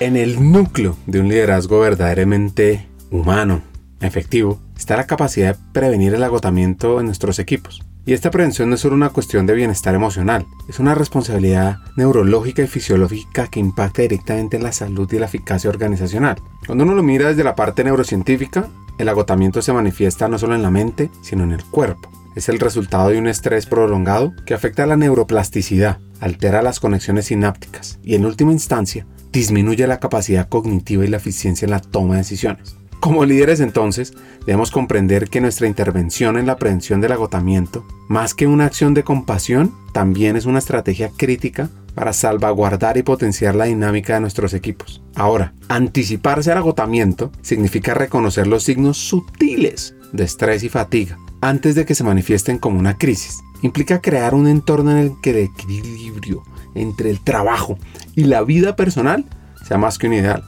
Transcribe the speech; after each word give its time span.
En 0.00 0.16
el 0.16 0.52
núcleo 0.52 0.96
de 1.06 1.18
un 1.18 1.28
liderazgo 1.28 1.80
verdaderamente 1.80 2.86
humano, 3.10 3.62
efectivo, 4.00 4.60
está 4.76 4.96
la 4.96 5.08
capacidad 5.08 5.56
de 5.56 5.62
prevenir 5.72 6.14
el 6.14 6.22
agotamiento 6.22 7.00
en 7.00 7.06
nuestros 7.06 7.40
equipos. 7.40 7.82
Y 8.06 8.12
esta 8.12 8.30
prevención 8.30 8.68
no 8.68 8.76
es 8.76 8.80
solo 8.80 8.94
una 8.94 9.08
cuestión 9.08 9.44
de 9.46 9.54
bienestar 9.54 9.96
emocional, 9.96 10.46
es 10.68 10.78
una 10.78 10.94
responsabilidad 10.94 11.78
neurológica 11.96 12.62
y 12.62 12.68
fisiológica 12.68 13.48
que 13.48 13.58
impacta 13.58 14.02
directamente 14.02 14.56
en 14.56 14.62
la 14.62 14.70
salud 14.70 15.12
y 15.12 15.18
la 15.18 15.26
eficacia 15.26 15.68
organizacional. 15.68 16.36
Cuando 16.64 16.84
uno 16.84 16.94
lo 16.94 17.02
mira 17.02 17.26
desde 17.26 17.42
la 17.42 17.56
parte 17.56 17.82
neurocientífica, 17.82 18.68
el 18.98 19.08
agotamiento 19.08 19.62
se 19.62 19.72
manifiesta 19.72 20.28
no 20.28 20.38
solo 20.38 20.54
en 20.54 20.62
la 20.62 20.70
mente, 20.70 21.10
sino 21.22 21.42
en 21.42 21.50
el 21.50 21.64
cuerpo. 21.64 22.08
Es 22.36 22.48
el 22.48 22.60
resultado 22.60 23.08
de 23.08 23.18
un 23.18 23.26
estrés 23.26 23.66
prolongado 23.66 24.32
que 24.46 24.54
afecta 24.54 24.84
a 24.84 24.86
la 24.86 24.96
neuroplasticidad, 24.96 25.98
altera 26.20 26.62
las 26.62 26.78
conexiones 26.78 27.26
sinápticas 27.26 27.98
y 28.04 28.14
en 28.14 28.26
última 28.26 28.52
instancia 28.52 29.04
disminuye 29.32 29.86
la 29.86 30.00
capacidad 30.00 30.48
cognitiva 30.48 31.04
y 31.04 31.08
la 31.08 31.18
eficiencia 31.18 31.66
en 31.66 31.72
la 31.72 31.80
toma 31.80 32.14
de 32.14 32.20
decisiones. 32.20 32.76
Como 33.00 33.24
líderes 33.24 33.60
entonces, 33.60 34.12
debemos 34.44 34.72
comprender 34.72 35.28
que 35.28 35.40
nuestra 35.40 35.68
intervención 35.68 36.36
en 36.36 36.46
la 36.46 36.56
prevención 36.56 37.00
del 37.00 37.12
agotamiento, 37.12 37.86
más 38.08 38.34
que 38.34 38.48
una 38.48 38.66
acción 38.66 38.92
de 38.92 39.04
compasión, 39.04 39.72
también 39.92 40.36
es 40.36 40.46
una 40.46 40.58
estrategia 40.58 41.10
crítica 41.16 41.70
para 41.94 42.12
salvaguardar 42.12 42.96
y 42.96 43.02
potenciar 43.02 43.54
la 43.54 43.66
dinámica 43.66 44.14
de 44.14 44.20
nuestros 44.20 44.52
equipos. 44.52 45.00
Ahora, 45.14 45.52
anticiparse 45.68 46.50
al 46.50 46.58
agotamiento 46.58 47.30
significa 47.40 47.94
reconocer 47.94 48.46
los 48.46 48.64
signos 48.64 48.96
sutiles 48.98 49.94
de 50.12 50.24
estrés 50.24 50.64
y 50.64 50.68
fatiga 50.68 51.18
antes 51.40 51.74
de 51.76 51.84
que 51.84 51.94
se 51.94 52.04
manifiesten 52.04 52.58
como 52.58 52.78
una 52.78 52.98
crisis. 52.98 53.38
Implica 53.62 54.00
crear 54.00 54.34
un 54.34 54.48
entorno 54.48 54.90
en 54.92 54.98
el 54.98 55.12
que 55.22 55.30
el 55.30 55.36
equilibrio 55.36 56.42
entre 56.74 57.10
el 57.10 57.20
trabajo 57.20 57.78
y 58.18 58.24
la 58.24 58.42
vida 58.42 58.74
personal 58.74 59.24
sea 59.64 59.78
más 59.78 59.96
que 59.96 60.08
un 60.08 60.14
ideal. 60.14 60.42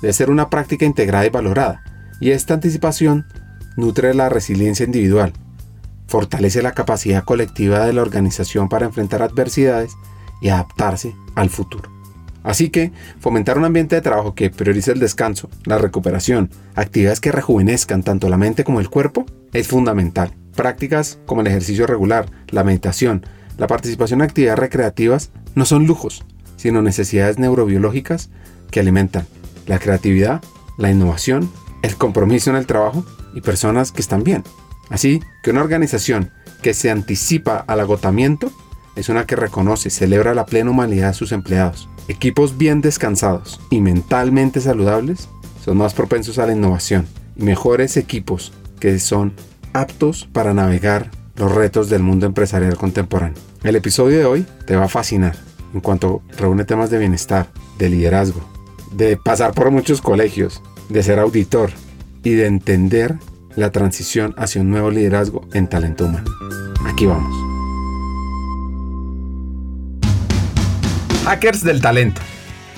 Debe 0.00 0.12
ser 0.12 0.30
una 0.30 0.48
práctica 0.48 0.84
integrada 0.84 1.26
y 1.26 1.30
valorada 1.30 1.82
y 2.20 2.30
esta 2.30 2.54
anticipación 2.54 3.26
nutre 3.76 4.14
la 4.14 4.28
resiliencia 4.28 4.86
individual, 4.86 5.32
fortalece 6.06 6.62
la 6.62 6.70
capacidad 6.70 7.24
colectiva 7.24 7.84
de 7.84 7.92
la 7.92 8.02
organización 8.02 8.68
para 8.68 8.86
enfrentar 8.86 9.22
adversidades 9.22 9.96
y 10.40 10.50
adaptarse 10.50 11.16
al 11.34 11.50
futuro. 11.50 11.90
Así 12.44 12.70
que 12.70 12.92
fomentar 13.18 13.58
un 13.58 13.64
ambiente 13.64 13.96
de 13.96 14.02
trabajo 14.02 14.36
que 14.36 14.50
priorice 14.50 14.92
el 14.92 15.00
descanso, 15.00 15.50
la 15.64 15.78
recuperación, 15.78 16.50
actividades 16.76 17.18
que 17.18 17.32
rejuvenezcan 17.32 18.04
tanto 18.04 18.28
la 18.28 18.36
mente 18.36 18.62
como 18.62 18.78
el 18.78 18.88
cuerpo 18.88 19.26
es 19.52 19.66
fundamental. 19.66 20.32
Prácticas 20.54 21.18
como 21.26 21.40
el 21.40 21.48
ejercicio 21.48 21.88
regular, 21.88 22.30
la 22.50 22.62
meditación, 22.62 23.26
la 23.58 23.66
participación 23.66 24.20
en 24.20 24.26
actividades 24.26 24.60
recreativas 24.60 25.32
no 25.56 25.64
son 25.64 25.86
lujos, 25.86 26.24
sino 26.66 26.82
necesidades 26.82 27.38
neurobiológicas 27.38 28.28
que 28.72 28.80
alimentan 28.80 29.24
la 29.68 29.78
creatividad, 29.78 30.42
la 30.78 30.90
innovación 30.90 31.48
el 31.82 31.94
compromiso 31.94 32.50
en 32.50 32.56
el 32.56 32.66
trabajo 32.66 33.04
y 33.34 33.40
personas 33.40 33.92
que 33.92 34.00
están 34.00 34.24
bien. 34.24 34.42
Así 34.90 35.22
que 35.44 35.52
una 35.52 35.62
organización 35.62 36.32
que 36.62 36.74
se 36.74 36.90
anticipa 36.90 37.58
al 37.68 37.78
agotamiento 37.78 38.50
es 38.96 39.08
una 39.08 39.26
que 39.26 39.36
reconoce 39.36 39.86
y 39.86 39.92
celebra 39.92 40.34
la 40.34 40.44
plena 40.44 40.72
humanidad 40.72 41.10
de 41.10 41.14
sus 41.14 41.30
empleados. 41.30 41.88
Equipos 42.08 42.58
bien 42.58 42.80
descansados 42.80 43.60
y 43.70 43.80
mentalmente 43.80 44.60
saludables 44.60 45.28
son 45.64 45.76
más 45.76 45.94
propensos 45.94 46.40
a 46.40 46.46
la 46.46 46.52
innovación 46.52 47.06
y 47.36 47.44
mejores 47.44 47.96
equipos 47.96 48.52
que 48.80 48.98
son 48.98 49.34
aptos 49.72 50.28
para 50.32 50.52
navegar 50.52 51.12
los 51.36 51.54
retos 51.54 51.88
del 51.90 52.02
mundo 52.02 52.26
empresarial 52.26 52.76
contemporáneo. 52.76 53.40
El 53.62 53.76
episodio 53.76 54.18
de 54.18 54.24
hoy 54.24 54.46
te 54.66 54.74
va 54.74 54.86
a 54.86 54.88
fascinar 54.88 55.45
en 55.76 55.82
cuanto 55.82 56.22
reúne 56.38 56.64
temas 56.64 56.88
de 56.88 56.98
bienestar, 56.98 57.48
de 57.76 57.90
liderazgo, 57.90 58.40
de 58.92 59.18
pasar 59.18 59.52
por 59.52 59.70
muchos 59.70 60.00
colegios, 60.00 60.62
de 60.88 61.02
ser 61.02 61.18
auditor 61.18 61.70
y 62.24 62.30
de 62.30 62.46
entender 62.46 63.16
la 63.56 63.70
transición 63.72 64.34
hacia 64.38 64.62
un 64.62 64.70
nuevo 64.70 64.90
liderazgo 64.90 65.46
en 65.52 65.68
talento 65.68 66.06
humano. 66.06 66.30
Aquí 66.86 67.04
vamos. 67.04 67.30
Hackers 71.24 71.62
del 71.62 71.82
Talento, 71.82 72.22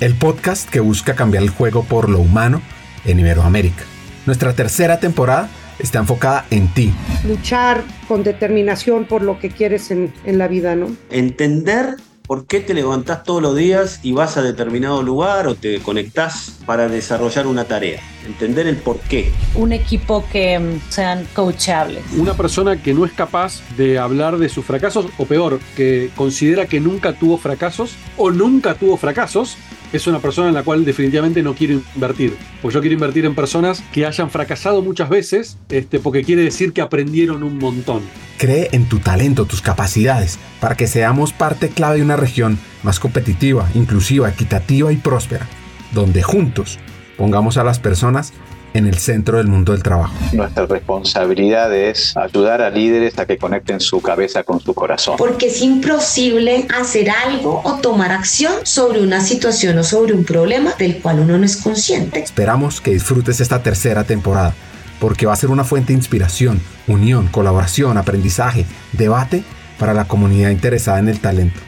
el 0.00 0.16
podcast 0.16 0.68
que 0.68 0.80
busca 0.80 1.14
cambiar 1.14 1.44
el 1.44 1.50
juego 1.50 1.84
por 1.84 2.08
lo 2.08 2.18
humano 2.18 2.60
en 3.04 3.20
Iberoamérica. 3.20 3.84
Nuestra 4.26 4.54
tercera 4.54 4.98
temporada 4.98 5.48
está 5.78 6.00
enfocada 6.00 6.46
en 6.50 6.66
ti. 6.74 6.92
Luchar 7.28 7.84
con 8.08 8.24
determinación 8.24 9.04
por 9.04 9.22
lo 9.22 9.38
que 9.38 9.50
quieres 9.50 9.92
en, 9.92 10.12
en 10.24 10.38
la 10.38 10.48
vida, 10.48 10.74
¿no? 10.74 10.88
Entender 11.10 11.94
por 12.28 12.46
qué 12.46 12.60
te 12.60 12.74
levantás 12.74 13.24
todos 13.24 13.40
los 13.40 13.56
días 13.56 14.00
y 14.02 14.12
vas 14.12 14.36
a 14.36 14.42
determinado 14.42 15.02
lugar 15.02 15.48
o 15.48 15.54
te 15.54 15.80
conectás 15.80 16.58
para 16.66 16.86
desarrollar 16.86 17.46
una 17.46 17.64
tarea. 17.64 18.00
Entender 18.26 18.66
el 18.66 18.76
por 18.76 18.98
qué. 18.98 19.32
Un 19.54 19.72
equipo 19.72 20.22
que 20.30 20.58
mm, 20.58 20.90
sean 20.90 21.26
coachables. 21.34 22.04
Una 22.18 22.34
persona 22.34 22.82
que 22.82 22.92
no 22.92 23.06
es 23.06 23.12
capaz 23.12 23.62
de 23.78 23.98
hablar 23.98 24.36
de 24.36 24.50
sus 24.50 24.66
fracasos 24.66 25.06
o 25.16 25.24
peor, 25.24 25.58
que 25.74 26.10
considera 26.14 26.66
que 26.66 26.80
nunca 26.80 27.14
tuvo 27.14 27.38
fracasos 27.38 27.96
o 28.18 28.30
nunca 28.30 28.74
tuvo 28.74 28.98
fracasos 28.98 29.56
es 29.94 30.06
una 30.06 30.18
persona 30.18 30.48
en 30.48 30.54
la 30.54 30.62
cual 30.62 30.84
definitivamente 30.84 31.42
no 31.42 31.54
quiero 31.54 31.80
invertir. 31.94 32.36
Pues 32.60 32.74
yo 32.74 32.80
quiero 32.80 32.92
invertir 32.92 33.24
en 33.24 33.34
personas 33.34 33.82
que 33.90 34.04
hayan 34.04 34.28
fracasado 34.28 34.82
muchas 34.82 35.08
veces, 35.08 35.56
este, 35.70 35.98
porque 35.98 36.24
quiere 36.24 36.42
decir 36.42 36.74
que 36.74 36.82
aprendieron 36.82 37.42
un 37.42 37.56
montón. 37.56 38.02
Cree 38.38 38.68
en 38.70 38.88
tu 38.88 39.00
talento, 39.00 39.46
tus 39.46 39.60
capacidades, 39.60 40.38
para 40.60 40.76
que 40.76 40.86
seamos 40.86 41.32
parte 41.32 41.70
clave 41.70 41.96
de 41.96 42.02
una 42.02 42.16
región 42.16 42.56
más 42.84 43.00
competitiva, 43.00 43.68
inclusiva, 43.74 44.28
equitativa 44.28 44.92
y 44.92 44.96
próspera, 44.96 45.48
donde 45.92 46.22
juntos 46.22 46.78
pongamos 47.16 47.56
a 47.56 47.64
las 47.64 47.80
personas 47.80 48.32
en 48.74 48.86
el 48.86 48.98
centro 48.98 49.38
del 49.38 49.48
mundo 49.48 49.72
del 49.72 49.82
trabajo. 49.82 50.14
Nuestra 50.32 50.66
responsabilidad 50.66 51.74
es 51.74 52.16
ayudar 52.16 52.62
a 52.62 52.70
líderes 52.70 53.18
a 53.18 53.26
que 53.26 53.38
conecten 53.38 53.80
su 53.80 54.00
cabeza 54.00 54.44
con 54.44 54.60
su 54.60 54.72
corazón. 54.72 55.16
Porque 55.18 55.48
es 55.48 55.60
imposible 55.60 56.68
hacer 56.78 57.10
algo 57.10 57.60
o 57.64 57.80
tomar 57.80 58.12
acción 58.12 58.52
sobre 58.62 59.00
una 59.00 59.20
situación 59.20 59.78
o 59.78 59.82
sobre 59.82 60.12
un 60.12 60.24
problema 60.24 60.74
del 60.78 60.98
cual 60.98 61.18
uno 61.18 61.38
no 61.38 61.44
es 61.44 61.56
consciente. 61.56 62.20
Esperamos 62.20 62.80
que 62.80 62.92
disfrutes 62.92 63.40
esta 63.40 63.64
tercera 63.64 64.04
temporada, 64.04 64.54
porque 65.00 65.26
va 65.26 65.32
a 65.32 65.36
ser 65.36 65.50
una 65.50 65.64
fuente 65.64 65.92
de 65.92 65.98
inspiración, 65.98 66.60
unión, 66.86 67.28
colaboración, 67.28 67.98
aprendizaje, 67.98 68.66
debate 68.92 69.44
para 69.78 69.94
la 69.94 70.06
comunidad 70.06 70.50
interesada 70.50 70.98
en 70.98 71.08
el 71.08 71.20
talento 71.20 71.67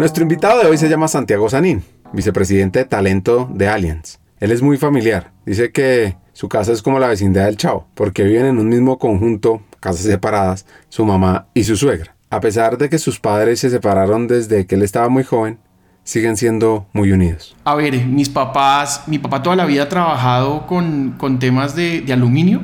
Nuestro 0.00 0.22
invitado 0.22 0.62
de 0.62 0.66
hoy 0.66 0.78
se 0.78 0.88
llama 0.88 1.08
Santiago 1.08 1.50
Sanín, 1.50 1.84
vicepresidente 2.14 2.78
de 2.78 2.84
talento 2.86 3.50
de 3.52 3.68
Allianz. 3.68 4.18
Él 4.38 4.50
es 4.50 4.62
muy 4.62 4.78
familiar. 4.78 5.30
Dice 5.44 5.72
que 5.72 6.16
su 6.32 6.48
casa 6.48 6.72
es 6.72 6.80
como 6.80 6.98
la 6.98 7.08
vecindad 7.08 7.44
del 7.44 7.58
Chavo, 7.58 7.86
porque 7.92 8.24
viven 8.24 8.46
en 8.46 8.58
un 8.58 8.70
mismo 8.70 8.98
conjunto, 8.98 9.60
casas 9.78 10.06
separadas, 10.06 10.64
su 10.88 11.04
mamá 11.04 11.48
y 11.52 11.64
su 11.64 11.76
suegra. 11.76 12.16
A 12.30 12.40
pesar 12.40 12.78
de 12.78 12.88
que 12.88 12.96
sus 12.96 13.20
padres 13.20 13.60
se 13.60 13.68
separaron 13.68 14.26
desde 14.26 14.64
que 14.64 14.76
él 14.76 14.82
estaba 14.84 15.10
muy 15.10 15.22
joven, 15.22 15.58
siguen 16.02 16.38
siendo 16.38 16.86
muy 16.94 17.12
unidos. 17.12 17.54
A 17.64 17.74
ver, 17.74 18.02
mis 18.06 18.30
papás, 18.30 19.02
mi 19.06 19.18
papá 19.18 19.42
toda 19.42 19.54
la 19.54 19.66
vida 19.66 19.82
ha 19.82 19.88
trabajado 19.90 20.66
con, 20.66 21.16
con 21.18 21.38
temas 21.38 21.76
de, 21.76 22.00
de 22.00 22.14
aluminio, 22.14 22.62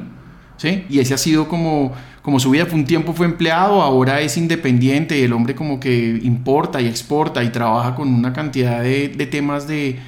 ¿sí? 0.57 0.87
Y 0.89 1.01
ese 1.01 1.13
ha 1.13 1.19
sido 1.19 1.49
como 1.49 1.93
como 2.27 2.41
su 2.41 2.51
vida 2.51 2.67
fue 2.67 2.75
un 2.75 2.85
tiempo 2.85 3.13
fue 3.13 3.25
empleado, 3.25 3.81
ahora 3.81 4.21
es 4.21 4.37
independiente 4.37 5.17
y 5.17 5.23
el 5.23 5.33
hombre 5.33 5.55
como 5.55 5.79
que 5.79 6.19
importa 6.25 6.81
y 6.81 6.89
exporta 6.89 7.45
y 7.45 7.51
trabaja 7.51 7.95
con 7.95 8.13
una 8.13 8.33
cantidad 8.33 8.83
de, 8.83 9.29
temas 9.31 9.69
de, 9.69 10.01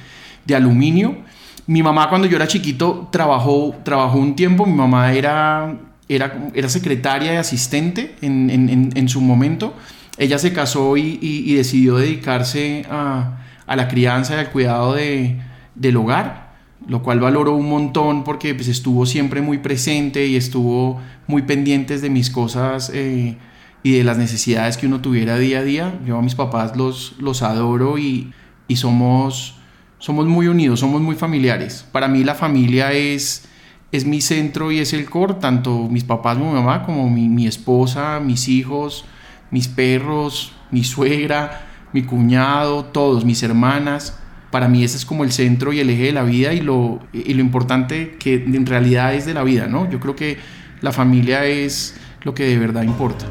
aluminio. 0.53 1.19
Mi 1.65 1.81
mamá 1.81 2.09
cuando 2.09 2.27
yo 2.27 2.35
era 2.35 2.45
chiquito 2.45 3.07
trabajó, 3.09 3.73
trabajó 3.83 4.17
un 4.17 4.35
tiempo, 4.35 4.65
mi 4.65 4.73
mamá 4.73 5.13
era, 5.13 5.77
era, 6.09 6.49
era 6.53 6.67
secretaria 6.67 7.35
y 7.35 7.37
asistente 7.37 8.17
en, 8.21 8.49
en, 8.49 8.89
en 8.93 9.07
su 9.07 9.21
momento. 9.21 9.73
Ella 10.17 10.39
se 10.39 10.51
casó 10.51 10.97
y, 10.97 11.19
y, 11.21 11.53
decidió 11.55 11.95
dedicarse 11.95 12.85
a, 12.89 13.37
la 13.65 13.87
crianza 13.87 14.35
y 14.35 14.39
al 14.39 14.49
cuidado 14.49 14.93
de, 14.93 15.37
del 15.73 15.95
hogar, 15.95 16.48
lo 16.89 17.03
cual 17.03 17.19
valoró 17.19 17.55
un 17.55 17.69
montón 17.69 18.23
porque 18.23 18.53
pues, 18.55 18.67
estuvo 18.67 19.05
siempre 19.05 19.41
muy 19.41 19.59
presente 19.59 20.25
y 20.25 20.35
estuvo 20.35 20.99
muy 21.27 21.43
pendientes 21.43 22.01
de 22.01 22.09
mis 22.09 22.29
cosas 22.29 22.91
eh, 22.93 23.37
y 23.83 23.91
de 23.91 24.03
las 24.03 24.17
necesidades 24.17 24.75
que 24.75 24.87
uno 24.87 24.99
tuviera 24.99 25.37
día 25.37 25.59
a 25.59 25.63
día. 25.63 25.99
Yo 26.05 26.17
a 26.17 26.21
mis 26.21 26.35
papás 26.35 26.75
los, 26.75 27.15
los 27.19 27.43
adoro 27.43 27.97
y, 27.97 28.33
y 28.67 28.75
somos 28.75 29.55
somos 29.99 30.25
muy 30.25 30.47
unidos, 30.47 30.79
somos 30.79 31.01
muy 31.01 31.15
familiares. 31.15 31.85
Para 31.91 32.07
mí 32.07 32.23
la 32.23 32.33
familia 32.33 32.93
es, 32.93 33.47
es 33.91 34.05
mi 34.05 34.21
centro 34.21 34.71
y 34.71 34.79
es 34.79 34.93
el 34.93 35.09
core, 35.09 35.35
tanto 35.35 35.87
mis 35.89 36.05
papás, 36.05 36.37
mi 36.37 36.45
mamá, 36.45 36.83
como 36.83 37.09
mi, 37.09 37.27
mi 37.27 37.45
esposa, 37.45 38.19
mis 38.19 38.47
hijos, 38.47 39.05
mis 39.51 39.67
perros, 39.67 40.53
mi 40.71 40.83
suegra, 40.83 41.67
mi 41.93 42.03
cuñado, 42.03 42.85
todos, 42.85 43.25
mis 43.25 43.43
hermanas. 43.43 44.18
Para 44.51 44.67
mí 44.67 44.83
ese 44.83 44.97
es 44.97 45.05
como 45.05 45.23
el 45.23 45.31
centro 45.31 45.73
y 45.73 45.79
el 45.79 45.89
eje 45.89 46.05
de 46.05 46.11
la 46.11 46.23
vida 46.23 46.53
y 46.53 46.61
lo, 46.61 46.99
y 47.13 47.33
lo 47.33 47.41
importante 47.41 48.17
que 48.19 48.35
en 48.35 48.65
realidad 48.65 49.13
es 49.13 49.25
de 49.25 49.33
la 49.33 49.43
vida, 49.43 49.67
¿no? 49.67 49.89
Yo 49.89 49.99
creo 49.99 50.15
que 50.15 50.37
la 50.81 50.91
familia 50.91 51.45
es 51.45 51.95
lo 52.23 52.33
que 52.33 52.45
de 52.45 52.57
verdad 52.57 52.83
importa. 52.83 53.25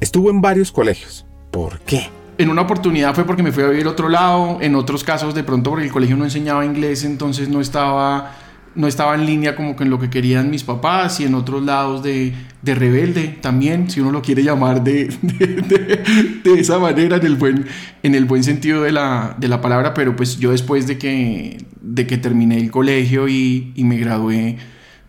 Estuvo 0.00 0.30
en 0.30 0.40
varios 0.40 0.72
colegios. 0.72 1.26
¿Por 1.50 1.80
qué? 1.80 2.08
en 2.40 2.48
una 2.48 2.62
oportunidad 2.62 3.14
fue 3.14 3.24
porque 3.24 3.42
me 3.42 3.52
fui 3.52 3.62
a 3.62 3.66
vivir 3.66 3.86
otro 3.86 4.08
lado, 4.08 4.58
en 4.62 4.74
otros 4.74 5.04
casos 5.04 5.34
de 5.34 5.44
pronto 5.44 5.68
porque 5.68 5.84
el 5.84 5.92
colegio 5.92 6.16
no 6.16 6.24
enseñaba 6.24 6.64
inglés, 6.64 7.04
entonces 7.04 7.50
no 7.50 7.60
estaba, 7.60 8.32
no 8.80 8.86
estaba 8.86 9.14
en 9.14 9.26
línea 9.26 9.54
como 9.54 9.76
con 9.76 9.90
lo 9.90 9.98
que 9.98 10.10
querían 10.10 10.50
mis 10.50 10.64
papás 10.64 11.20
y 11.20 11.24
en 11.24 11.34
otros 11.34 11.62
lados 11.62 12.02
de, 12.02 12.32
de 12.62 12.74
rebelde 12.74 13.38
también, 13.40 13.90
si 13.90 14.00
uno 14.00 14.10
lo 14.10 14.22
quiere 14.22 14.42
llamar 14.42 14.82
de, 14.82 15.14
de, 15.22 16.42
de, 16.44 16.60
esa 16.60 16.78
manera, 16.78 17.16
en 17.16 17.26
el 17.26 17.36
buen, 17.36 17.66
en 18.02 18.14
el 18.14 18.24
buen 18.24 18.42
sentido 18.42 18.82
de 18.82 18.92
la, 18.92 19.36
de 19.38 19.48
la 19.48 19.60
palabra, 19.60 19.94
pero 19.94 20.16
pues 20.16 20.38
yo 20.38 20.50
después 20.50 20.86
de 20.86 20.98
que, 20.98 21.64
de 21.80 22.06
que 22.06 22.18
terminé 22.18 22.58
el 22.58 22.70
colegio 22.70 23.28
y, 23.28 23.72
y 23.76 23.84
me 23.84 23.98
gradué, 23.98 24.56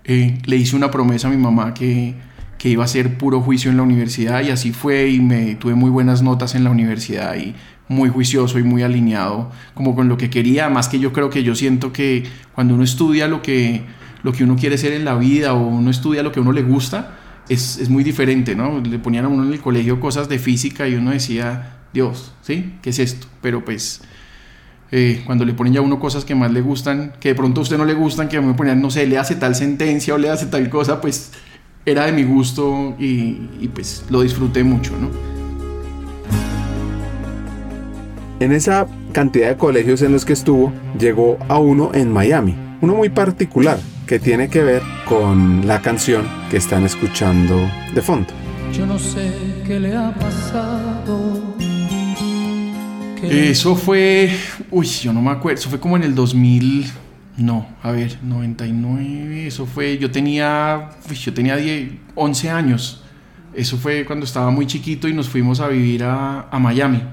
eh, 0.04 0.38
le 0.46 0.56
hice 0.56 0.76
una 0.76 0.92
promesa 0.92 1.28
a 1.28 1.32
mi 1.32 1.38
mamá 1.38 1.74
que 1.74 2.16
que 2.62 2.70
iba 2.70 2.84
a 2.84 2.88
ser 2.88 3.18
puro 3.18 3.42
juicio 3.42 3.72
en 3.72 3.78
la 3.78 3.82
universidad 3.82 4.44
y 4.44 4.52
así 4.52 4.72
fue 4.72 5.10
y 5.10 5.20
me 5.20 5.56
tuve 5.56 5.74
muy 5.74 5.90
buenas 5.90 6.22
notas 6.22 6.54
en 6.54 6.64
la 6.64 6.70
universidad 6.70 7.36
y 7.36 7.56
muy 7.92 8.10
juicioso 8.10 8.58
y 8.58 8.64
muy 8.64 8.84
alineado 8.84 9.52
como 9.74 9.96
con 9.96 10.08
lo 10.08 10.18
que 10.18 10.30
quería, 10.30 10.70
más 10.70 10.88
que 10.88 11.00
yo 11.00 11.12
creo 11.12 11.30
que 11.30 11.44
yo 11.44 11.56
siento 11.56 11.92
que 11.92 12.24
cuando 12.56 12.74
uno 12.74 12.84
estudia 12.84 13.28
lo 13.28 13.42
que, 13.42 13.84
lo 14.24 14.32
que 14.32 14.46
uno 14.46 14.56
quiere 14.56 14.78
ser 14.78 14.94
en 14.94 15.04
la 15.04 15.16
vida 15.16 15.54
o 15.54 15.68
uno 15.68 15.92
estudia 15.92 16.24
lo 16.24 16.32
que 16.32 16.40
a 16.40 16.42
uno 16.42 16.54
le 16.54 16.64
gusta, 16.64 17.18
es, 17.50 17.78
es 17.78 17.90
muy 17.90 18.04
diferente, 18.04 18.56
¿no? 18.56 18.80
Le 18.80 18.98
ponían 18.98 19.26
a 19.26 19.28
uno 19.28 19.44
en 19.44 19.52
el 19.52 19.60
colegio 19.60 20.00
cosas 20.00 20.30
de 20.30 20.40
física 20.40 20.88
y 20.88 20.96
uno 20.96 21.12
decía, 21.12 21.80
Dios, 21.94 22.34
¿sí? 22.42 22.76
¿Qué 22.82 22.92
es 22.92 23.00
esto? 23.00 23.28
Pero 23.42 23.64
pues... 23.64 24.02
Eh, 24.94 25.24
cuando 25.26 25.46
le 25.46 25.54
ponen 25.54 25.72
ya 25.72 25.80
a 25.80 25.84
uno 25.84 26.00
cosas 26.00 26.26
que 26.26 26.36
más 26.36 26.52
le 26.52 26.60
gustan, 26.60 27.14
que 27.22 27.30
de 27.30 27.36
pronto 27.36 27.62
a 27.62 27.64
usted 27.64 27.78
no 27.78 27.86
le 27.86 27.94
gustan, 27.94 28.28
que 28.28 28.42
me 28.42 28.54
ponían, 28.56 28.82
no 28.82 28.92
sé, 28.92 29.08
le 29.08 29.18
hace 29.18 29.36
tal 29.36 29.56
sentencia 29.56 30.14
o 30.14 30.18
le 30.18 30.30
hace 30.30 30.48
tal 30.48 30.70
cosa, 30.70 31.00
pues 31.00 31.32
era 31.86 32.06
de 32.06 32.12
mi 32.12 32.24
gusto 32.24 32.94
y, 33.00 33.70
pues 33.74 34.04
lo 34.10 34.22
disfruté 34.22 34.66
mucho, 34.66 34.92
¿no? 34.98 35.41
En 38.42 38.54
esa 38.54 38.88
cantidad 39.12 39.50
de 39.50 39.56
colegios 39.56 40.02
en 40.02 40.12
los 40.14 40.26
que 40.26 40.34
estuvo, 40.34 40.74
llegó 41.00 41.38
a 41.48 41.60
uno 41.60 41.92
en 41.94 42.12
Miami, 42.12 42.56
uno 42.82 42.96
muy 42.96 43.10
particular 43.10 43.78
que 44.08 44.18
tiene 44.18 44.50
que 44.50 44.64
ver 44.64 44.82
con 45.06 45.68
la 45.68 45.80
canción 45.80 46.26
que 46.50 46.58
están 46.58 46.84
escuchando 46.84 47.70
de 47.94 48.02
fondo. 48.02 48.30
Yo 48.74 48.88
no 48.88 48.98
sé 48.98 49.32
qué 49.68 49.80
le 49.80 49.96
ha 49.96 50.12
pasado. 50.16 51.56
Eso 53.22 53.76
fue, 53.76 54.32
uy, 54.72 54.88
yo 54.88 55.14
no 55.14 55.22
me 55.22 55.30
acuerdo, 55.30 55.60
eso 55.60 55.70
fue 55.70 55.80
como 55.80 55.96
en 55.96 56.02
el 56.02 56.16
2000, 56.16 56.92
no, 57.38 57.68
a 57.84 57.92
ver, 57.92 58.18
99, 58.24 59.46
eso 59.46 59.68
fue, 59.68 60.00
yo 60.00 60.10
tenía, 60.10 60.90
yo 61.14 61.32
tenía 61.32 61.58
10, 61.58 61.92
11 62.16 62.50
años. 62.50 63.04
Eso 63.54 63.78
fue 63.78 64.04
cuando 64.04 64.26
estaba 64.26 64.50
muy 64.50 64.66
chiquito 64.66 65.08
y 65.08 65.14
nos 65.14 65.30
fuimos 65.30 65.60
a 65.60 65.68
vivir 65.68 66.04
a, 66.04 66.48
a, 66.50 66.58
Miami. 66.58 67.04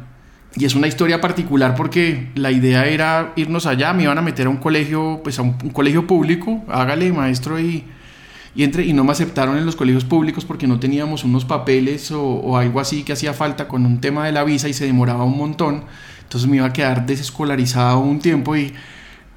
Y 0.59 0.65
es 0.65 0.75
una 0.75 0.89
historia 0.89 1.21
particular 1.21 1.77
porque 1.77 2.31
la 2.35 2.51
idea 2.51 2.87
era 2.87 3.33
irnos 3.37 3.67
allá, 3.67 3.93
me 3.93 4.03
iban 4.03 4.19
a 4.19 4.23
meter 4.23 4.49
a 4.49 4.51
un 4.51 4.57
colegio, 4.57 5.21
pues 5.23 5.39
a 5.39 5.43
un, 5.43 5.53
colegio 5.53 6.09
público, 6.09 6.65
hágale 6.67 7.13
maestro 7.13 7.61
y, 7.61 7.85
y, 8.57 8.65
entre, 8.65 8.85
y 8.85 8.93
no 8.93 9.05
me 9.05 9.13
aceptaron 9.13 9.57
en 9.57 9.65
los 9.65 9.77
colegios 9.77 10.05
públicos 10.05 10.45
porque 10.45 10.67
no 10.67 10.81
teníamos 10.81 11.23
unos 11.23 11.45
papeles 11.45 12.11
o, 12.11 12.25
o 12.25 12.57
algo 12.57 12.81
así 12.81 13.05
que 13.05 13.13
hacía 13.13 13.35
falta 13.35 13.69
con 13.69 13.87
un 13.87 14.01
tema 14.01 14.27
de 14.27 14.33
la 14.33 14.43
visa 14.43 14.69
y 14.69 14.73
se 14.73 14.85
demoraba 14.85 15.23
un 15.23 15.39
montón. 15.39 15.85
Entonces 16.25 16.51
me 16.51 16.57
iba 16.57 16.67
a 16.67 16.73
quedar 16.73 17.07
desescolarizado 17.07 18.01
un 18.01 18.19
tiempo 18.19 18.57
y 18.57 18.73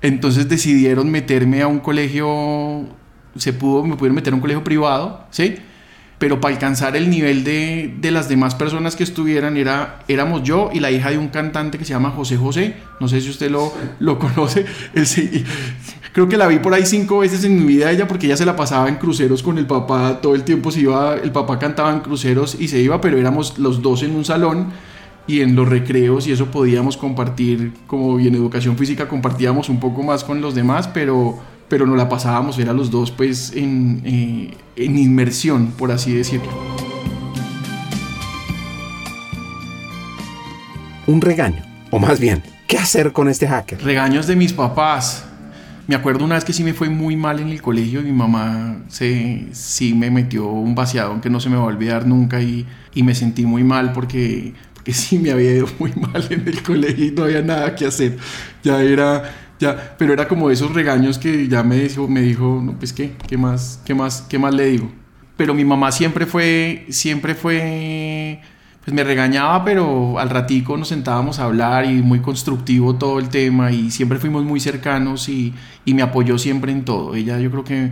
entonces 0.02 0.50
decidieron 0.50 1.12
meterme 1.12 1.62
a 1.62 1.68
un 1.68 1.80
colegio, 1.80 2.88
se 3.36 3.54
pudo, 3.54 3.84
me 3.84 3.96
pudieron 3.96 4.16
meter 4.16 4.34
a 4.34 4.36
un 4.38 4.42
colegio 4.42 4.64
privado, 4.64 5.24
¿sí? 5.30 5.58
Pero 6.22 6.40
para 6.40 6.54
alcanzar 6.54 6.96
el 6.96 7.10
nivel 7.10 7.44
de, 7.44 7.96
de, 8.00 8.12
las 8.12 8.30
demás 8.30 8.54
personas 8.54 8.96
que 8.96 9.04
estuvieran, 9.04 9.58
era, 9.58 10.04
éramos 10.08 10.44
yo 10.44 10.70
y 10.72 10.80
la 10.80 10.92
hija 10.92 11.10
de 11.10 11.18
un 11.18 11.30
cantante 11.30 11.80
que 11.80 11.84
se 11.84 11.94
llama 11.94 12.12
José 12.12 12.38
José. 12.38 12.76
No 13.00 13.08
sé 13.08 13.22
si 13.22 13.32
usted 13.32 13.50
lo, 13.50 13.74
lo 13.98 14.20
conoce. 14.20 14.68
creo 16.14 16.30
que 16.30 16.38
la 16.38 16.46
vi 16.46 16.60
por 16.60 16.76
ahí 16.76 16.86
cinco 16.86 17.18
veces 17.18 17.44
en 17.44 17.58
mi 17.58 17.64
vida 17.66 17.90
ella 17.90 18.08
porque 18.08 18.28
ella 18.28 18.38
se 18.38 18.46
la 18.46 18.56
pasaba 18.56 18.88
en 18.88 18.98
cruceros 18.98 19.42
con 19.42 19.58
el 19.58 19.66
papá. 19.66 20.20
Todo 20.22 20.36
el 20.36 20.44
tiempo 20.44 20.70
se 20.70 20.82
iba, 20.82 21.16
el 21.16 21.32
papá 21.32 21.58
cantaba 21.58 21.92
en 21.92 22.02
cruceros 22.02 22.56
y 22.60 22.68
se 22.68 22.80
iba, 22.80 23.02
pero 23.02 23.18
éramos 23.18 23.58
los 23.58 23.82
dos 23.82 24.04
en 24.04 24.16
un 24.16 24.24
salón 24.24 24.68
y 25.26 25.42
en 25.42 25.56
los 25.56 25.68
recreos 25.68 26.28
y 26.28 26.34
eso 26.34 26.52
podíamos 26.52 26.98
compartir, 26.98 27.74
como 27.88 28.20
en 28.20 28.36
educación 28.36 28.78
física 28.78 29.08
compartíamos 29.08 29.70
un 29.70 29.80
poco 29.80 30.04
más 30.04 30.24
con 30.24 30.40
los 30.40 30.54
demás, 30.54 30.88
pero, 30.88 31.40
pero 31.72 31.88
no 31.88 31.96
la 31.96 32.10
pasábamos, 32.10 32.60
era 32.60 32.74
los 32.74 32.92
dos 32.92 33.12
pues 33.12 33.54
en, 33.56 34.02
eh, 34.04 34.58
en 34.76 34.98
inmersión, 34.98 35.68
por 35.78 35.90
así 35.94 36.14
decirlo. 36.14 36.52
Un 41.08 41.22
regaño, 41.22 41.64
o 41.90 41.98
más 41.98 42.20
bien, 42.20 42.44
¿qué 42.68 42.78
hacer 42.78 43.14
con 43.14 43.30
este 43.30 43.48
hacker? 43.48 43.82
Regaños 43.82 44.28
de 44.28 44.36
mis 44.36 44.52
papás. 44.52 45.24
Me 45.88 45.96
acuerdo 45.96 46.26
una 46.26 46.36
vez 46.36 46.44
que 46.44 46.52
sí 46.52 46.62
me 46.62 46.74
fue 46.74 46.90
muy 46.90 47.16
mal 47.16 47.40
en 47.40 47.48
el 47.48 47.62
colegio 47.62 48.02
y 48.02 48.04
mi 48.04 48.12
mamá 48.12 48.80
se, 48.90 49.48
sí 49.54 49.94
me 49.94 50.12
metió 50.12 50.48
un 50.48 50.76
vaciado 50.76 51.22
que 51.22 51.30
no 51.30 51.40
se 51.40 51.50
me 51.50 51.56
va 51.56 51.64
a 51.64 51.68
olvidar 51.68 52.06
nunca 52.06 52.42
y, 52.42 52.68
y 52.94 53.04
me 53.04 53.16
sentí 53.16 53.46
muy 53.46 53.64
mal 53.64 53.94
porque 53.94 54.54
que 54.84 54.94
sí 54.94 55.20
me 55.20 55.32
había 55.32 55.54
ido 55.54 55.68
muy 55.80 55.94
mal 55.96 56.26
en 56.30 56.48
el 56.48 56.62
colegio 56.64 57.06
y 57.06 57.12
no 57.12 57.24
había 57.24 57.42
nada 57.42 57.76
que 57.76 57.86
hacer. 57.86 58.18
Ya 58.64 58.82
era, 58.82 59.41
ya, 59.62 59.96
pero 59.98 60.12
era 60.12 60.28
como 60.28 60.50
esos 60.50 60.74
regaños 60.74 61.20
que 61.20 61.48
ya 61.48 61.64
me 61.64 61.78
dijo, 61.78 62.08
me 62.08 62.22
dijo, 62.22 62.62
no, 62.64 62.74
pues 62.74 62.92
qué, 62.92 63.14
qué 63.28 63.38
más, 63.38 63.80
qué 63.86 63.94
más, 63.94 64.26
qué 64.28 64.40
más 64.40 64.54
le 64.54 64.66
digo. 64.66 64.92
Pero 65.38 65.54
mi 65.54 65.64
mamá 65.64 65.92
siempre 65.92 66.26
fue, 66.26 66.86
siempre 66.90 67.36
fue, 67.36 68.42
pues 68.84 68.94
me 68.94 69.04
regañaba, 69.04 69.64
pero 69.64 70.18
al 70.20 70.30
ratico 70.30 70.76
nos 70.78 70.88
sentábamos 70.88 71.40
a 71.40 71.46
hablar 71.46 71.86
y 71.86 72.02
muy 72.02 72.20
constructivo 72.20 72.96
todo 72.96 73.20
el 73.20 73.30
tema 73.30 73.72
y 73.72 73.92
siempre 73.92 74.18
fuimos 74.18 74.44
muy 74.44 74.60
cercanos 74.60 75.30
y, 75.30 75.54
y 75.86 75.94
me 75.94 76.02
apoyó 76.02 76.38
siempre 76.40 76.72
en 76.72 76.84
todo. 76.84 77.16
Ella 77.16 77.40
yo 77.40 77.52
creo 77.52 77.64
que 77.64 77.92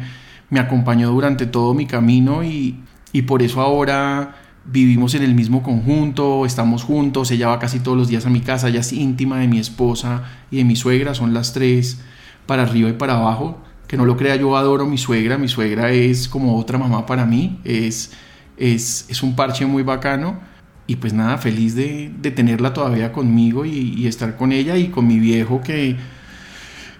me 0.49 0.59
acompañó 0.59 1.11
durante 1.11 1.45
todo 1.45 1.75
mi 1.75 1.85
camino 1.85 2.43
y, 2.43 2.79
y 3.13 3.21
por 3.21 3.43
eso 3.43 3.61
ahora 3.61 4.35
vivimos 4.71 5.15
en 5.15 5.23
el 5.23 5.33
mismo 5.33 5.63
conjunto, 5.63 6.45
estamos 6.45 6.83
juntos, 6.83 7.31
ella 7.31 7.47
va 7.47 7.59
casi 7.59 7.79
todos 7.79 7.97
los 7.97 8.07
días 8.07 8.25
a 8.25 8.29
mi 8.29 8.41
casa, 8.41 8.69
ella 8.69 8.81
es 8.81 8.93
íntima 8.93 9.39
de 9.39 9.47
mi 9.47 9.59
esposa 9.59 10.23
y 10.51 10.57
de 10.57 10.63
mi 10.63 10.75
suegra, 10.75 11.13
son 11.13 11.33
las 11.33 11.53
tres 11.53 11.99
para 12.45 12.63
arriba 12.63 12.89
y 12.89 12.93
para 12.93 13.15
abajo. 13.17 13.61
Que 13.87 13.97
no 13.97 14.05
lo 14.05 14.17
crea, 14.17 14.35
yo 14.35 14.55
adoro 14.55 14.85
mi 14.85 14.99
suegra, 14.99 15.39
mi 15.39 15.47
suegra 15.47 15.91
es 15.91 16.27
como 16.27 16.57
otra 16.57 16.77
mamá 16.77 17.07
para 17.07 17.25
mí, 17.25 17.59
es, 17.63 18.11
es, 18.55 19.07
es 19.09 19.23
un 19.23 19.35
parche 19.35 19.65
muy 19.65 19.81
bacano 19.81 20.39
y 20.85 20.97
pues 20.97 21.11
nada, 21.11 21.39
feliz 21.39 21.73
de, 21.73 22.11
de 22.21 22.29
tenerla 22.29 22.71
todavía 22.71 23.11
conmigo 23.11 23.65
y 23.65 24.05
estar 24.05 24.35
con 24.37 24.51
ella 24.51 24.77
y 24.77 24.89
con 24.89 25.07
mi 25.07 25.19
viejo 25.19 25.61
que 25.61 25.97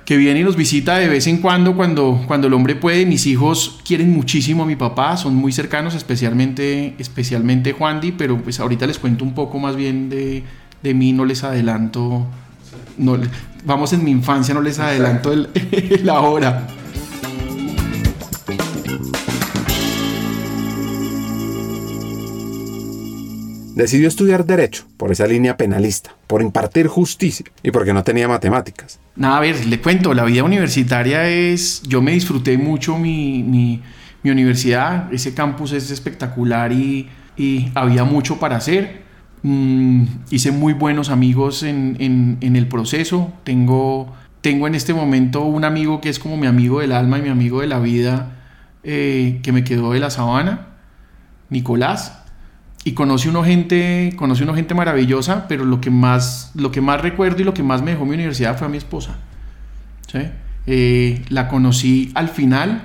que 0.10 0.18
viene 0.18 0.40
y 0.40 0.44
nos 0.44 0.56
visita 0.56 0.98
de 0.98 1.08
vez 1.08 1.28
en 1.28 1.38
cuando, 1.38 1.76
cuando, 1.76 2.24
cuando 2.26 2.48
el 2.48 2.54
hombre 2.56 2.76
puede. 2.76 3.06
Mis 3.06 3.28
hijos 3.28 3.80
quieren 3.86 4.12
muchísimo 4.12 4.64
a 4.64 4.66
mi 4.66 4.76
papá, 4.76 5.16
son 5.18 5.36
muy 5.36 5.52
cercanos, 5.52 5.94
especialmente, 5.94 6.96
especialmente 6.98 7.74
Juan 7.74 8.02
Di, 8.02 8.12
pero 8.12 8.36
pues 8.42 8.60
ahorita 8.60 8.88
les 8.88 8.98
cuento 8.98 9.24
un 9.24 9.36
poco 9.36 9.60
más 9.60 9.76
bien 9.76 10.10
de, 10.10 10.42
de 10.82 10.94
mí, 10.96 11.14
no 11.14 11.26
les 11.26 11.44
adelanto, 11.44 12.26
no, 12.98 13.20
vamos 13.66 13.94
en 13.94 14.04
mi 14.04 14.10
infancia, 14.10 14.52
no 14.56 14.64
les 14.64 14.80
adelanto 14.80 15.32
el, 15.32 15.48
la 16.04 16.22
hora. 16.22 16.66
Decidió 23.84 24.08
estudiar 24.08 24.46
Derecho 24.46 24.86
por 24.98 25.12
esa 25.12 25.26
línea 25.28 25.58
penalista, 25.58 26.12
por 26.28 26.42
impartir 26.42 26.88
justicia 26.88 27.46
y 27.64 27.72
porque 27.72 27.94
no 27.94 28.04
tenía 28.04 28.28
matemáticas. 28.28 29.00
Nada, 29.16 29.38
a 29.38 29.40
ver, 29.40 29.66
le 29.66 29.80
cuento, 29.80 30.14
la 30.14 30.24
vida 30.26 30.44
universitaria 30.44 31.28
es, 31.30 31.82
yo 31.84 32.02
me 32.02 32.12
disfruté 32.12 32.58
mucho 32.58 32.98
mi, 32.98 33.44
mi, 33.44 33.82
mi 34.24 34.32
universidad, 34.32 35.12
ese 35.14 35.34
campus 35.34 35.72
es 35.74 35.92
espectacular 35.92 36.72
y, 36.72 37.10
había 37.74 38.04
mucho 38.04 38.38
para 38.38 38.58
hacer. 38.58 39.04
Mm, 39.44 40.04
hice 40.30 40.52
muy 40.52 40.74
buenos 40.74 41.10
amigos 41.10 41.64
en, 41.64 41.96
en, 42.00 42.38
en, 42.42 42.58
el 42.58 42.68
proceso. 42.68 43.32
Tengo, 43.46 44.14
tengo 44.42 44.68
en 44.68 44.76
este 44.76 44.94
momento 44.94 45.46
un 45.46 45.64
amigo 45.64 46.02
que 46.02 46.10
es 46.10 46.20
como 46.20 46.36
mi 46.36 46.48
amigo 46.48 46.82
del 46.82 46.92
alma 46.92 47.18
y 47.18 47.22
mi 47.22 47.30
amigo 47.30 47.62
de 47.62 47.68
la 47.68 47.80
vida 47.80 48.36
eh, 48.84 49.40
que 49.44 49.52
me 49.52 49.64
quedó 49.64 49.92
de 49.92 50.00
la 50.00 50.10
sabana, 50.10 50.68
Nicolás. 51.50 52.19
Y 52.90 52.94
conocí 52.94 53.28
una 53.28 53.44
gente, 53.44 54.14
conocí 54.16 54.42
una 54.42 54.56
gente 54.56 54.74
maravillosa, 54.74 55.48
pero 55.48 55.64
lo 55.64 55.80
que, 55.80 55.92
más, 55.92 56.50
lo 56.56 56.72
que 56.72 56.82
más 56.82 57.00
recuerdo 57.00 57.40
y 57.44 57.46
lo 57.46 57.54
que 57.54 57.62
más 57.62 57.84
me 57.84 57.92
dejó 57.92 58.04
mi 58.04 58.16
universidad 58.16 58.58
fue 58.58 58.66
a 58.66 58.70
mi 58.72 58.78
esposa. 58.78 59.16
¿sí? 60.12 60.18
Eh, 60.66 61.24
la 61.30 61.48
conocí 61.50 62.12
al 62.16 62.30
final, 62.30 62.82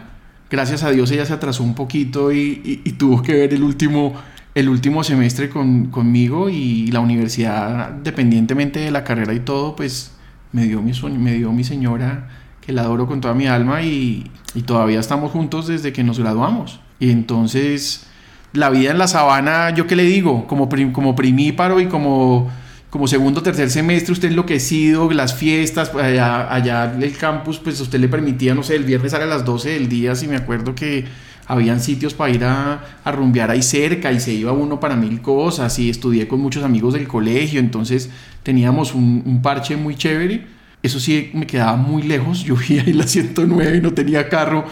gracias 0.51 0.83
a 0.83 0.91
Dios 0.91 1.11
ella 1.11 1.25
se 1.25 1.33
atrasó 1.33 1.63
un 1.63 1.75
poquito 1.75 2.33
y, 2.33 2.77
tuvo 2.99 3.23
que 3.23 3.33
ver 3.33 3.55
el 3.55 3.63
último, 3.63 4.13
el 4.55 4.69
último 4.69 5.03
semestre 5.05 5.49
con, 5.49 5.87
conmigo 5.87 6.51
y 6.51 6.89
la 6.89 7.01
universidad, 7.01 7.89
dependientemente 7.93 8.81
de 8.81 8.91
la 8.91 9.05
carrera 9.05 9.33
y 9.33 9.41
todo, 9.41 9.75
pues 9.75 10.13
me 10.53 10.67
dio 10.67 10.83
mi, 10.83 10.93
me 11.17 11.33
dio 11.33 11.51
mi 11.51 11.65
señora, 11.65 12.29
que 12.61 12.75
la 12.75 12.83
adoro 12.83 13.07
con 13.07 13.23
toda 13.23 13.33
mi 13.33 13.47
alma 13.47 13.81
y 13.81 14.31
todavía 14.67 15.01
estamos 15.01 15.33
juntos 15.33 15.67
desde 15.67 15.95
que 15.95 16.05
nos 16.05 16.19
graduamos. 16.19 16.81
Y 17.01 17.11
entonces 17.11 18.07
la 18.55 18.71
vida 18.71 18.93
en 18.93 18.99
la 18.99 19.09
sabana, 19.09 19.71
yo 19.71 19.87
qué 19.87 19.97
le 19.97 20.05
digo, 20.05 20.47
como, 20.47 20.69
como 20.93 21.17
primíparo 21.17 21.81
y 21.81 21.87
como, 21.87 22.51
como 22.89 23.09
segundo 23.09 23.43
tercer 23.43 23.69
semestre, 23.69 24.13
usted 24.13 24.29
enloquecido, 24.29 25.11
las 25.11 25.35
fiestas, 25.35 25.93
allá, 25.95 26.53
allá 26.53 26.95
el 26.99 27.17
campus, 27.17 27.59
pues 27.59 27.81
usted 27.81 27.99
le 27.99 28.09
permitía, 28.09 28.55
no 28.55 28.63
sé, 28.63 28.77
el 28.77 28.85
viernes 28.85 29.13
a 29.13 29.25
las 29.27 29.45
12 29.45 29.71
del 29.71 29.89
día, 29.89 30.15
si 30.15 30.29
me 30.29 30.37
acuerdo 30.37 30.75
que 30.75 31.05
habían 31.47 31.81
sitios 31.81 32.15
para 32.15 32.33
ir 32.33 32.45
a, 32.45 32.81
a 33.05 33.13
rumbear 33.13 33.51
ahí 33.51 33.61
cerca 33.61 34.13
y 34.13 34.21
se 34.21 34.33
iba 34.33 34.53
uno 34.53 34.79
para 34.81 34.97
mil 34.97 35.21
cosas 35.21 35.77
y 35.79 35.91
estudié 35.91 36.29
con 36.29 36.41
muchos 36.41 36.63
amigos 36.63 36.95
del 36.95 37.09
colegio, 37.09 37.59
entonces 37.59 38.09
teníamos 38.45 38.95
un, 38.95 39.23
un 39.27 39.43
parche 39.43 39.77
muy 39.77 39.97
chévere. 39.97 40.47
Eso 40.81 41.01
sí, 41.01 41.31
me 41.35 41.47
quedaba 41.47 41.77
muy 41.77 42.03
lejos, 42.03 42.45
yo 42.45 42.55
vivía 42.57 42.85
en 42.87 42.99
la 42.99 43.07
109 43.07 43.79
y 43.79 43.81
no 43.81 43.93
tenía 43.95 44.29
carro, 44.29 44.65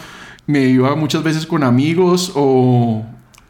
me 0.47 0.67
iba 0.67 0.95
muchas 0.95 1.21
veces 1.23 1.45
con 1.45 1.63
amigos 1.63 2.31
o, 2.35 3.05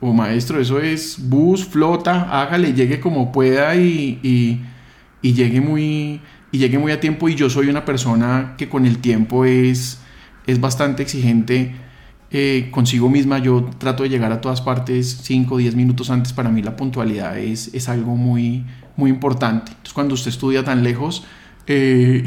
o 0.09 0.13
maestro, 0.13 0.59
eso 0.59 0.79
es 0.79 1.17
bus, 1.29 1.65
flota, 1.65 2.41
hágale, 2.41 2.73
llegue 2.73 2.99
como 2.99 3.31
pueda 3.31 3.75
y, 3.75 4.19
y, 5.21 5.33
llegue 5.33 5.61
muy, 5.61 6.19
y 6.51 6.57
llegue 6.57 6.77
muy 6.77 6.91
a 6.91 6.99
tiempo. 6.99 7.29
Y 7.29 7.35
yo 7.35 7.49
soy 7.49 7.69
una 7.69 7.85
persona 7.85 8.55
que 8.57 8.67
con 8.67 8.85
el 8.85 8.99
tiempo 8.99 9.45
es, 9.45 9.99
es 10.45 10.59
bastante 10.59 11.03
exigente 11.03 11.75
eh, 12.31 12.69
consigo 12.71 13.09
misma. 13.09 13.39
Yo 13.39 13.69
trato 13.77 14.03
de 14.03 14.09
llegar 14.09 14.31
a 14.31 14.41
todas 14.41 14.61
partes 14.61 15.19
5 15.23 15.55
o 15.55 15.57
10 15.57 15.75
minutos 15.75 16.09
antes. 16.09 16.33
Para 16.33 16.49
mí 16.49 16.61
la 16.61 16.75
puntualidad 16.75 17.37
es, 17.37 17.73
es 17.73 17.87
algo 17.87 18.15
muy, 18.15 18.65
muy 18.97 19.09
importante. 19.09 19.71
Entonces 19.71 19.93
cuando 19.93 20.15
usted 20.15 20.29
estudia 20.29 20.63
tan 20.63 20.83
lejos, 20.83 21.25
eh, 21.65 22.25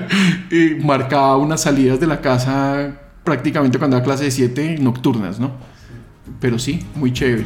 marcaba 0.82 1.36
unas 1.36 1.60
salidas 1.60 2.00
de 2.00 2.06
la 2.06 2.20
casa 2.20 3.00
prácticamente 3.24 3.78
cuando 3.78 3.96
era 3.96 4.04
clase 4.04 4.24
de 4.24 4.30
7 4.30 4.78
nocturnas, 4.80 5.38
¿no? 5.38 5.73
Pero 6.40 6.58
sí, 6.58 6.80
muy 6.94 7.12
chévere. 7.12 7.44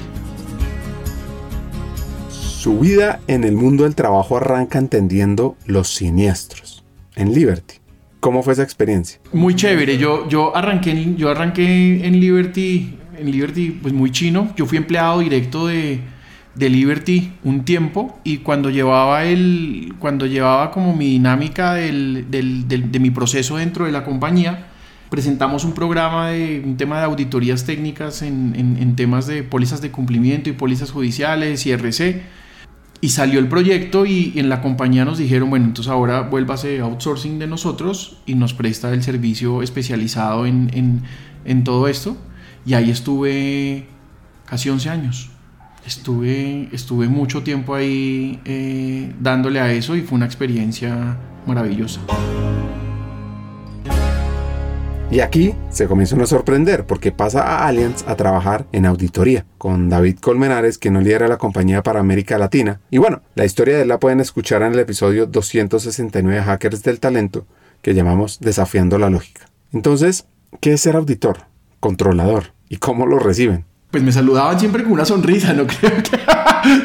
Su 2.28 2.80
vida 2.80 3.20
en 3.28 3.44
el 3.44 3.54
mundo 3.54 3.84
del 3.84 3.94
trabajo 3.94 4.36
arranca 4.36 4.78
entendiendo 4.78 5.56
los 5.66 5.94
siniestros 5.94 6.84
en 7.14 7.32
Liberty. 7.32 7.76
¿Cómo 8.20 8.42
fue 8.42 8.52
esa 8.52 8.64
experiencia? 8.64 9.20
Muy 9.32 9.54
chévere. 9.54 9.96
Yo, 9.96 10.28
yo, 10.28 10.56
arranqué, 10.56 11.14
yo 11.16 11.30
arranqué 11.30 12.04
en 12.04 12.20
Liberty, 12.20 12.98
en 13.16 13.30
Liberty 13.30 13.70
pues 13.70 13.94
muy 13.94 14.10
chino. 14.10 14.52
Yo 14.56 14.66
fui 14.66 14.76
empleado 14.76 15.20
directo 15.20 15.68
de, 15.68 16.00
de 16.54 16.68
Liberty 16.68 17.32
un 17.44 17.64
tiempo 17.64 18.18
y 18.24 18.38
cuando 18.38 18.70
llevaba, 18.70 19.24
el, 19.24 19.94
cuando 20.00 20.26
llevaba 20.26 20.72
como 20.72 20.96
mi 20.96 21.10
dinámica 21.10 21.74
del, 21.74 22.26
del, 22.28 22.66
del, 22.66 22.90
de 22.90 22.98
mi 22.98 23.10
proceso 23.10 23.56
dentro 23.56 23.84
de 23.84 23.92
la 23.92 24.04
compañía, 24.04 24.66
presentamos 25.10 25.64
un 25.64 25.72
programa 25.72 26.28
de 26.28 26.62
un 26.64 26.76
tema 26.76 26.98
de 26.98 27.04
auditorías 27.04 27.64
técnicas 27.64 28.22
en, 28.22 28.54
en, 28.56 28.96
temas 28.96 29.26
de 29.26 29.42
pólizas 29.42 29.80
de 29.80 29.90
cumplimiento 29.90 30.50
y 30.50 30.52
pólizas 30.52 30.90
judiciales 30.90 31.66
y 31.66 31.72
RC. 31.72 32.22
Y 33.00 33.10
salió 33.10 33.38
el 33.38 33.48
proyecto 33.48 34.06
y, 34.06 34.32
y 34.34 34.40
en 34.40 34.48
la 34.48 34.60
compañía 34.60 35.04
nos 35.04 35.18
dijeron, 35.18 35.50
bueno, 35.50 35.66
entonces 35.66 35.90
ahora 35.90 36.22
vuélvase 36.22 36.80
outsourcing 36.80 37.38
de 37.38 37.46
nosotros 37.46 38.18
y 38.26 38.34
nos 38.34 38.54
presta 38.54 38.92
el 38.92 39.04
servicio 39.04 39.62
especializado 39.62 40.46
en, 40.46 40.70
en, 40.74 41.02
en 41.44 41.64
todo 41.64 41.86
esto. 41.86 42.16
Y 42.66 42.74
ahí 42.74 42.90
estuve 42.90 43.86
casi 44.46 44.68
11 44.68 44.90
años. 44.90 45.30
Estuve, 45.86 46.68
estuve 46.72 47.08
mucho 47.08 47.42
tiempo 47.42 47.74
ahí 47.74 48.40
eh, 48.44 49.14
dándole 49.20 49.60
a 49.60 49.72
eso 49.72 49.96
y 49.96 50.02
fue 50.02 50.16
una 50.16 50.26
experiencia 50.26 51.16
maravillosa. 51.46 52.00
Y 55.10 55.20
aquí 55.20 55.54
se 55.70 55.86
comienza 55.86 56.22
a 56.22 56.26
sorprender 56.26 56.84
porque 56.84 57.12
pasa 57.12 57.42
a 57.42 57.66
Allianz 57.66 58.04
a 58.06 58.14
trabajar 58.14 58.66
en 58.72 58.84
auditoría 58.84 59.46
con 59.56 59.88
David 59.88 60.18
Colmenares, 60.18 60.76
que 60.76 60.90
no 60.90 61.00
lidera 61.00 61.28
la 61.28 61.38
compañía 61.38 61.82
para 61.82 62.00
América 62.00 62.36
Latina. 62.36 62.80
Y 62.90 62.98
bueno, 62.98 63.22
la 63.34 63.46
historia 63.46 63.76
de 63.76 63.82
él 63.82 63.88
la 63.88 64.00
pueden 64.00 64.20
escuchar 64.20 64.60
en 64.60 64.74
el 64.74 64.78
episodio 64.78 65.24
269 65.24 66.42
Hackers 66.42 66.82
del 66.82 67.00
Talento 67.00 67.46
que 67.80 67.94
llamamos 67.94 68.38
Desafiando 68.40 68.98
la 68.98 69.08
Lógica. 69.08 69.48
Entonces, 69.72 70.26
¿qué 70.60 70.74
es 70.74 70.82
ser 70.82 70.94
auditor, 70.94 71.38
controlador 71.80 72.52
y 72.68 72.76
cómo 72.76 73.06
lo 73.06 73.18
reciben? 73.18 73.64
Pues 73.90 74.02
me 74.02 74.12
saludaban 74.12 74.60
siempre 74.60 74.82
con 74.82 74.92
una 74.92 75.06
sonrisa, 75.06 75.54
no 75.54 75.66
creo 75.80 76.02
que 76.02 76.18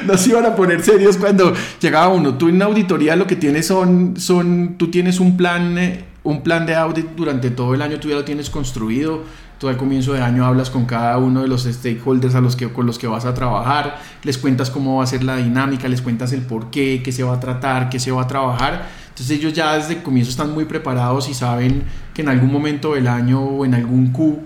no 0.06 0.18
se 0.18 0.30
iban 0.30 0.46
a 0.46 0.56
poner 0.56 0.82
serios 0.82 1.18
cuando 1.18 1.54
llegaba 1.82 2.08
uno. 2.08 2.38
Tú 2.38 2.48
en 2.48 2.62
auditoría 2.62 3.18
lo 3.18 3.28
que 3.28 3.36
tienes 3.36 3.68
son, 3.68 4.14
son 4.16 4.76
tú 4.78 4.90
tienes 4.90 5.20
un 5.20 5.36
plan... 5.36 5.78
Eh, 5.78 6.06
un 6.24 6.42
plan 6.42 6.66
de 6.66 6.76
audit 6.76 7.08
durante 7.16 7.52
todo 7.52 7.74
el 7.74 7.82
año 7.82 8.00
tú 8.00 8.10
ya 8.10 8.16
lo 8.16 8.24
tienes 8.24 8.50
construido. 8.50 9.24
Tú 9.60 9.70
al 9.70 9.78
comienzo 9.78 10.14
de 10.14 10.22
año 10.22 10.46
hablas 10.46 10.70
con 10.70 10.86
cada 10.86 11.18
uno 11.18 11.42
de 11.42 11.48
los 11.48 11.64
stakeholders 11.64 12.36
a 12.36 12.42
los 12.42 12.56
que, 12.56 12.68
con 12.70 12.86
los 12.86 12.98
que 12.98 13.08
vas 13.08 13.24
a 13.24 13.34
trabajar, 13.34 13.98
les 14.24 14.38
cuentas 14.38 14.70
cómo 14.70 14.98
va 14.98 15.04
a 15.04 15.08
ser 15.08 15.24
la 15.24 15.38
dinámica, 15.38 15.88
les 15.88 16.02
cuentas 16.02 16.34
el 16.34 16.42
por 16.42 16.70
qué, 16.70 17.02
qué 17.04 17.12
se 17.14 17.24
va 17.24 17.36
a 17.36 17.40
tratar, 17.40 17.90
qué 17.90 18.00
se 18.00 18.12
va 18.12 18.24
a 18.24 18.28
trabajar. 18.28 18.90
Entonces 19.10 19.38
ellos 19.38 19.54
ya 19.54 19.76
desde 19.76 19.94
el 19.94 20.04
comienzo 20.04 20.32
están 20.32 20.54
muy 20.54 20.66
preparados 20.66 21.30
y 21.30 21.34
saben 21.34 21.84
que 22.14 22.24
en 22.24 22.30
algún 22.30 22.52
momento 22.52 22.96
del 22.96 23.08
año 23.08 23.42
o 23.42 23.64
en 23.64 23.74
algún 23.76 24.12
Q 24.12 24.40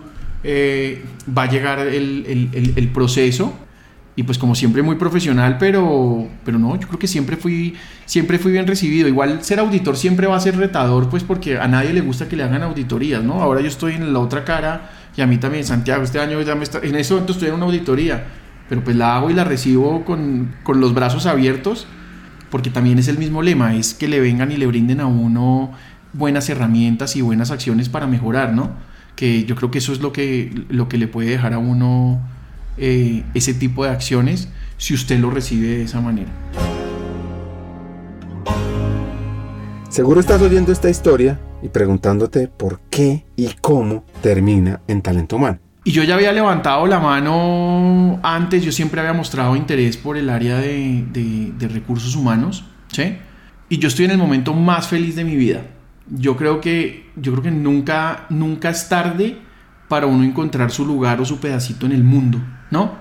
eh, 0.44 1.04
va 1.36 1.44
a 1.44 1.50
llegar 1.50 1.80
el, 1.80 2.74
el, 2.76 2.88
proceso 2.90 3.54
y 4.18 4.24
pues 4.24 4.40
como 4.40 4.56
siempre 4.56 4.82
muy 4.82 4.96
profesional, 4.96 5.58
pero, 5.60 6.28
pero 6.44 6.58
no, 6.58 6.76
yo 6.76 6.88
creo 6.88 6.98
que 6.98 7.06
siempre 7.06 7.38
fui, 7.38 7.76
siempre 8.08 8.40
fui 8.40 8.52
bien 8.52 8.66
recibido. 8.66 9.08
Igual 9.08 9.44
ser 9.44 9.60
auditor 9.60 9.96
siempre 9.96 10.26
va 10.26 10.36
a 10.36 10.40
ser 10.40 10.58
retador, 10.58 11.08
pues 11.08 11.24
porque 11.24 11.60
a 11.60 11.68
nadie 11.68 11.94
le 11.94 12.02
gusta 12.02 12.28
que 12.28 12.36
le 12.36 12.42
hagan 12.42 12.64
auditorías, 12.64 13.24
¿no? 13.24 13.44
Ahora 13.44 13.62
yo 13.62 13.68
estoy 13.68 13.94
en 13.94 14.12
la 14.12 14.18
otra 14.18 14.44
cara 14.44 14.90
y 15.16 15.22
a 15.22 15.28
mí 15.28 15.38
también, 15.38 15.66
Santiago, 15.66 16.02
este 16.02 16.20
año 16.20 16.42
ya 16.42 16.56
me 16.56 16.64
está, 16.64 16.80
en 16.80 16.96
ese 16.96 17.14
momento 17.14 17.34
estoy 17.34 17.50
en 17.50 17.54
una 17.54 17.66
auditoría, 17.66 18.26
pero 18.68 18.84
pues 18.84 18.96
la 18.96 19.16
hago 19.16 19.30
y 19.30 19.36
la 19.36 19.44
recibo 19.44 20.04
con, 20.04 20.52
con 20.64 20.82
los 20.82 20.96
brazos 20.96 21.28
abiertos, 21.28 21.86
porque 22.50 22.72
también 22.72 22.98
es 22.98 23.10
el 23.10 23.20
mismo 23.20 23.44
lema, 23.44 23.76
es 23.76 23.94
que 23.94 24.08
le 24.08 24.20
vengan 24.20 24.52
y 24.52 24.58
le 24.58 24.66
brinden 24.66 25.00
a 25.00 25.06
uno 25.06 25.74
buenas 26.14 26.50
herramientas 26.50 27.16
y 27.16 27.22
buenas 27.22 27.52
acciones 27.52 27.88
para 27.88 28.08
mejorar, 28.08 28.52
¿no? 28.52 28.72
Que 29.16 29.46
yo 29.46 29.56
creo 29.56 29.70
que 29.70 29.78
eso 29.78 29.94
es 29.94 30.02
lo 30.02 30.12
que, 30.12 30.66
lo 30.70 30.90
que 30.90 30.98
le 30.98 31.08
puede 31.08 31.30
dejar 31.30 31.54
a 31.54 31.60
uno 31.60 32.20
eh, 32.78 33.24
ese 33.34 33.54
tipo 33.54 33.84
de 33.84 33.92
acciones 33.92 34.50
si 34.78 34.94
usted 34.94 35.20
lo 35.20 35.30
recibe 35.30 35.68
de 35.68 35.84
esa 35.84 36.02
manera. 36.02 36.30
Seguro 39.90 40.20
estás 40.20 40.42
oyendo 40.42 40.72
esta 40.72 40.90
historia 40.90 41.40
y 41.64 41.70
preguntándote 41.70 42.48
por 42.48 42.80
qué 42.90 43.26
y 43.36 43.50
cómo 43.62 44.06
termina 44.22 44.82
en 44.88 45.02
talento 45.02 45.38
humano. 45.38 45.60
Y 45.84 45.92
yo 45.92 46.04
ya 46.04 46.16
había 46.16 46.34
levantado 46.34 46.86
la 46.86 47.00
mano 47.00 48.20
antes, 48.22 48.64
yo 48.64 48.72
siempre 48.72 49.00
había 49.00 49.14
mostrado 49.14 49.56
interés 49.56 49.96
por 49.96 50.18
el 50.18 50.30
área 50.30 50.58
de, 50.58 51.06
de, 51.12 51.54
de 51.58 51.68
recursos 51.70 52.16
humanos, 52.16 52.66
¿sí? 52.92 53.18
Y 53.70 53.80
yo 53.80 53.88
estoy 53.88 54.06
en 54.06 54.12
el 54.12 54.18
momento 54.18 54.54
más 54.54 54.88
feliz 54.88 55.16
de 55.16 55.24
mi 55.24 55.36
vida. 55.36 55.62
Yo 56.10 56.38
creo 56.38 56.62
que, 56.62 57.10
yo 57.16 57.32
creo 57.32 57.44
que 57.44 57.52
nunca, 57.52 58.26
nunca 58.30 58.70
es 58.70 58.88
tarde 58.90 59.38
para 59.88 60.06
uno 60.06 60.24
encontrar 60.24 60.72
su 60.72 60.86
lugar 60.86 61.22
o 61.22 61.26
su 61.26 61.40
pedacito 61.40 61.86
en 61.86 61.92
el 61.94 62.04
mundo, 62.04 62.40
¿no? 62.72 62.96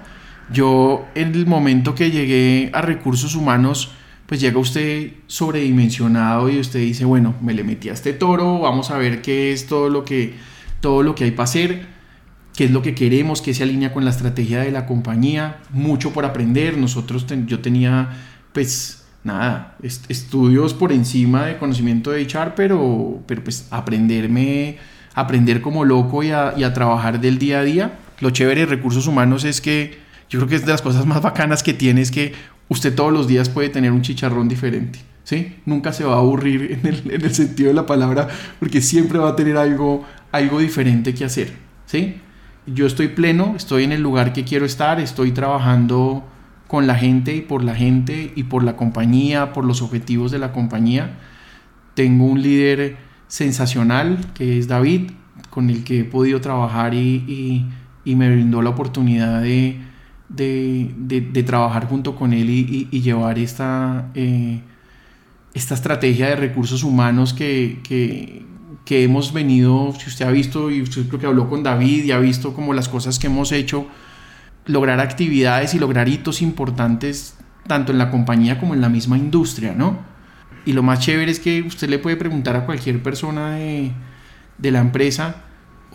Yo 0.52 1.06
en 1.14 1.34
el 1.34 1.46
momento 1.46 1.94
que 1.94 2.10
llegué 2.10 2.70
a 2.72 2.80
recursos 2.80 3.34
humanos, 3.34 3.92
pues 4.26 4.40
llega 4.40 4.58
usted 4.58 5.12
sobredimensionado 5.26 6.48
y 6.48 6.58
usted 6.58 6.80
dice, 6.80 7.04
bueno, 7.04 7.34
me 7.40 7.54
le 7.54 7.64
metí 7.64 7.88
a 7.88 7.92
este 7.92 8.12
toro, 8.12 8.60
vamos 8.60 8.90
a 8.90 8.98
ver 8.98 9.22
qué 9.22 9.52
es 9.52 9.66
todo 9.66 9.88
lo 9.88 10.04
que, 10.04 10.34
todo 10.80 11.02
lo 11.02 11.14
que 11.14 11.24
hay 11.24 11.30
para 11.32 11.44
hacer. 11.44 11.86
qué 12.54 12.64
es 12.64 12.70
lo 12.70 12.80
que 12.80 12.94
queremos, 12.94 13.42
qué 13.42 13.52
se 13.52 13.64
alinea 13.64 13.92
con 13.92 14.04
la 14.04 14.10
estrategia 14.10 14.60
de 14.60 14.70
la 14.70 14.86
compañía, 14.86 15.58
mucho 15.70 16.12
por 16.12 16.24
aprender. 16.24 16.78
Nosotros, 16.78 17.26
yo 17.46 17.60
tenía, 17.60 18.08
pues, 18.52 19.04
nada, 19.24 19.76
estudios 19.82 20.72
por 20.72 20.92
encima 20.92 21.44
de 21.46 21.58
conocimiento 21.58 22.12
de 22.12 22.22
HR, 22.22 22.54
pero, 22.56 23.20
pero 23.26 23.44
pues 23.44 23.66
aprenderme, 23.70 24.78
aprender 25.14 25.60
como 25.60 25.84
loco 25.84 26.22
y 26.22 26.30
a, 26.30 26.54
y 26.56 26.64
a 26.64 26.72
trabajar 26.72 27.20
del 27.20 27.38
día 27.38 27.58
a 27.60 27.62
día. 27.64 27.98
Lo 28.20 28.30
chévere 28.30 28.62
de 28.62 28.66
recursos 28.66 29.06
humanos 29.06 29.44
es 29.44 29.60
que 29.60 29.98
yo 30.28 30.38
creo 30.38 30.48
que 30.48 30.56
es 30.56 30.66
de 30.66 30.72
las 30.72 30.82
cosas 30.82 31.06
más 31.06 31.22
bacanas 31.22 31.62
que 31.62 31.74
tiene 31.74 32.00
es 32.00 32.10
que 32.10 32.32
usted 32.68 32.94
todos 32.94 33.12
los 33.12 33.28
días 33.28 33.48
puede 33.48 33.68
tener 33.68 33.92
un 33.92 34.02
chicharrón 34.02 34.48
diferente. 34.48 35.00
¿Sí? 35.24 35.56
Nunca 35.64 35.92
se 35.92 36.04
va 36.04 36.14
a 36.14 36.18
aburrir 36.18 36.78
en 36.80 36.86
el, 36.86 37.10
en 37.10 37.22
el, 37.24 37.34
sentido 37.34 37.68
de 37.68 37.74
la 37.74 37.84
palabra 37.84 38.28
porque 38.60 38.80
siempre 38.80 39.18
va 39.18 39.30
a 39.30 39.36
tener 39.36 39.56
algo, 39.56 40.04
algo 40.30 40.60
diferente 40.60 41.14
que 41.14 41.24
hacer. 41.24 41.52
¿sí? 41.84 42.20
Yo 42.66 42.86
estoy 42.86 43.08
pleno, 43.08 43.54
estoy 43.56 43.82
en 43.82 43.90
el 43.90 44.02
lugar 44.02 44.32
que 44.32 44.44
quiero 44.44 44.64
estar, 44.64 45.00
estoy 45.00 45.32
trabajando 45.32 46.24
con 46.66 46.86
la 46.86 46.96
gente 46.96 47.34
y 47.34 47.40
por 47.42 47.62
la 47.62 47.74
gente 47.74 48.32
y 48.34 48.44
por 48.44 48.64
la 48.64 48.76
compañía, 48.76 49.52
por 49.52 49.64
los 49.64 49.82
objetivos 49.82 50.30
de 50.32 50.38
la 50.38 50.52
compañía. 50.52 51.18
Tengo 51.94 52.24
un 52.24 52.42
líder 52.42 52.96
sensacional 53.28 54.18
que 54.34 54.58
es 54.58 54.68
David, 54.68 55.10
con 55.50 55.70
el 55.70 55.84
que 55.84 56.00
he 56.00 56.04
podido 56.04 56.40
trabajar 56.40 56.94
y, 56.94 57.66
me 58.14 58.30
brindó 58.30 58.62
la 58.62 58.70
oportunidad 58.70 59.42
de, 59.42 59.80
de, 60.28 60.94
de, 60.96 61.42
trabajar 61.42 61.88
junto 61.88 62.14
con 62.14 62.32
él 62.32 62.48
y, 62.48 63.00
llevar 63.00 63.38
esta, 63.38 64.10
eh, 64.14 64.60
esta 65.54 65.74
estrategia 65.74 66.28
de 66.28 66.36
recursos 66.36 66.82
humanos 66.82 67.34
que, 67.34 67.80
que, 67.82 68.44
que, 68.84 69.04
hemos 69.04 69.32
venido, 69.32 69.92
si 69.98 70.08
usted 70.08 70.26
ha 70.26 70.30
visto, 70.30 70.70
y 70.70 70.82
usted 70.82 71.08
creo 71.08 71.20
que 71.20 71.26
habló 71.26 71.48
con 71.48 71.62
David 71.62 72.04
y 72.04 72.12
ha 72.12 72.18
visto 72.18 72.54
como 72.54 72.74
las 72.74 72.88
cosas 72.88 73.18
que 73.18 73.26
hemos 73.26 73.52
hecho, 73.52 73.86
lograr 74.66 75.00
actividades 75.00 75.74
y 75.74 75.78
lograr 75.78 76.08
hitos 76.08 76.42
importantes 76.42 77.36
tanto 77.66 77.92
en 77.92 77.98
la 77.98 78.10
compañía 78.10 78.58
como 78.58 78.74
en 78.74 78.80
la 78.80 78.88
misma 78.88 79.18
industria, 79.18 79.74
¿no? 79.76 79.98
Y 80.64 80.72
lo 80.72 80.82
más 80.82 81.00
chévere 81.00 81.30
es 81.30 81.40
que 81.40 81.62
usted 81.62 81.88
le 81.88 81.98
puede 81.98 82.16
preguntar 82.16 82.56
a 82.56 82.66
cualquier 82.66 83.02
persona 83.02 83.56
de, 83.56 83.92
de 84.58 84.70
la 84.70 84.80
empresa, 84.80 85.36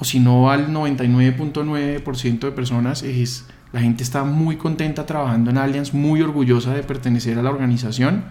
o 0.01 0.03
si 0.03 0.19
no 0.19 0.49
al 0.49 0.73
99.9% 0.73 2.39
de 2.39 2.51
personas, 2.51 3.03
es 3.03 3.45
la 3.71 3.81
gente 3.81 4.01
está 4.01 4.23
muy 4.23 4.55
contenta 4.55 5.05
trabajando 5.05 5.51
en 5.51 5.59
Allianz, 5.59 5.93
muy 5.93 6.23
orgullosa 6.23 6.73
de 6.73 6.81
pertenecer 6.81 7.37
a 7.37 7.43
la 7.43 7.51
organización 7.51 8.23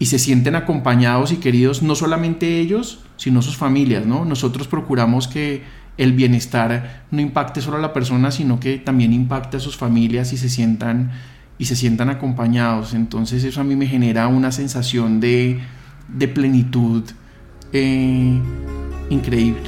y 0.00 0.06
se 0.06 0.18
sienten 0.18 0.56
acompañados 0.56 1.30
y 1.30 1.36
queridos 1.36 1.84
no 1.84 1.94
solamente 1.94 2.58
ellos, 2.58 3.04
sino 3.16 3.42
sus 3.42 3.56
familias, 3.56 4.06
¿no? 4.06 4.24
Nosotros 4.24 4.66
procuramos 4.66 5.28
que 5.28 5.62
el 5.98 6.14
bienestar 6.14 7.04
no 7.12 7.20
impacte 7.20 7.60
solo 7.60 7.76
a 7.76 7.80
la 7.80 7.92
persona, 7.92 8.32
sino 8.32 8.58
que 8.58 8.78
también 8.78 9.12
impacte 9.12 9.58
a 9.58 9.60
sus 9.60 9.76
familias 9.76 10.32
y 10.32 10.36
se 10.36 10.48
sientan 10.48 11.12
y 11.58 11.66
se 11.66 11.76
sientan 11.76 12.10
acompañados. 12.10 12.92
Entonces 12.92 13.44
eso 13.44 13.60
a 13.60 13.64
mí 13.64 13.76
me 13.76 13.86
genera 13.86 14.26
una 14.26 14.50
sensación 14.50 15.20
de, 15.20 15.60
de 16.08 16.26
plenitud 16.26 17.04
eh, 17.72 18.40
increíble. 19.10 19.62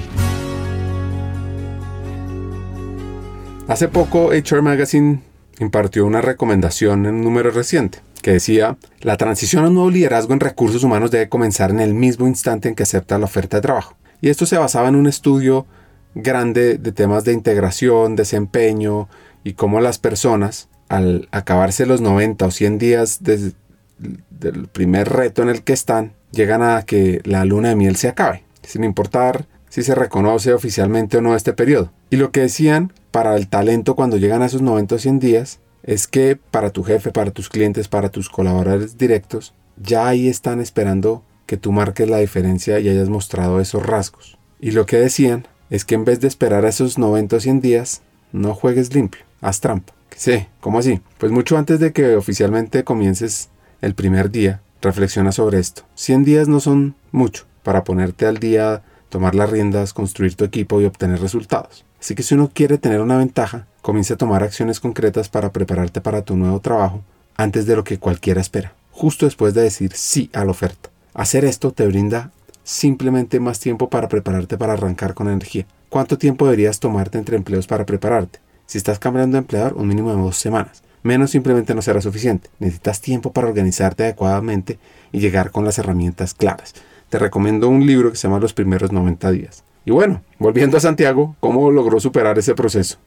Hace 3.68 3.88
poco 3.88 4.30
HR 4.30 4.62
Magazine 4.62 5.20
impartió 5.58 6.06
una 6.06 6.22
recomendación 6.22 7.04
en 7.04 7.16
un 7.16 7.22
número 7.22 7.50
reciente 7.50 7.98
que 8.22 8.32
decía, 8.32 8.78
la 9.02 9.18
transición 9.18 9.62
a 9.62 9.68
un 9.68 9.74
nuevo 9.74 9.90
liderazgo 9.90 10.32
en 10.32 10.40
recursos 10.40 10.84
humanos 10.84 11.10
debe 11.10 11.28
comenzar 11.28 11.70
en 11.70 11.80
el 11.80 11.92
mismo 11.92 12.26
instante 12.26 12.70
en 12.70 12.74
que 12.74 12.84
acepta 12.84 13.18
la 13.18 13.26
oferta 13.26 13.58
de 13.58 13.60
trabajo. 13.60 13.94
Y 14.22 14.30
esto 14.30 14.46
se 14.46 14.56
basaba 14.56 14.88
en 14.88 14.96
un 14.96 15.06
estudio 15.06 15.66
grande 16.14 16.78
de 16.78 16.92
temas 16.92 17.24
de 17.24 17.34
integración, 17.34 18.16
desempeño 18.16 19.10
y 19.44 19.52
cómo 19.52 19.82
las 19.82 19.98
personas, 19.98 20.70
al 20.88 21.28
acabarse 21.30 21.84
los 21.84 22.00
90 22.00 22.46
o 22.46 22.50
100 22.50 22.78
días 22.78 23.22
del 23.22 24.68
primer 24.72 25.10
reto 25.10 25.42
en 25.42 25.50
el 25.50 25.62
que 25.62 25.74
están, 25.74 26.14
llegan 26.32 26.62
a 26.62 26.84
que 26.84 27.20
la 27.24 27.44
luna 27.44 27.68
de 27.68 27.76
miel 27.76 27.96
se 27.96 28.08
acabe, 28.08 28.44
sin 28.62 28.82
importar 28.82 29.44
si 29.68 29.82
se 29.82 29.94
reconoce 29.94 30.54
oficialmente 30.54 31.18
o 31.18 31.20
no 31.20 31.36
este 31.36 31.52
periodo. 31.52 31.92
Y 32.08 32.16
lo 32.16 32.32
que 32.32 32.40
decían 32.40 32.94
para 33.10 33.36
el 33.36 33.48
talento 33.48 33.94
cuando 33.94 34.16
llegan 34.16 34.42
a 34.42 34.46
esos 34.46 34.62
90 34.62 34.94
o 34.94 34.98
100 34.98 35.18
días 35.18 35.60
es 35.82 36.06
que 36.06 36.36
para 36.36 36.70
tu 36.70 36.82
jefe, 36.82 37.10
para 37.12 37.30
tus 37.30 37.48
clientes, 37.48 37.88
para 37.88 38.10
tus 38.10 38.28
colaboradores 38.28 38.98
directos, 38.98 39.54
ya 39.76 40.06
ahí 40.08 40.28
están 40.28 40.60
esperando 40.60 41.22
que 41.46 41.56
tú 41.56 41.72
marques 41.72 42.08
la 42.10 42.18
diferencia 42.18 42.78
y 42.78 42.88
hayas 42.88 43.08
mostrado 43.08 43.60
esos 43.60 43.84
rasgos. 43.84 44.38
Y 44.60 44.72
lo 44.72 44.86
que 44.86 44.96
decían 44.96 45.46
es 45.70 45.84
que 45.84 45.94
en 45.94 46.04
vez 46.04 46.20
de 46.20 46.28
esperar 46.28 46.64
a 46.64 46.68
esos 46.68 46.98
90 46.98 47.36
o 47.36 47.40
100 47.40 47.60
días, 47.60 48.02
no 48.32 48.54
juegues 48.54 48.94
limpio, 48.94 49.22
haz 49.40 49.60
trampa. 49.60 49.94
Sí, 50.16 50.46
¿cómo 50.60 50.78
así? 50.78 51.00
Pues 51.18 51.32
mucho 51.32 51.56
antes 51.56 51.80
de 51.80 51.92
que 51.92 52.16
oficialmente 52.16 52.84
comiences 52.84 53.50
el 53.80 53.94
primer 53.94 54.30
día, 54.30 54.60
reflexiona 54.82 55.32
sobre 55.32 55.58
esto. 55.58 55.82
100 55.94 56.24
días 56.24 56.48
no 56.48 56.60
son 56.60 56.96
mucho 57.12 57.46
para 57.62 57.84
ponerte 57.84 58.26
al 58.26 58.38
día, 58.38 58.82
tomar 59.08 59.34
las 59.34 59.50
riendas, 59.50 59.92
construir 59.92 60.34
tu 60.34 60.44
equipo 60.44 60.80
y 60.80 60.84
obtener 60.84 61.20
resultados. 61.20 61.84
Así 62.00 62.14
que 62.14 62.22
si 62.22 62.34
uno 62.34 62.50
quiere 62.52 62.78
tener 62.78 63.00
una 63.00 63.18
ventaja, 63.18 63.66
comienza 63.82 64.14
a 64.14 64.18
tomar 64.18 64.42
acciones 64.42 64.80
concretas 64.80 65.28
para 65.28 65.52
prepararte 65.52 66.00
para 66.00 66.22
tu 66.22 66.36
nuevo 66.36 66.60
trabajo 66.60 67.02
antes 67.36 67.66
de 67.66 67.76
lo 67.76 67.84
que 67.84 67.98
cualquiera 67.98 68.40
espera, 68.40 68.74
justo 68.90 69.26
después 69.26 69.54
de 69.54 69.62
decir 69.62 69.92
sí 69.94 70.30
a 70.32 70.44
la 70.44 70.50
oferta. 70.50 70.90
Hacer 71.14 71.44
esto 71.44 71.72
te 71.72 71.86
brinda 71.86 72.30
simplemente 72.62 73.40
más 73.40 73.58
tiempo 73.60 73.88
para 73.88 74.08
prepararte 74.08 74.58
para 74.58 74.74
arrancar 74.74 75.14
con 75.14 75.28
energía. 75.28 75.66
¿Cuánto 75.88 76.18
tiempo 76.18 76.44
deberías 76.44 76.80
tomarte 76.80 77.16
entre 77.16 77.36
empleos 77.36 77.66
para 77.66 77.86
prepararte? 77.86 78.40
Si 78.66 78.76
estás 78.76 78.98
cambiando 78.98 79.36
de 79.36 79.38
empleador, 79.38 79.74
un 79.74 79.88
mínimo 79.88 80.14
de 80.14 80.20
dos 80.20 80.36
semanas. 80.36 80.82
Menos 81.02 81.30
simplemente 81.30 81.74
no 81.74 81.80
será 81.80 82.02
suficiente. 82.02 82.50
Necesitas 82.58 83.00
tiempo 83.00 83.32
para 83.32 83.48
organizarte 83.48 84.02
adecuadamente 84.02 84.78
y 85.12 85.20
llegar 85.20 85.50
con 85.50 85.64
las 85.64 85.78
herramientas 85.78 86.34
claras. 86.34 86.74
Te 87.08 87.18
recomiendo 87.18 87.68
un 87.68 87.86
libro 87.86 88.10
que 88.10 88.16
se 88.16 88.28
llama 88.28 88.40
Los 88.40 88.52
primeros 88.52 88.92
90 88.92 89.30
días. 89.30 89.64
Y 89.84 89.90
bueno, 89.90 90.22
volviendo 90.38 90.76
a 90.76 90.80
Santiago, 90.80 91.36
¿cómo 91.40 91.70
logró 91.70 91.98
superar 92.00 92.38
ese 92.38 92.54
proceso? 92.54 92.98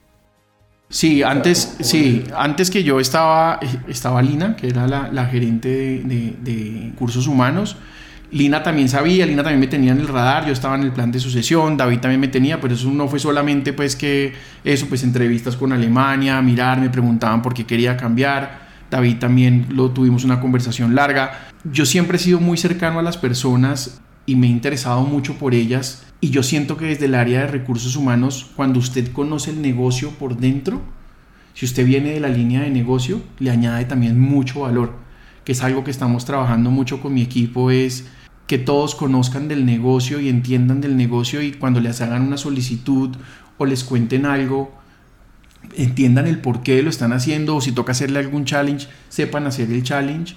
Sí, 0.89 1.23
antes, 1.23 1.77
sí, 1.79 2.25
antes 2.35 2.69
que 2.69 2.83
yo 2.83 2.99
estaba, 2.99 3.59
estaba 3.87 4.21
Lina, 4.21 4.55
que 4.55 4.67
era 4.67 4.87
la, 4.87 5.25
gerente 5.27 5.69
de, 5.69 6.35
de 6.41 6.91
cursos 6.97 7.27
humanos. 7.27 7.77
Lina 8.31 8.63
también 8.63 8.87
sabía, 8.87 9.25
Lina 9.25 9.43
también 9.43 9.59
me 9.59 9.67
tenía 9.67 9.91
en 9.91 9.99
el 9.99 10.07
radar, 10.07 10.45
yo 10.45 10.53
estaba 10.53 10.75
en 10.75 10.83
el 10.83 10.91
plan 10.91 11.11
de 11.11 11.19
sucesión, 11.19 11.75
David 11.75 11.99
también 11.99 12.19
me 12.19 12.29
tenía, 12.29 12.61
pero 12.61 12.73
eso 12.73 12.89
no 12.89 13.07
fue 13.09 13.19
solamente 13.19 13.73
pues 13.73 13.95
que 13.95 14.33
eso, 14.63 14.87
pues 14.87 15.03
entrevistas 15.03 15.57
con 15.57 15.73
Alemania, 15.73 16.41
mirar, 16.41 16.79
me 16.79 16.89
preguntaban 16.89 17.41
por 17.41 17.53
qué 17.53 17.65
quería 17.65 17.97
cambiar, 17.97 18.70
David 18.91 19.17
también 19.19 19.67
lo 19.69 19.89
tuvimos 19.91 20.25
una 20.25 20.41
conversación 20.41 20.93
larga. 20.93 21.47
Yo 21.63 21.85
siempre 21.85 22.17
he 22.17 22.19
sido 22.19 22.39
muy 22.39 22.57
cercano 22.57 22.99
a 22.99 23.03
las 23.03 23.17
personas 23.17 24.01
y 24.25 24.35
me 24.35 24.47
he 24.47 24.49
interesado 24.49 25.01
mucho 25.03 25.35
por 25.39 25.55
ellas 25.55 26.03
y 26.19 26.29
yo 26.29 26.43
siento 26.43 26.77
que 26.77 26.85
desde 26.85 27.05
el 27.05 27.15
área 27.15 27.39
de 27.39 27.47
recursos 27.47 27.95
humanos, 27.95 28.51
cuando 28.55 28.79
usted 28.79 29.11
conoce 29.11 29.51
el 29.51 29.61
negocio 29.61 30.11
por 30.11 30.37
dentro, 30.37 30.81
si 31.53 31.65
usted 31.65 31.85
viene 31.85 32.11
de 32.11 32.19
la 32.19 32.27
línea 32.27 32.61
de 32.61 32.69
negocio, 32.69 33.21
le 33.39 33.49
añade 33.49 33.85
también 33.85 34.19
mucho 34.19 34.61
valor, 34.61 34.93
que 35.45 35.53
es 35.53 35.63
algo 35.63 35.83
que 35.83 35.91
estamos 35.91 36.25
trabajando 36.25 36.69
mucho 36.69 37.01
con 37.01 37.13
mi 37.13 37.21
equipo, 37.21 37.71
es 37.71 38.07
que 38.45 38.57
todos 38.57 38.93
conozcan 38.95 39.47
del 39.47 39.65
negocio 39.65 40.19
y 40.19 40.27
entiendan 40.27 40.81
del 40.81 40.97
negocio 40.97 41.41
y 41.41 41.53
cuando 41.53 41.79
les 41.79 42.01
hagan 42.01 42.23
una 42.23 42.37
solicitud 42.37 43.15
o 43.57 43.65
les 43.65 43.85
cuenten 43.85 44.25
algo, 44.25 44.80
entiendan 45.75 46.27
el 46.27 46.39
por 46.39 46.63
qué 46.63 46.81
lo 46.81 46.89
están 46.89 47.13
haciendo 47.13 47.55
o 47.55 47.61
si 47.61 47.71
toca 47.71 47.91
hacerle 47.91 48.19
algún 48.19 48.45
challenge, 48.45 48.87
sepan 49.09 49.47
hacer 49.47 49.71
el 49.71 49.83
challenge. 49.83 50.35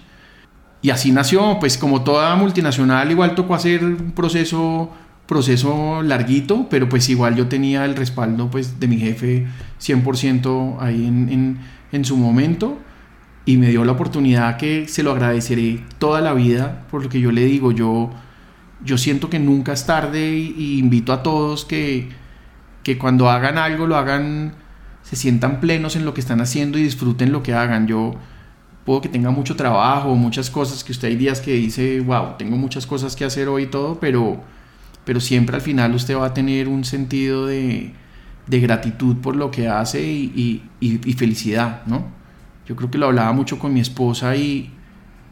Y 0.82 0.90
así 0.90 1.12
nació, 1.12 1.58
pues 1.60 1.78
como 1.78 2.04
toda 2.04 2.34
multinacional, 2.36 3.10
igual 3.10 3.34
tocó 3.34 3.54
hacer 3.54 3.84
un 3.84 4.12
proceso, 4.12 4.90
proceso 5.26 6.02
larguito, 6.02 6.68
pero 6.68 6.88
pues 6.88 7.08
igual 7.08 7.36
yo 7.36 7.48
tenía 7.48 7.84
el 7.84 7.96
respaldo 7.96 8.50
pues 8.50 8.78
de 8.78 8.88
mi 8.88 8.98
jefe 8.98 9.46
100% 9.80 10.76
ahí 10.80 11.06
en, 11.06 11.28
en, 11.30 11.58
en 11.92 12.04
su 12.04 12.16
momento 12.16 12.78
y 13.46 13.56
me 13.56 13.68
dio 13.68 13.84
la 13.84 13.92
oportunidad 13.92 14.56
que 14.56 14.88
se 14.88 15.02
lo 15.02 15.12
agradeceré 15.12 15.80
toda 15.98 16.20
la 16.20 16.32
vida 16.32 16.86
por 16.90 17.02
lo 17.02 17.08
que 17.08 17.20
yo 17.20 17.30
le 17.30 17.44
digo. 17.44 17.72
Yo, 17.72 18.10
yo 18.82 18.98
siento 18.98 19.28
que 19.28 19.38
nunca 19.38 19.72
es 19.72 19.86
tarde 19.86 20.34
y, 20.34 20.78
invito 20.78 21.12
a 21.12 21.22
todos 21.22 21.64
que, 21.64 22.08
que 22.82 22.98
cuando 22.98 23.28
hagan 23.28 23.58
algo 23.58 23.86
lo 23.86 23.96
hagan, 23.96 24.54
se 25.04 25.16
sientan 25.16 25.60
plenos 25.60 25.96
en 25.96 26.04
lo 26.04 26.14
que 26.14 26.20
están 26.20 26.40
haciendo 26.40 26.78
y 26.78 26.82
disfruten 26.82 27.30
lo 27.30 27.42
que 27.42 27.52
hagan. 27.52 27.86
Yo 27.86 28.14
puedo 28.84 29.02
que 29.02 29.08
tenga 29.10 29.30
mucho 29.30 29.54
trabajo, 29.54 30.14
muchas 30.16 30.50
cosas 30.50 30.82
que 30.82 30.92
usted 30.92 31.08
hay 31.08 31.16
días 31.16 31.40
que 31.40 31.52
dice, 31.52 32.00
wow, 32.00 32.36
tengo 32.38 32.56
muchas 32.56 32.86
cosas 32.86 33.14
que 33.14 33.24
hacer 33.24 33.48
hoy 33.48 33.64
y 33.64 33.66
todo, 33.66 34.00
pero, 34.00 34.40
pero 35.04 35.20
siempre 35.20 35.56
al 35.56 35.62
final 35.62 35.94
usted 35.94 36.16
va 36.16 36.26
a 36.26 36.34
tener 36.34 36.68
un 36.68 36.84
sentido 36.84 37.46
de, 37.46 37.92
de 38.46 38.60
gratitud 38.60 39.16
por 39.18 39.36
lo 39.36 39.50
que 39.50 39.68
hace 39.68 40.02
y, 40.02 40.62
y, 40.80 41.12
felicidad, 41.12 41.82
¿no? 41.86 42.06
Yo 42.66 42.74
creo 42.74 42.90
que 42.90 42.96
lo 42.96 43.06
hablaba 43.06 43.32
mucho 43.32 43.58
con 43.58 43.74
mi 43.74 43.80
esposa 43.80 44.34
y, 44.36 44.70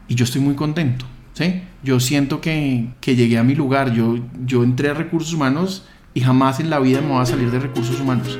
y 0.07 0.13
yo 0.13 0.23
estoy 0.23 0.41
muy 0.41 0.53
contento. 0.53 1.05
¿sí? 1.33 1.63
Yo 1.83 1.99
siento 1.99 2.41
que, 2.41 2.89
que, 3.01 3.15
llegué 3.15 3.39
a 3.39 3.43
mi 3.43 3.55
lugar. 3.55 3.91
Yo, 3.91 4.19
yo 4.45 4.63
entré 4.63 4.91
a 4.91 4.93
recursos 4.93 5.33
humanos 5.33 5.87
y 6.13 6.21
jamás 6.21 6.59
en 6.59 6.69
la 6.69 6.77
vida 6.77 7.01
me 7.01 7.07
voy 7.07 7.23
a 7.23 7.25
salir 7.25 7.49
de 7.49 7.59
recursos 7.59 7.99
humanos. 7.99 8.37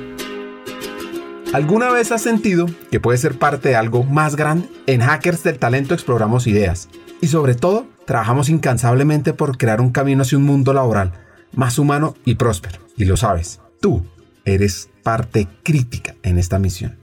¿Alguna 1.54 1.92
vez 1.92 2.12
has 2.12 2.24
sentido 2.24 2.66
que 2.90 3.00
puedes 3.00 3.22
ser 3.22 3.38
parte 3.38 3.70
de 3.70 3.76
algo 3.76 4.04
más 4.04 4.36
grande? 4.36 4.68
En 4.88 5.02
Hackers 5.02 5.44
del 5.44 5.60
Talento 5.60 5.94
exploramos 5.94 6.48
ideas 6.48 6.90
y 7.22 7.28
sobre 7.28 7.54
todo 7.54 7.86
trabajamos 8.08 8.50
incansablemente 8.50 9.34
por 9.34 9.56
crear 9.60 9.80
un 9.80 9.92
camino 9.92 10.24
hacia 10.24 10.40
un 10.40 10.46
mundo 10.46 10.74
laboral 10.74 11.14
más 11.52 11.78
humano 11.78 12.16
y 12.26 12.36
próspero. 12.36 12.80
Y 12.98 13.06
lo 13.06 13.18
sabes, 13.18 13.60
tú 13.80 14.04
eres 14.46 14.90
parte 15.04 15.48
crítica 15.62 16.16
en 16.24 16.40
esta 16.40 16.58
misión. 16.58 17.03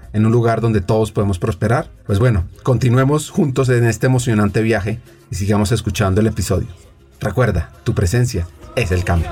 en 0.13 0.25
un 0.25 0.31
lugar 0.31 0.61
donde 0.61 0.81
todos 0.81 1.11
podemos 1.11 1.39
prosperar? 1.39 1.89
Pues 2.05 2.19
bueno, 2.19 2.45
continuemos 2.63 3.29
juntos 3.29 3.69
en 3.69 3.85
este 3.85 4.07
emocionante 4.07 4.61
viaje 4.61 4.99
y 5.29 5.35
sigamos 5.35 5.71
escuchando 5.71 6.21
el 6.21 6.27
episodio. 6.27 6.67
Recuerda, 7.19 7.71
tu 7.83 7.93
presencia 7.93 8.47
es 8.75 8.91
el 8.91 9.03
cambio. 9.03 9.29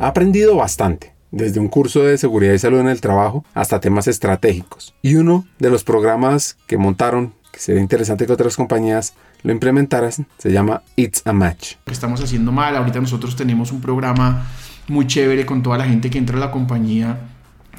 Ha 0.00 0.06
aprendido 0.06 0.56
bastante, 0.56 1.14
desde 1.30 1.60
un 1.60 1.68
curso 1.68 2.04
de 2.04 2.18
seguridad 2.18 2.54
y 2.54 2.58
salud 2.58 2.80
en 2.80 2.88
el 2.88 3.00
trabajo 3.00 3.44
hasta 3.52 3.80
temas 3.80 4.06
estratégicos. 4.06 4.94
Y 5.02 5.16
uno 5.16 5.46
de 5.58 5.70
los 5.70 5.84
programas 5.84 6.56
que 6.66 6.78
montaron, 6.78 7.34
que 7.52 7.60
sería 7.60 7.82
interesante 7.82 8.26
que 8.26 8.32
otras 8.32 8.56
compañías 8.56 9.14
lo 9.42 9.52
implementaran, 9.52 10.12
se 10.38 10.52
llama 10.52 10.82
It's 10.96 11.22
a 11.24 11.32
Match. 11.32 11.74
Estamos 11.86 12.22
haciendo 12.22 12.52
mal, 12.52 12.76
ahorita 12.76 13.00
nosotros 13.00 13.36
tenemos 13.36 13.72
un 13.72 13.80
programa 13.80 14.46
muy 14.88 15.06
chévere 15.06 15.44
con 15.44 15.62
toda 15.62 15.78
la 15.78 15.84
gente 15.84 16.10
que 16.10 16.18
entra 16.18 16.36
a 16.36 16.40
la 16.40 16.50
compañía 16.50 17.18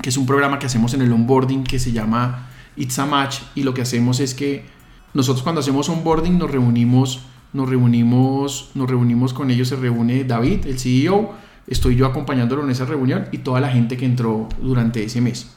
que 0.02 0.10
es 0.10 0.18
un 0.18 0.26
programa 0.26 0.60
que 0.60 0.66
hacemos 0.66 0.94
en 0.94 1.02
el 1.02 1.12
onboarding 1.12 1.64
que 1.64 1.80
se 1.80 1.92
llama 1.92 2.50
It's 2.76 3.00
a 3.00 3.06
Match 3.06 3.40
y 3.56 3.64
lo 3.64 3.74
que 3.74 3.82
hacemos 3.82 4.20
es 4.20 4.34
que 4.34 4.66
nosotros 5.14 5.44
cuando 5.44 5.62
hacemos 5.62 5.90
onboarding 5.90 6.38
nos 6.38 6.52
reunimos, 6.52 7.22
nos 7.54 7.68
reunimos, 7.68 8.72
nos 8.76 8.90
reunimos 8.90 9.34
con 9.34 9.52
ellos, 9.52 9.68
se 9.68 9.76
reúne 9.76 10.24
David, 10.24 10.66
el 10.66 10.80
CEO, 10.80 11.34
estoy 11.68 11.96
yo 11.96 12.06
acompañándolo 12.06 12.64
en 12.64 12.70
esa 12.70 12.86
reunión 12.86 13.28
y 13.32 13.40
toda 13.40 13.60
la 13.60 13.70
gente 13.70 13.98
que 13.98 14.06
entró 14.06 14.48
durante 14.62 15.04
ese 15.04 15.22
mes. 15.22 15.56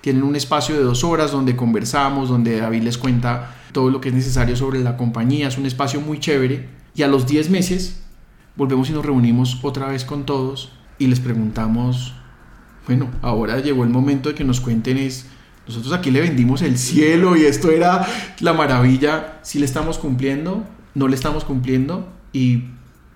Tienen 0.00 0.22
un 0.22 0.36
espacio 0.36 0.74
de 0.74 0.82
dos 0.82 1.04
horas 1.04 1.32
donde 1.32 1.56
conversamos, 1.56 2.28
donde 2.28 2.60
David 2.60 2.82
les 2.82 2.96
cuenta 2.96 3.54
todo 3.72 3.90
lo 3.90 4.00
que 4.00 4.08
es 4.08 4.14
necesario 4.14 4.56
sobre 4.56 4.80
la 4.80 4.96
compañía, 4.96 5.48
es 5.48 5.58
un 5.58 5.66
espacio 5.66 6.00
muy 6.00 6.20
chévere 6.20 6.68
y 6.94 7.02
a 7.02 7.08
los 7.08 7.26
10 7.26 7.50
meses 7.50 8.02
volvemos 8.56 8.88
y 8.88 8.92
nos 8.92 9.04
reunimos 9.04 9.58
otra 9.62 9.88
vez 9.88 10.04
con 10.04 10.24
todos 10.24 10.72
y 10.98 11.06
les 11.06 11.20
preguntamos 11.20 12.14
bueno, 12.88 13.10
ahora 13.20 13.60
llegó 13.60 13.84
el 13.84 13.90
momento 13.90 14.30
de 14.30 14.34
que 14.34 14.44
nos 14.44 14.62
cuenten 14.62 14.96
es, 14.96 15.26
nosotros 15.66 15.92
aquí 15.92 16.10
le 16.10 16.22
vendimos 16.22 16.62
el 16.62 16.78
cielo 16.78 17.36
y 17.36 17.44
esto 17.44 17.70
era 17.70 18.06
la 18.40 18.54
maravilla, 18.54 19.40
si 19.42 19.58
le 19.58 19.66
estamos 19.66 19.98
cumpliendo, 19.98 20.64
no 20.94 21.06
le 21.06 21.14
estamos 21.14 21.44
cumpliendo 21.44 22.08
y, 22.32 22.62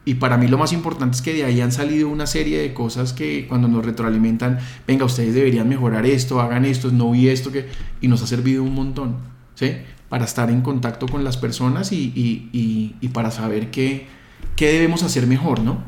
y 0.04 0.14
para 0.16 0.36
mí 0.36 0.46
lo 0.46 0.58
más 0.58 0.74
importante 0.74 1.16
es 1.16 1.22
que 1.22 1.32
de 1.32 1.44
ahí 1.44 1.62
han 1.62 1.72
salido 1.72 2.10
una 2.10 2.26
serie 2.26 2.60
de 2.60 2.74
cosas 2.74 3.14
que 3.14 3.46
cuando 3.48 3.66
nos 3.66 3.82
retroalimentan, 3.82 4.58
venga, 4.86 5.06
ustedes 5.06 5.34
deberían 5.34 5.70
mejorar 5.70 6.04
esto, 6.04 6.42
hagan 6.42 6.66
esto, 6.66 6.90
no 6.92 7.12
vi 7.12 7.30
esto, 7.30 7.50
que, 7.50 7.66
y 8.02 8.08
nos 8.08 8.22
ha 8.22 8.26
servido 8.26 8.62
un 8.62 8.74
montón, 8.74 9.16
¿sí? 9.54 9.72
Para 10.10 10.26
estar 10.26 10.50
en 10.50 10.60
contacto 10.60 11.08
con 11.08 11.24
las 11.24 11.38
personas 11.38 11.92
y, 11.92 12.12
y, 12.14 12.94
y, 13.00 13.08
para 13.08 13.30
saber 13.30 13.70
qué, 13.70 14.06
qué 14.54 14.70
debemos 14.70 15.02
hacer 15.02 15.26
mejor, 15.26 15.60
¿no? 15.60 15.82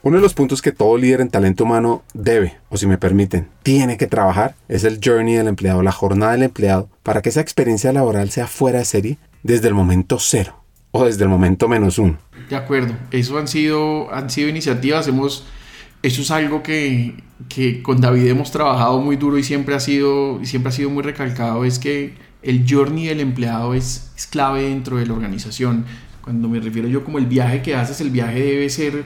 Uno 0.00 0.16
de 0.16 0.22
los 0.22 0.32
puntos 0.32 0.62
que 0.62 0.70
todo 0.70 0.96
líder 0.96 1.20
en 1.20 1.28
talento 1.28 1.64
humano 1.64 2.04
debe, 2.14 2.56
o 2.68 2.76
si 2.76 2.86
me 2.86 2.98
permiten, 2.98 3.48
tiene 3.64 3.96
que 3.96 4.06
trabajar 4.06 4.54
es 4.68 4.84
el 4.84 5.00
journey 5.04 5.34
del 5.34 5.48
empleado, 5.48 5.82
la 5.82 5.90
jornada 5.90 6.32
del 6.32 6.44
empleado, 6.44 6.88
para 7.02 7.20
que 7.20 7.30
esa 7.30 7.40
experiencia 7.40 7.92
laboral 7.92 8.30
sea 8.30 8.46
fuera 8.46 8.78
de 8.78 8.84
serie 8.84 9.18
desde 9.42 9.66
el 9.66 9.74
momento 9.74 10.18
cero 10.20 10.62
o 10.92 11.04
desde 11.04 11.24
el 11.24 11.28
momento 11.28 11.66
menos 11.66 11.98
uno. 11.98 12.16
De 12.48 12.54
acuerdo, 12.54 12.94
eso 13.10 13.38
han 13.38 13.48
sido, 13.48 14.14
han 14.14 14.30
sido 14.30 14.48
iniciativas, 14.48 15.08
hemos, 15.08 15.46
eso 16.02 16.22
es 16.22 16.30
algo 16.30 16.62
que, 16.62 17.16
que 17.48 17.82
con 17.82 18.00
David 18.00 18.28
hemos 18.28 18.52
trabajado 18.52 19.00
muy 19.00 19.16
duro 19.16 19.36
y 19.36 19.42
siempre 19.42 19.74
ha 19.74 19.80
sido, 19.80 20.38
siempre 20.44 20.68
ha 20.68 20.72
sido 20.72 20.90
muy 20.90 21.02
recalcado, 21.02 21.64
es 21.64 21.80
que 21.80 22.14
el 22.42 22.64
journey 22.68 23.08
del 23.08 23.18
empleado 23.18 23.74
es, 23.74 24.12
es 24.16 24.28
clave 24.28 24.62
dentro 24.62 24.98
de 24.98 25.06
la 25.06 25.14
organización. 25.14 25.84
Cuando 26.22 26.48
me 26.48 26.60
refiero 26.60 26.86
yo 26.86 27.02
como 27.02 27.18
el 27.18 27.26
viaje 27.26 27.62
que 27.62 27.74
haces, 27.74 28.00
el 28.00 28.10
viaje 28.10 28.38
debe 28.38 28.70
ser 28.70 29.04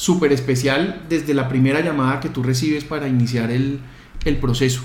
súper 0.00 0.32
especial 0.32 1.02
desde 1.10 1.34
la 1.34 1.46
primera 1.46 1.82
llamada 1.82 2.20
que 2.20 2.30
tú 2.30 2.42
recibes 2.42 2.84
para 2.84 3.06
iniciar 3.06 3.50
el, 3.50 3.80
el 4.24 4.38
proceso. 4.38 4.80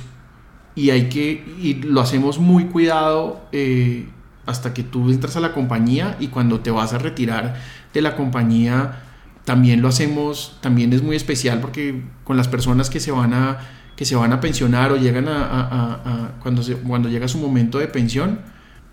Y 0.75 0.89
hay 0.89 1.07
que, 1.07 1.41
y 1.57 1.75
lo 1.75 2.01
hacemos 2.01 2.37
muy 2.37 2.65
cuidado 2.65 3.47
eh, 3.53 4.09
hasta 4.45 4.73
que 4.73 4.83
tú 4.83 5.09
entras 5.09 5.37
a 5.37 5.39
la 5.39 5.53
compañía 5.53 6.17
y 6.19 6.27
cuando 6.27 6.59
te 6.59 6.69
vas 6.69 6.91
a 6.91 6.97
retirar 6.97 7.55
de 7.93 8.01
la 8.01 8.17
compañía 8.17 9.03
también 9.45 9.81
lo 9.81 9.87
hacemos, 9.87 10.57
también 10.59 10.91
es 10.91 11.01
muy 11.01 11.15
especial 11.15 11.61
porque 11.61 12.03
con 12.25 12.35
las 12.35 12.49
personas 12.49 12.89
que 12.89 12.99
se 12.99 13.11
van 13.11 13.33
a, 13.33 13.59
que 13.95 14.03
se 14.03 14.17
van 14.17 14.33
a 14.33 14.41
pensionar 14.41 14.91
o 14.91 14.97
llegan 14.97 15.29
a, 15.29 16.33
cuando, 16.43 16.61
cuando 16.85 17.07
llega 17.07 17.29
su 17.29 17.37
momento 17.37 17.79
de 17.79 17.87
pensión, 17.87 18.41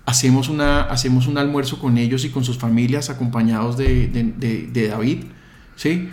hacemos, 0.07 0.49
una, 0.49 0.83
hacemos 0.83 1.27
un 1.27 1.37
almuerzo 1.37 1.81
con 1.81 1.99
ellos 1.99 2.25
y 2.25 2.29
con 2.29 2.45
sus 2.45 2.59
familias 2.59 3.11
acompañados 3.11 3.77
de, 3.77 4.07
de 4.73 4.87
David 4.87 5.25
¿sí? 5.77 6.11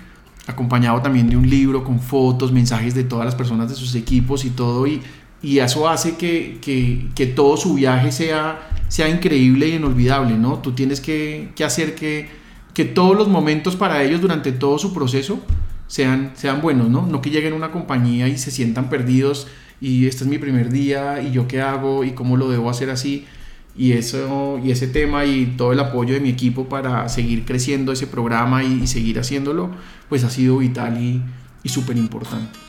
Acompañado 0.48 1.02
también 1.02 1.30
de 1.30 1.38
un 1.38 1.50
libro 1.50 1.84
con 1.84 2.00
fotos, 2.00 2.52
mensajes 2.52 2.96
de 2.96 3.04
todas 3.04 3.26
las 3.26 3.36
personas 3.36 3.70
de 3.70 3.76
sus 3.76 3.94
equipos 3.96 4.46
y 4.46 4.50
todo, 4.50 4.88
y, 4.88 5.02
y 5.42 5.60
eso 5.60 5.88
hace 5.88 6.16
que, 6.16 6.58
que, 6.62 7.08
que, 7.16 7.28
todo 7.28 7.56
su 7.58 7.76
viaje 7.76 8.12
sea, 8.12 8.70
sea 8.88 9.10
increíble 9.10 9.68
y 9.68 9.76
inolvidable, 9.76 10.38
¿no? 10.38 10.60
Tú 10.60 10.74
tienes 10.74 11.02
que, 11.02 11.50
que 11.56 11.64
hacer 11.64 11.96
que, 11.96 12.30
que 12.74 12.86
todos 12.86 13.16
los 13.16 13.28
momentos 13.28 13.76
para 13.76 14.04
ellos 14.04 14.22
durante 14.22 14.52
todo 14.52 14.80
su 14.80 14.94
proceso 14.94 15.40
sean, 15.88 16.32
sean 16.36 16.62
buenos, 16.62 16.90
¿no? 16.90 17.06
No 17.06 17.22
que 17.22 17.30
lleguen 17.30 17.54
a 17.54 17.56
una 17.56 17.72
compañía 17.72 18.28
y 18.28 18.38
se 18.38 18.52
sientan 18.52 18.90
perdidos 18.90 19.48
y 19.82 20.08
este 20.08 20.24
es 20.24 20.30
mi 20.30 20.38
primer 20.38 20.70
día 20.70 21.22
y 21.22 21.32
yo 21.32 21.48
qué 21.48 21.62
hago 21.62 22.04
y 22.04 22.12
cómo 22.12 22.38
lo 22.38 22.50
debo 22.50 22.70
hacer 22.70 22.90
así 22.90 23.26
y, 23.80 23.94
eso, 23.94 24.60
y 24.62 24.72
ese 24.72 24.88
tema 24.88 25.24
y 25.24 25.56
todo 25.58 25.72
el 25.72 25.80
apoyo 25.80 26.14
de 26.14 26.20
mi 26.20 26.28
equipo 26.28 26.66
para 26.66 27.08
seguir 27.08 27.46
creciendo 27.46 27.94
ese 27.94 28.08
programa 28.08 28.62
y, 28.62 28.86
seguir 28.88 29.18
haciéndolo, 29.20 29.70
pues 30.10 30.26
ha 30.26 30.30
sido 30.30 30.58
vital 30.58 31.02
y, 31.02 31.22
y 31.64 31.70
súper 31.70 31.96
importante. 31.96 32.60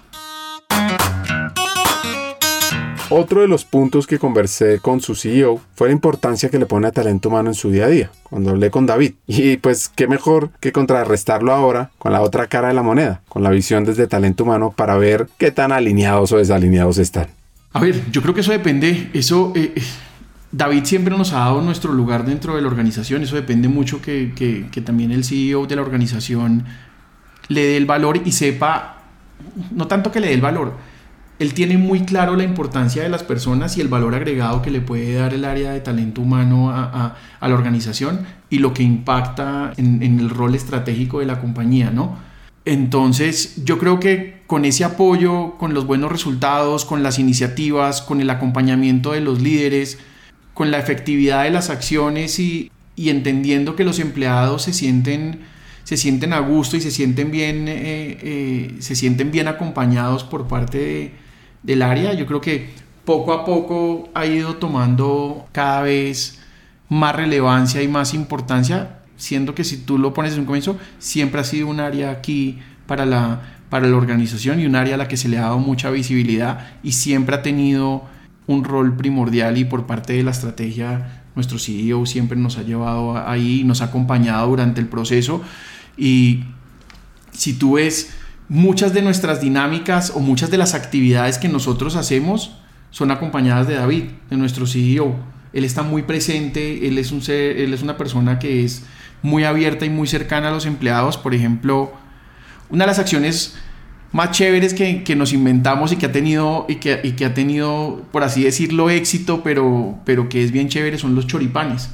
Otro 3.09 3.41
de 3.41 3.49
los 3.49 3.65
puntos 3.65 4.07
que 4.07 4.21
conversé 4.21 4.79
con 4.79 5.01
su 5.01 5.17
CEO 5.17 5.61
fue 5.75 5.89
la 5.89 5.95
importancia 5.95 6.49
que 6.49 6.61
le 6.61 6.67
pone 6.67 6.87
a 6.87 6.93
talento 6.93 7.29
humano 7.29 7.49
en 7.49 7.57
su 7.57 7.73
día 7.73 7.87
a 7.87 7.89
día, 7.89 8.13
cuando 8.23 8.51
hablé 8.51 8.71
con 8.71 8.87
David. 8.87 9.15
Y 9.27 9.57
pues 9.57 9.89
qué 9.89 10.07
mejor 10.07 10.51
que 10.61 10.71
contrarrestarlo 10.71 11.53
ahora 11.53 11.91
con 11.99 12.13
la 12.13 12.21
otra 12.21 12.47
cara 12.47 12.69
de 12.69 12.75
la 12.75 12.85
moneda, 12.85 13.21
con 13.29 13.43
la 13.43 13.51
visión 13.51 13.85
desde 13.85 14.07
talento 14.07 14.45
humano 14.45 14.73
para 14.77 14.97
ver 14.97 15.27
qué 15.39 15.51
tan 15.51 15.73
alineados 15.73 16.31
o 16.31 16.37
desalineados 16.37 16.99
están. 16.99 17.27
A 17.73 17.81
ver, 17.81 18.01
yo 18.13 18.23
creo 18.23 18.33
que 18.33 18.43
eso 18.43 18.53
depende, 18.53 19.11
eso... 19.13 19.53
Eh, 19.57 19.73
eh 19.75 19.83
David 20.53 20.85
siempre 20.85 21.17
nos 21.17 21.33
ha 21.33 21.41
dado 21.41 21.61
nuestro 21.61 21.93
lugar 21.93 22.25
dentro 22.25 22.57
de 22.57 22.63
la 22.63 22.69
organización, 22.69 23.23
eso 23.23 23.37
depende 23.37 23.69
mucho 23.69 24.03
que, 24.03 24.33
que, 24.35 24.81
también 24.81 25.13
el 25.13 25.25
CEO 25.25 25.67
de 25.67 25.77
la 25.77 25.83
organización 25.83 26.65
le 27.49 27.61
dé 27.63 27.77
el 27.77 27.87
valor 27.87 28.21
y 28.25 28.33
sepa, 28.33 28.99
no 29.71 29.87
tanto 29.87 30.11
que 30.11 30.19
le 30.19 30.29
dé 30.29 30.35
el 30.35 30.41
valor, 30.41 30.75
él 31.39 31.55
tiene 31.55 31.79
muy 31.79 32.01
claro 32.01 32.37
la 32.37 32.43
importancia 32.43 33.03
de 33.03 33.09
las 33.09 33.23
personas 33.23 33.77
y 33.79 33.81
el 33.81 33.89
valor 33.89 34.15
agregado 34.15 34.61
que 34.61 34.71
le 34.71 34.81
puede 34.81 35.15
dar 35.15 35.33
el 35.33 35.45
área 35.45 35.73
de 35.73 35.81
talento 35.81 36.21
humano 36.21 36.71
a, 36.71 37.17
la 37.41 37.55
organización 37.55 38.27
y 38.51 38.59
lo 38.59 38.75
que 38.75 38.83
impacta 38.83 39.73
en, 39.77 40.03
en, 40.03 40.19
el 40.19 40.31
rol 40.31 40.55
estratégico 40.55 41.21
de 41.21 41.27
la 41.27 41.41
compañía, 41.41 41.91
¿no? 41.91 42.19
Entonces, 42.67 43.65
yo 43.65 43.79
creo 43.79 44.01
que 44.01 44.43
con 44.47 44.65
ese 44.67 44.85
apoyo, 44.85 45.53
con 45.59 45.73
los 45.73 45.87
buenos 45.87 46.13
resultados, 46.13 46.85
con 46.85 47.03
las 47.03 47.19
iniciativas, 47.19 48.03
con 48.03 48.21
el 48.21 48.29
acompañamiento 48.29 49.13
de 49.13 49.21
los 49.21 49.41
líderes, 49.41 49.99
con 50.55 50.71
la 50.71 50.79
efectividad 50.79 51.45
de 51.45 51.51
las 51.51 51.71
acciones 51.71 52.39
y, 52.39 52.71
entendiendo 52.97 53.77
que 53.77 53.85
los 53.85 53.99
empleados 53.99 54.63
se 54.63 54.73
sienten, 54.75 55.41
se 55.85 55.97
sienten 55.97 56.35
a 56.35 56.41
gusto 56.41 56.77
y 56.77 56.81
se 56.83 56.91
sienten 56.91 57.31
bien, 57.31 57.67
eh, 57.67 58.19
eh, 58.23 58.77
se 58.81 58.95
sienten 58.95 59.31
bien 59.31 59.49
acompañados 59.49 60.23
por 60.23 60.47
parte 60.49 61.13
del 61.63 61.83
área, 61.83 62.13
yo 62.13 62.27
creo 62.27 62.41
que 62.41 62.69
poco 63.05 63.33
a 63.33 63.45
poco 63.45 64.09
ha 64.15 64.27
ido 64.27 64.57
tomando 64.57 65.47
cada 65.53 65.83
vez 65.83 66.41
más 66.89 67.15
relevancia 67.15 67.83
y 67.83 67.89
más 67.89 68.15
importancia, 68.15 68.99
siendo 69.17 69.55
que 69.55 69.65
si 69.65 69.79
tú 69.79 69.99
lo 69.99 70.13
pones 70.13 70.35
en 70.35 70.41
un 70.41 70.47
comienzo, 70.47 70.77
siempre 70.99 71.41
ha 71.41 71.45
sido 71.45 71.69
un 71.69 71.81
área 71.81 72.11
aquí 72.11 72.59
para 72.87 73.07
la, 73.07 73.41
para 73.71 73.87
la 73.87 73.97
organización 73.97 74.61
y 74.61 74.67
un 74.67 74.75
área 74.75 74.97
a 74.97 74.99
la 74.99 75.09
que 75.09 75.17
se 75.17 75.29
le 75.29 75.39
ha 75.39 75.43
dado 75.43 75.59
mucha 75.59 75.91
visibilidad 75.91 76.73
y 76.83 76.93
siempre 76.93 77.37
ha 77.37 77.43
tenido 77.43 78.05
un 78.53 78.65
rol 78.65 78.97
primordial 78.97 79.59
y 79.59 79.65
por 79.65 79.87
parte 79.87 80.13
de 80.13 80.23
la 80.23 80.33
estrategia 80.33 81.23
nuestro 81.37 81.59
CEO 81.59 82.07
siempre 82.07 82.37
nos 82.37 82.59
ha 82.59 82.63
llevado 82.63 83.17
ahí, 83.17 83.63
nos 83.65 83.81
ha 83.81 83.87
acompañado 83.87 84.49
durante 84.49 84.81
el 84.81 84.89
proceso 84.89 85.43
y 85.97 86.45
si 87.33 87.55
tú 87.55 87.75
ves 87.75 88.15
muchas 88.49 88.93
de 88.93 89.03
nuestras 89.03 89.41
dinámicas 89.41 90.13
o 90.15 90.21
muchas 90.21 90.51
de 90.51 90.59
las 90.59 90.75
actividades 90.75 91.39
que 91.39 91.49
nosotros 91.49 91.95
hacemos 91.95 92.57
son 92.91 93.13
acompañadas 93.13 93.69
de 93.69 93.75
David, 93.75 94.05
de 94.29 94.37
nuestro 94.37 94.67
CEO. 94.67 95.15
Él 95.53 95.65
está 95.65 95.85
muy 95.85 96.03
presente, 96.03 96.89
él 96.89 96.99
es, 96.99 97.13
un 97.13 97.23
él 97.29 97.73
es 97.73 97.83
una 97.83 97.97
persona 97.97 98.41
que 98.41 98.65
es 98.65 98.85
muy 99.23 99.45
abierta 99.45 99.85
y 99.85 99.91
muy 99.91 100.09
cercana 100.09 100.49
a 100.49 100.51
los 100.51 100.67
empleados. 100.67 101.17
Por 101.17 101.35
ejemplo, 101.35 101.93
una 102.69 102.85
de 102.85 102.89
las 102.89 102.99
acciones 102.99 103.57
más 104.13 104.33
chéveres 104.33 104.75
que, 104.75 105.05
que, 105.05 105.15
nos 105.15 105.33
inventamos 105.33 105.93
y 105.93 105.97
que 105.97 106.07
ha 106.07 106.13
tenido, 106.13 106.67
y 106.69 106.77
que, 106.77 107.01
y 107.03 107.13
que, 107.13 107.25
ha 107.25 107.35
tenido, 107.35 108.03
por 108.11 108.25
así 108.25 108.43
decirlo, 108.43 108.91
éxito, 108.91 109.43
pero, 109.43 109.99
pero 110.05 110.29
que 110.29 110.43
es 110.43 110.51
bien 110.51 110.69
chévere, 110.69 110.99
son 110.99 111.15
los 111.15 111.27
choripanes. 111.27 111.91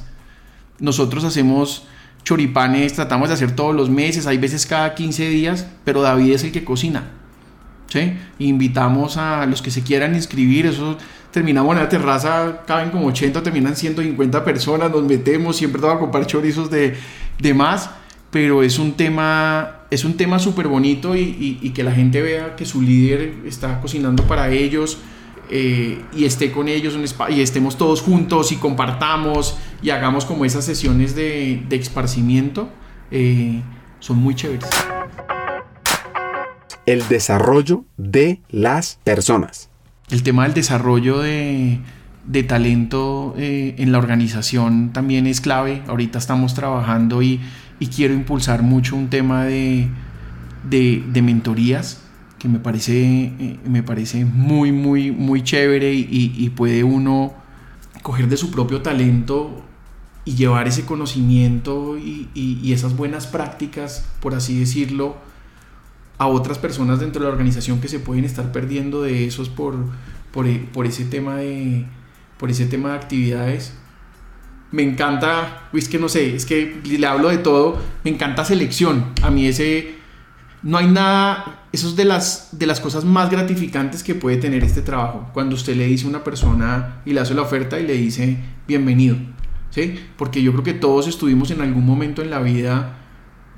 Nosotros 0.79 1.23
hacemos 1.23 1.87
choripanes, 2.23 2.93
tratamos 2.93 3.29
de 3.29 3.35
hacer 3.35 3.51
todos 3.55 3.75
los 3.75 3.89
meses, 3.89 4.25
hay 4.25 4.37
veces 4.37 4.65
cada 4.65 4.95
15 4.95 5.29
días, 5.29 5.67
pero 5.85 6.01
David 6.01 6.33
es 6.33 6.43
el 6.43 6.51
que 6.51 6.63
cocina. 6.63 7.11
¿sí? 7.87 8.13
Invitamos 8.39 9.17
a 9.17 9.45
los 9.45 9.61
que 9.61 9.71
se 9.71 9.83
quieran 9.83 10.15
inscribir, 10.15 10.65
eso 10.65 10.97
terminamos 11.31 11.75
en 11.75 11.83
la 11.83 11.89
terraza, 11.89 12.63
caben 12.65 12.89
como 12.89 13.07
80, 13.07 13.43
terminan 13.43 13.75
150 13.75 14.43
personas, 14.43 14.89
nos 14.89 15.03
metemos, 15.03 15.55
siempre 15.55 15.79
tengo 15.79 15.93
a 15.93 15.99
comprar 15.99 16.25
chorizos 16.25 16.71
de, 16.71 16.95
de 17.39 17.53
más 17.53 17.91
pero 18.31 18.63
es 18.63 18.77
un 18.79 18.93
tema 18.93 19.76
es 19.89 20.03
un 20.03 20.17
tema 20.17 20.39
súper 20.39 20.67
bonito 20.67 21.15
y, 21.15 21.71
que 21.73 21.83
la 21.83 21.91
gente 21.91 22.21
vea 22.21 22.55
que 22.55 22.65
su 22.65 22.81
líder 22.81 23.35
está 23.45 23.79
cocinando 23.79 24.23
para 24.23 24.49
ellos 24.51 24.97
eh, 25.49 26.01
y 26.13 26.25
esté 26.25 26.51
con 26.51 26.67
ellos 26.67 26.97
y 27.29 27.41
estemos 27.41 27.77
todos 27.77 28.01
juntos 28.01 28.51
y 28.51 28.57
compartamos 28.57 29.57
y 29.81 29.91
hagamos 29.91 30.25
como 30.25 30.43
esas 30.43 30.65
sesiones 30.65 31.15
de, 31.15 31.63
de 31.69 31.75
esparcimiento 31.77 32.69
eh, 33.11 33.61
son 33.99 34.17
muy 34.17 34.35
chéveres. 34.35 34.69
El 36.85 37.07
desarrollo 37.07 37.85
de 37.97 38.41
las 38.49 38.99
personas. 39.03 39.69
El 40.09 40.23
tema 40.23 40.43
del 40.43 40.53
desarrollo 40.53 41.19
de, 41.19 41.79
de 42.25 42.43
talento 42.43 43.33
eh, 43.37 43.75
en 43.77 43.91
la 43.91 43.97
organización 43.97 44.91
también 44.93 45.27
es 45.27 45.41
clave. 45.41 45.81
Ahorita 45.87 46.19
estamos 46.19 46.53
trabajando 46.53 47.21
y 47.21 47.41
y 47.79 47.87
quiero 47.87 48.13
impulsar 48.13 48.63
mucho 48.63 48.95
un 48.95 49.09
tema 49.09 49.45
de, 49.45 49.89
de, 50.69 51.21
mentorías 51.21 52.01
que 52.39 52.47
me 52.47 52.59
parece, 52.59 53.23
eh, 53.39 53.59
me 53.67 53.83
parece 53.83 54.25
muy, 54.25 54.71
muy, 54.71 55.11
muy 55.11 55.43
chévere 55.43 55.93
y, 55.93 56.51
puede 56.55 56.83
uno 56.83 57.33
coger 58.01 58.27
de 58.27 58.37
su 58.37 58.51
propio 58.51 58.81
talento 58.81 59.63
y 60.25 60.35
llevar 60.35 60.67
ese 60.67 60.85
conocimiento 60.85 61.97
y, 61.97 62.71
esas 62.71 62.95
buenas 62.95 63.27
prácticas, 63.27 64.05
por 64.19 64.35
así 64.35 64.59
decirlo, 64.59 65.15
a 66.17 66.27
otras 66.27 66.57
personas 66.57 66.99
dentro 66.99 67.21
de 67.21 67.27
la 67.27 67.31
organización 67.31 67.79
que 67.79 67.87
se 67.87 67.99
pueden 67.99 68.25
estar 68.25 68.51
perdiendo 68.51 69.03
de 69.03 69.25
esos 69.27 69.49
por, 69.49 69.75
por, 70.31 70.47
por 70.73 70.87
ese 70.87 71.05
tema 71.05 71.37
de 71.37 71.85
por 72.39 72.51
ese 72.51 72.65
tema 72.67 72.89
de 72.89 72.95
actividades 72.95 73.73
me 74.71 74.83
encanta, 74.83 75.69
es 75.73 75.87
que 75.87 75.97
no 75.97 76.09
sé, 76.09 76.35
es 76.35 76.45
que 76.45 76.81
le 76.83 77.07
hablo 77.07 77.29
de 77.29 77.37
todo, 77.37 77.81
me 78.03 78.11
encanta 78.11 78.43
selección. 78.43 79.13
A 79.21 79.31
mí 79.31 79.47
ese, 79.47 79.95
no 80.61 80.77
hay 80.77 80.87
nada, 80.87 81.63
eso 81.71 81.87
es 81.87 81.95
de 81.95 82.05
las, 82.05 82.49
de 82.51 82.67
las 82.67 82.79
cosas 82.79 83.05
más 83.05 83.29
gratificantes 83.29 84.03
que 84.03 84.15
puede 84.15 84.37
tener 84.37 84.63
este 84.63 84.81
trabajo. 84.81 85.29
Cuando 85.33 85.55
usted 85.55 85.75
le 85.75 85.87
dice 85.87 86.05
a 86.05 86.09
una 86.09 86.23
persona 86.23 87.01
y 87.05 87.13
le 87.13 87.21
hace 87.21 87.33
la 87.33 87.43
oferta 87.43 87.79
y 87.79 87.87
le 87.87 87.93
dice 87.93 88.37
bienvenido, 88.67 89.15
¿sí? 89.69 89.95
Porque 90.17 90.41
yo 90.41 90.51
creo 90.51 90.63
que 90.63 90.73
todos 90.73 91.07
estuvimos 91.07 91.51
en 91.51 91.61
algún 91.61 91.85
momento 91.85 92.21
en 92.21 92.29
la 92.29 92.39
vida 92.39 92.97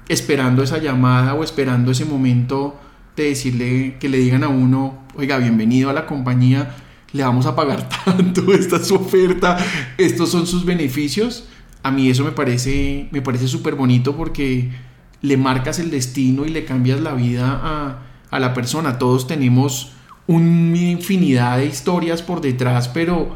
esperando 0.07 0.63
esa 0.63 0.77
llamada 0.77 1.33
o 1.33 1.43
esperando 1.43 1.91
ese 1.91 2.05
momento 2.05 2.79
de 3.15 3.25
decirle 3.25 3.97
que 3.99 4.09
le 4.09 4.17
digan 4.17 4.43
a 4.43 4.47
uno, 4.47 5.05
oiga, 5.15 5.37
bienvenido 5.37 5.89
a 5.89 5.93
la 5.93 6.05
compañía 6.05 6.75
le 7.13 7.23
vamos 7.23 7.45
a 7.45 7.55
pagar 7.55 7.89
tanto, 8.05 8.53
esta 8.53 8.77
es 8.77 8.87
su 8.87 8.95
oferta, 8.95 9.57
estos 9.97 10.29
son 10.29 10.47
sus 10.47 10.65
beneficios. 10.65 11.45
A 11.81 11.91
mí 11.91 12.09
eso 12.09 12.23
me 12.23 12.31
parece 12.31 13.07
me 13.11 13.21
parece 13.21 13.47
súper 13.47 13.75
bonito 13.75 14.15
porque 14.15 14.69
le 15.21 15.37
marcas 15.37 15.79
el 15.79 15.91
destino 15.91 16.45
y 16.45 16.49
le 16.49 16.65
cambias 16.65 16.99
la 16.99 17.13
vida 17.13 17.59
a, 17.63 17.99
a 18.29 18.39
la 18.39 18.53
persona. 18.53 18.99
Todos 18.99 19.27
tenemos 19.27 19.93
una 20.27 20.77
infinidad 20.77 21.57
de 21.57 21.65
historias 21.65 22.21
por 22.21 22.41
detrás, 22.41 22.87
pero 22.89 23.35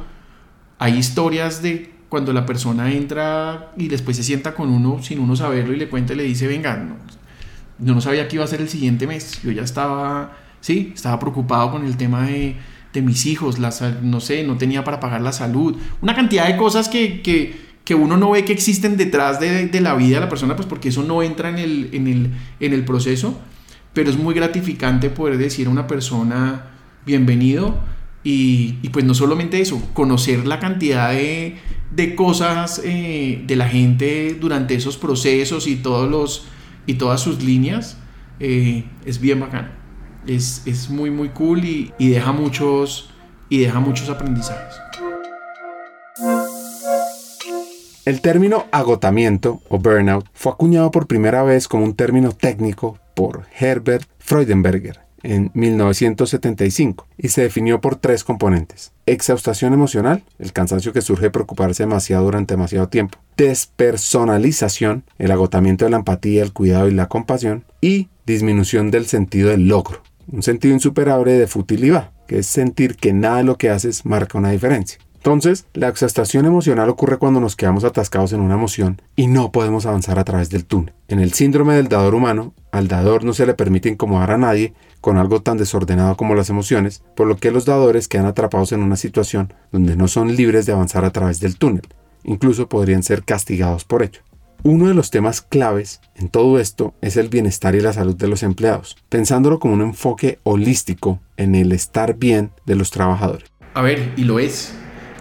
hay 0.77 0.97
historias 0.97 1.62
de 1.62 1.91
cuando 2.09 2.31
la 2.31 2.45
persona 2.45 2.91
entra 2.91 3.71
y 3.75 3.88
después 3.88 4.15
se 4.15 4.21
sienta 4.21 4.53
con 4.53 4.69
uno 4.69 5.01
sin 5.01 5.19
uno 5.19 5.36
saberlo 5.36 5.73
y 5.73 5.77
le 5.77 5.89
cuenta 5.89 6.13
y 6.13 6.17
le 6.17 6.23
dice, 6.23 6.45
venga, 6.45 6.77
no, 6.77 6.97
no 7.79 8.01
sabía 8.01 8.27
que 8.27 8.36
iba 8.36 8.45
a 8.45 8.47
ser 8.47 8.62
el 8.62 8.69
siguiente 8.69 9.07
mes, 9.07 9.41
yo 9.41 9.51
ya 9.51 9.63
estaba, 9.63 10.38
sí, 10.62 10.91
estaba 10.93 11.19
preocupado 11.19 11.71
con 11.71 11.86
el 11.86 11.97
tema 11.97 12.27
de 12.27 12.55
de 12.93 13.01
mis 13.01 13.25
hijos, 13.25 13.58
las, 13.60 13.82
no 14.03 14.19
sé, 14.19 14.43
no 14.43 14.58
tenía 14.58 14.84
para 14.84 14.99
pagar 14.99 15.21
la 15.21 15.34
salud, 15.34 15.75
una 16.01 16.15
cantidad 16.15 16.47
de 16.47 16.56
cosas 16.56 16.88
que, 16.88 17.21
que, 17.21 17.95
uno 17.95 18.17
no 18.17 18.32
ve 18.32 18.45
que 18.45 18.53
existen 18.53 18.97
detrás 18.97 19.39
de, 19.39 19.69
la 19.82 19.95
vida 19.95 20.15
de 20.15 20.21
la 20.21 20.29
persona, 20.29 20.56
pues 20.56 20.67
porque 20.67 20.89
eso 20.89 21.03
no 21.03 21.21
entra 21.21 21.49
en 21.49 21.58
el, 21.58 21.89
en 21.91 22.08
el, 22.08 22.32
en 22.60 22.73
el 22.73 22.86
proceso, 22.86 23.39
pero 23.93 24.10
es 24.10 24.17
muy 24.17 24.34
gratificante 24.34 25.10
poder 25.10 25.38
decir 25.38 25.67
a 25.67 25.69
una 25.69 25.86
persona 25.88 26.67
bienvenido 27.06 27.79
y, 28.23 28.73
pues 28.89 29.03
no 29.06 29.13
solamente 29.13 29.60
eso, 29.60 29.82
conocer 29.93 30.47
la 30.47 30.60
cantidad 30.60 31.12
de, 31.12 31.58
de 31.91 32.15
cosas 32.15 32.82
eh, 32.84 33.43
de 33.45 33.56
la 33.56 33.67
gente 33.67 34.38
durante 34.39 34.75
esos 34.75 34.97
procesos 34.97 35.67
y, 35.67 35.75
todos 35.75 36.10
los, 36.10 36.45
y 36.86 36.93
todas 36.93 37.21
sus 37.21 37.43
líneas, 37.43 37.97
eh, 38.39 38.86
es 39.06 39.19
bien 39.19 39.39
bacano 39.39 39.83
es, 40.27 40.89
muy 40.89 41.09
muy 41.09 41.29
cool 41.29 41.65
y, 41.65 41.93
deja 41.99 42.31
muchos 42.31 43.09
y 43.49 43.59
deja 43.59 43.79
muchos 43.79 44.09
aprendizajes. 44.09 44.75
El 48.05 48.19
término 48.19 48.65
agotamiento 48.71 49.62
o 49.69 49.79
burnout 49.79 50.25
fue 50.33 50.51
acuñado 50.51 50.91
por 50.91 51.07
primera 51.07 51.43
vez 51.43 51.67
como 51.67 51.86
un 51.86 51.95
término 51.95 52.33
técnico 52.33 52.99
por 53.15 53.45
Herbert 53.57 54.07
Freudenberger 54.19 55.03
en 55.23 55.51
1975 55.53 57.07
y 57.17 57.29
se 57.29 57.43
definió 57.43 57.81
por 57.81 57.95
tres 57.95 58.23
componentes. 58.23 58.91
Exhaustación 59.05 59.73
emocional, 59.73 60.23
el 60.38 60.51
cansancio 60.51 60.93
que 60.93 61.01
surge 61.01 61.23
de 61.23 61.31
preocuparse 61.31 61.83
demasiado 61.83 62.25
durante 62.25 62.53
demasiado 62.53 62.89
tiempo. 62.89 63.17
Despersonalización, 63.38 65.05
el 65.17 65.31
agotamiento 65.31 65.86
de 65.86 65.91
la 65.91 65.97
empatía, 65.97 66.43
el 66.43 66.53
cuidado 66.53 66.89
y 66.89 66.93
la 66.93 67.07
compasión. 67.07 67.63
Y 67.81 68.09
disminución 68.25 68.91
del 68.91 69.05
sentido 69.05 69.49
del 69.49 69.67
logro, 69.67 70.01
un 70.31 70.43
sentido 70.43 70.73
insuperable 70.73 71.33
de 71.33 71.47
futilidad, 71.47 72.12
que 72.27 72.39
es 72.39 72.47
sentir 72.47 72.95
que 72.95 73.13
nada 73.13 73.38
de 73.38 73.43
lo 73.43 73.57
que 73.57 73.69
haces 73.69 74.05
marca 74.05 74.38
una 74.38 74.51
diferencia. 74.51 74.99
Entonces, 75.23 75.67
la 75.73 75.88
exhaustación 75.88 76.45
emocional 76.45 76.89
ocurre 76.89 77.17
cuando 77.17 77.39
nos 77.39 77.55
quedamos 77.55 77.86
atascados 77.86 78.33
en 78.33 78.41
una 78.41 78.55
emoción 78.55 79.01
y 79.15 79.27
no 79.27 79.53
podemos 79.53 79.86
avanzar 79.86 80.19
a 80.19 80.25
través 80.25 80.49
del 80.49 80.65
túnel. 80.65 80.93
En 81.07 81.19
el 81.19 81.31
síndrome 81.31 81.75
del 81.75 81.88
dador 81.88 82.13
humano, 82.13 82.53
al 82.73 82.89
dador 82.89 83.23
no 83.23 83.31
se 83.33 83.45
le 83.45 83.53
permite 83.53 83.88
incomodar 83.88 84.31
a 84.31 84.38
nadie 84.38 84.73
con 84.99 85.15
algo 85.17 85.41
tan 85.41 85.57
desordenado 85.57 86.17
como 86.17 86.36
las 86.36 86.49
emociones, 86.49 87.03
por 87.15 87.27
lo 87.27 87.38
que 87.38 87.51
los 87.51 87.63
dadores 87.63 88.09
quedan 88.09 88.25
atrapados 88.25 88.73
en 88.73 88.83
una 88.83 88.97
situación 88.97 89.53
donde 89.71 89.95
no 89.95 90.09
son 90.09 90.36
libres 90.36 90.65
de 90.65 90.73
avanzar 90.73 91.05
a 91.05 91.12
través 91.12 91.39
del 91.39 91.55
túnel. 91.55 91.88
Incluso 92.25 92.67
podrían 92.67 93.01
ser 93.01 93.23
castigados 93.23 93.86
por 93.86 94.03
ello. 94.03 94.19
Uno 94.65 94.88
de 94.88 94.93
los 94.93 95.12
temas 95.12 95.41
claves 95.41 95.99
en 96.15 96.30
todo 96.30 96.58
esto 96.58 96.93
es 97.02 97.17
el 97.17 97.28
bienestar 97.28 97.76
y 97.76 97.82
la 97.82 97.91
salud 97.91 98.15
de 98.15 98.30
los 98.30 98.43
empleados, 98.43 98.95
pensándolo 99.10 99.60
como 99.60 99.73
un 99.73 99.82
enfoque 99.82 100.39
holístico 100.43 101.19
en 101.36 101.54
el 101.54 101.73
estar 101.73 102.15
bien 102.15 102.52
de 102.65 102.78
los 102.78 102.89
trabajadores. 102.89 103.52
A 103.73 103.82
ver, 103.82 104.13
y 104.15 104.23
lo 104.23 104.39
es. 104.39 104.73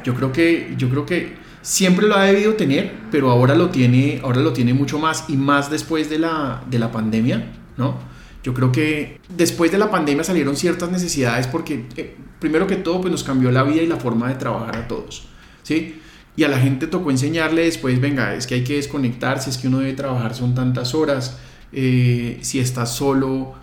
Yo 0.04 0.14
creo 0.14 0.32
que, 0.32 0.72
yo 0.78 0.88
creo 0.88 1.06
que 1.06 1.34
siempre 1.60 2.06
lo 2.06 2.14
ha 2.14 2.22
debido 2.22 2.54
tener, 2.54 2.92
pero 3.10 3.32
ahora 3.32 3.56
lo 3.56 3.70
tiene, 3.70 4.20
ahora 4.22 4.40
lo 4.40 4.52
tiene 4.52 4.74
mucho 4.74 5.00
más 5.00 5.24
y 5.26 5.36
más 5.36 5.72
después 5.72 6.08
de 6.08 6.20
la, 6.20 6.62
de 6.70 6.78
la 6.78 6.92
pandemia, 6.92 7.50
¿no? 7.76 7.96
Yo 8.44 8.54
creo 8.54 8.70
que 8.70 9.20
después 9.28 9.72
de 9.72 9.78
la 9.78 9.90
pandemia 9.90 10.22
salieron 10.22 10.54
ciertas 10.54 10.88
necesidades 10.92 11.48
porque, 11.48 11.86
eh, 11.96 12.14
primero 12.38 12.68
que 12.68 12.76
todo, 12.76 13.00
pues 13.00 13.10
nos 13.10 13.24
cambió 13.24 13.50
la 13.50 13.64
vida 13.64 13.82
y 13.82 13.88
la 13.88 13.96
forma 13.96 14.28
de 14.28 14.36
trabajar 14.36 14.76
a 14.76 14.86
todos, 14.86 15.26
¿sí? 15.64 16.00
Y 16.34 16.44
a 16.44 16.48
la 16.48 16.58
gente 16.58 16.86
tocó 16.86 17.10
enseñarle 17.10 17.64
después, 17.64 18.00
venga, 18.00 18.34
es 18.34 18.46
que 18.46 18.54
hay 18.54 18.64
que 18.64 18.76
desconectarse, 18.76 19.50
es 19.50 19.58
que 19.58 19.68
uno 19.68 19.80
debe 19.80 19.92
trabajar, 19.92 20.34
son 20.34 20.54
tantas 20.54 20.94
horas, 20.94 21.36
eh, 21.72 22.38
si 22.40 22.58
estás 22.58 22.94
solo, 22.94 23.54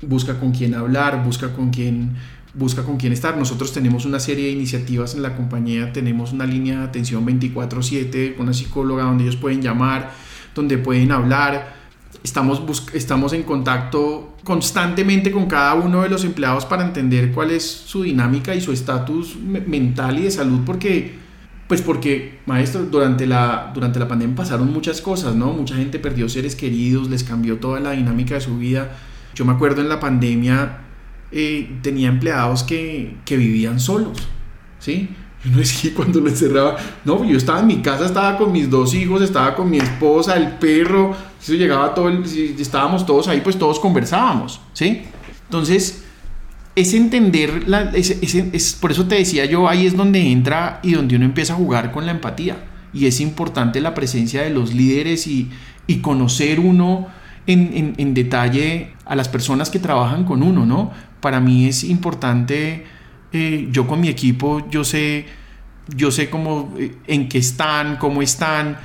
busca 0.00 0.38
con 0.40 0.52
quién 0.52 0.74
hablar, 0.74 1.22
busca 1.22 1.52
con 1.52 1.70
quién, 1.70 2.16
busca 2.54 2.82
con 2.82 2.96
quién 2.96 3.12
estar. 3.12 3.36
Nosotros 3.36 3.72
tenemos 3.72 4.06
una 4.06 4.20
serie 4.20 4.46
de 4.46 4.52
iniciativas 4.52 5.14
en 5.14 5.22
la 5.22 5.36
compañía, 5.36 5.92
tenemos 5.92 6.32
una 6.32 6.46
línea 6.46 6.78
de 6.78 6.84
atención 6.84 7.26
24/7 7.26 8.34
con 8.34 8.44
una 8.44 8.54
psicóloga 8.54 9.04
donde 9.04 9.24
ellos 9.24 9.36
pueden 9.36 9.60
llamar, 9.60 10.12
donde 10.54 10.78
pueden 10.78 11.12
hablar. 11.12 11.84
Estamos, 12.22 12.62
estamos 12.94 13.34
en 13.34 13.42
contacto 13.42 14.36
constantemente 14.44 15.30
con 15.30 15.44
cada 15.46 15.74
uno 15.74 16.02
de 16.02 16.08
los 16.08 16.24
empleados 16.24 16.64
para 16.64 16.82
entender 16.82 17.32
cuál 17.32 17.50
es 17.50 17.64
su 17.64 18.02
dinámica 18.02 18.54
y 18.54 18.62
su 18.62 18.72
estatus 18.72 19.36
mental 19.36 20.18
y 20.18 20.22
de 20.22 20.30
salud 20.30 20.60
porque 20.64 21.23
pues 21.68 21.80
porque, 21.80 22.40
maestro, 22.46 22.82
durante 22.82 23.26
la, 23.26 23.70
durante 23.72 23.98
la 23.98 24.06
pandemia 24.06 24.36
pasaron 24.36 24.72
muchas 24.72 25.00
cosas, 25.00 25.34
¿no? 25.34 25.52
Mucha 25.52 25.76
gente 25.76 25.98
perdió 25.98 26.28
seres 26.28 26.54
queridos, 26.56 27.08
les 27.08 27.24
cambió 27.24 27.58
toda 27.58 27.80
la 27.80 27.92
dinámica 27.92 28.34
de 28.34 28.40
su 28.42 28.58
vida. 28.58 28.96
Yo 29.34 29.44
me 29.44 29.52
acuerdo 29.52 29.80
en 29.80 29.88
la 29.88 29.98
pandemia 29.98 30.78
eh, 31.32 31.78
tenía 31.82 32.08
empleados 32.08 32.62
que, 32.62 33.16
que, 33.24 33.36
vivían 33.36 33.80
solos, 33.80 34.18
¿sí? 34.78 35.08
Y 35.44 35.48
no 35.48 35.60
es 35.60 35.80
que 35.80 35.92
cuando 35.92 36.20
lo 36.20 36.28
encerraba, 36.28 36.76
no, 37.04 37.24
yo 37.24 37.36
estaba 37.36 37.60
en 37.60 37.66
mi 37.66 37.82
casa, 37.82 38.06
estaba 38.06 38.36
con 38.36 38.52
mis 38.52 38.70
dos 38.70 38.94
hijos, 38.94 39.22
estaba 39.22 39.54
con 39.54 39.68
mi 39.68 39.78
esposa, 39.78 40.36
el 40.36 40.52
perro, 40.58 41.12
eso 41.42 41.54
llegaba 41.54 41.94
todo, 41.94 42.08
el, 42.08 42.24
estábamos 42.58 43.04
todos 43.04 43.26
ahí, 43.28 43.40
pues 43.40 43.58
todos 43.58 43.80
conversábamos, 43.80 44.60
¿sí? 44.74 45.02
Entonces, 45.46 46.03
es 46.76 46.92
entender, 46.92 47.68
la, 47.68 47.92
es, 47.94 48.78
por 48.80 48.90
eso 48.90 49.06
te 49.06 49.14
decía 49.14 49.44
yo, 49.44 49.68
ahí 49.68 49.86
es 49.86 49.96
donde 49.96 50.32
entra 50.32 50.80
y 50.82 50.92
donde 50.92 51.16
uno 51.16 51.24
empieza 51.24 51.52
a 51.52 51.56
jugar 51.56 51.92
con 51.92 52.06
la 52.06 52.12
empatía. 52.12 52.64
Y 52.92 53.06
es 53.06 53.20
importante 53.20 53.80
la 53.80 53.94
presencia 53.94 54.42
de 54.42 54.50
los 54.50 54.74
líderes 54.74 55.26
y, 55.26 55.50
conocer 56.00 56.60
uno 56.60 57.08
en, 57.46 58.14
detalle 58.14 58.92
a 59.04 59.14
las 59.14 59.28
personas 59.28 59.70
que 59.70 59.78
trabajan 59.78 60.24
con 60.24 60.42
uno, 60.42 60.64
¿no? 60.64 60.90
Para 61.20 61.40
mí 61.40 61.66
es 61.66 61.84
importante, 61.84 62.84
eh, 63.32 63.68
yo 63.70 63.86
con 63.86 64.00
mi 64.00 64.08
equipo, 64.08 64.68
yo 64.70 64.82
sé, 64.82 65.26
yo 65.94 66.10
sé 66.10 66.30
cómo, 66.30 66.74
eh, 66.78 66.96
en 67.06 67.28
qué 67.28 67.38
están, 67.38 67.96
cómo 67.96 68.22
están, 68.22 68.78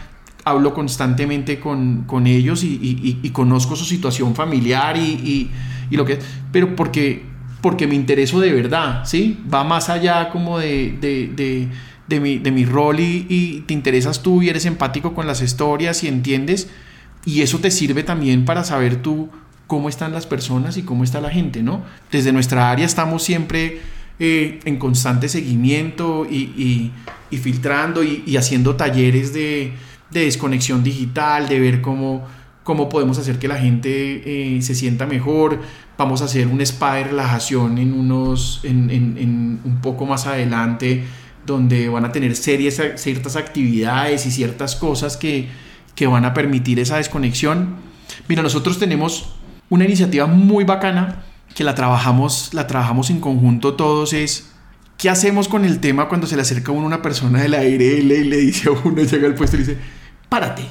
hablo 0.44 0.74
constantemente 0.74 1.60
con, 1.60 2.06
ellos 2.28 2.64
y, 2.64 3.30
conozco 3.32 3.76
su 3.76 3.86
situación 3.86 4.36
familiar 4.36 4.98
y, 4.98 5.50
y 5.90 5.96
lo 5.96 6.06
que 6.06 6.20
pero 6.52 6.76
porque 6.76 7.24
porque 7.62 7.88
me 7.88 7.96
intereso 7.96 8.40
de 8.40 8.52
verdad, 8.52 9.06
¿sí? 9.06 9.40
Va 9.52 9.64
más 9.64 9.90
allá 9.90 10.30
como 10.30 10.60
de, 10.60 10.98
de, 11.00 11.70
de, 12.08 12.20
mi, 12.20 12.38
de 12.38 12.52
mi, 12.52 12.66
rol 12.66 13.00
y, 13.00 13.26
y, 13.30 13.62
te 13.62 13.74
interesas 13.74 14.22
tú 14.24 14.42
y 14.42 14.50
eres 14.50 14.66
empático 14.66 15.14
con 15.14 15.28
las 15.28 15.42
historias 15.42 16.04
y 16.04 16.08
entiendes. 16.08 16.70
Y 17.26 17.42
eso 17.42 17.60
te 17.60 17.72
sirve 17.72 18.04
también 18.04 18.46
para 18.46 18.64
saber 18.64 19.02
tú 19.02 19.30
cómo 19.68 19.90
están 19.90 20.14
las 20.14 20.26
personas 20.26 20.78
y 20.78 20.84
cómo 20.84 21.04
está 21.04 21.22
la 21.22 21.30
gente, 21.30 21.62
¿no? 21.62 21.84
Desde 22.12 22.32
nuestra 22.32 22.72
área 22.72 22.86
estamos 22.86 23.24
siempre 23.24 23.80
eh, 24.20 24.60
en 24.66 24.78
constante 24.78 25.30
seguimiento 25.30 26.26
y, 26.30 26.92
y 27.32 27.38
filtrando 27.38 28.04
y, 28.04 28.38
haciendo 28.38 28.76
talleres 28.76 29.34
de, 29.34 29.74
desconexión 30.12 30.84
digital, 30.84 31.48
de 31.48 31.60
ver 31.60 31.82
cómo 31.82 32.28
cómo 32.64 32.88
podemos 32.88 33.18
hacer 33.18 33.40
que 33.40 33.48
la 33.48 33.58
gente 33.58 34.58
eh, 34.58 34.62
se 34.62 34.76
sienta 34.76 35.08
mejor. 35.08 35.60
Vamos 36.00 36.22
a 36.22 36.26
hacer 36.26 36.48
un 36.48 36.62
spa 36.62 36.96
de 36.96 37.04
relajación 37.04 37.78
en 37.78 37.94
unos, 37.94 38.62
en, 38.64 38.90
en, 38.90 39.60
un 39.66 39.82
poco 39.82 40.06
más 40.06 40.28
adelante, 40.28 41.04
donde 41.46 41.90
van 41.90 42.06
a 42.06 42.14
tener 42.14 42.38
series, 42.38 42.82
ciertas 42.96 43.36
actividades 43.36 44.26
y 44.26 44.32
ciertas 44.32 44.78
cosas 44.78 45.18
que, 45.18 45.50
que 45.96 46.08
van 46.08 46.24
a 46.24 46.34
permitir 46.34 46.80
esa 46.80 46.96
desconexión. 46.96 47.76
Mira, 48.30 48.42
nosotros 48.42 48.80
tenemos 48.80 49.36
una 49.70 49.84
iniciativa 49.84 50.26
muy 50.26 50.64
bacana 50.64 51.24
que 51.54 51.66
la 51.66 51.76
trabajamos, 51.76 52.54
la 52.54 52.66
trabajamos 52.66 53.10
en 53.10 53.20
conjunto 53.20 53.74
todos, 53.74 54.14
es 54.14 54.54
¿qué 54.98 55.10
hacemos 55.10 55.50
con 55.50 55.66
el 55.66 55.82
tema 55.82 56.08
cuando 56.08 56.28
se 56.28 56.38
le 56.38 56.44
acerca 56.44 56.72
a 56.72 56.76
uno 56.76 56.88
una 56.88 57.02
persona 57.02 57.42
del 57.42 57.56
aire 57.56 57.98
y 57.98 58.02
le, 58.04 58.38
dice 58.38 58.70
a 58.70 58.72
uno, 58.72 59.02
llega 59.04 59.28
al 59.28 59.36
puesto 59.36 59.58
y 59.58 59.60
le 59.60 59.66
dice, 59.66 59.80
párate, 60.30 60.64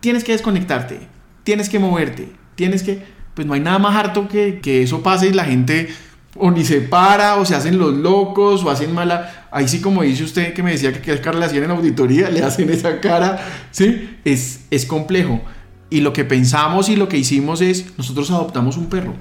tienes 0.00 0.24
que 0.24 0.32
desconectarte, 0.32 1.06
tienes 1.44 1.68
que 1.68 1.78
moverte, 1.78 2.32
tienes 2.56 2.82
que... 2.82 3.17
Pues 3.38 3.46
no 3.46 3.54
hay 3.54 3.60
nada 3.60 3.78
más 3.78 3.94
harto 3.94 4.26
que, 4.26 4.58
que 4.58 4.82
eso 4.82 5.00
pase 5.00 5.28
y 5.28 5.32
la 5.32 5.44
gente 5.44 5.90
o 6.34 6.50
ni 6.50 6.64
se 6.64 6.80
para, 6.80 7.36
o 7.36 7.44
se 7.44 7.54
hacen 7.54 7.78
los 7.78 7.94
locos, 7.94 8.64
o 8.64 8.70
hacen 8.70 8.92
mala. 8.92 9.46
Ahí 9.52 9.68
sí, 9.68 9.80
como 9.80 10.02
dice 10.02 10.24
usted 10.24 10.54
que 10.54 10.64
me 10.64 10.72
decía 10.72 10.92
que 10.92 11.00
qué 11.00 11.20
cara 11.20 11.38
le 11.38 11.44
hacían 11.44 11.62
en 11.62 11.70
auditoría, 11.70 12.30
le 12.32 12.42
hacen 12.42 12.68
esa 12.68 12.98
cara, 12.98 13.38
¿sí? 13.70 14.18
Es, 14.24 14.64
es 14.72 14.86
complejo. 14.86 15.40
Y 15.88 16.00
lo 16.00 16.12
que 16.12 16.24
pensamos 16.24 16.88
y 16.88 16.96
lo 16.96 17.08
que 17.08 17.16
hicimos 17.16 17.60
es, 17.60 17.96
nosotros 17.96 18.28
adoptamos 18.32 18.76
un 18.76 18.86
perro, 18.86 19.14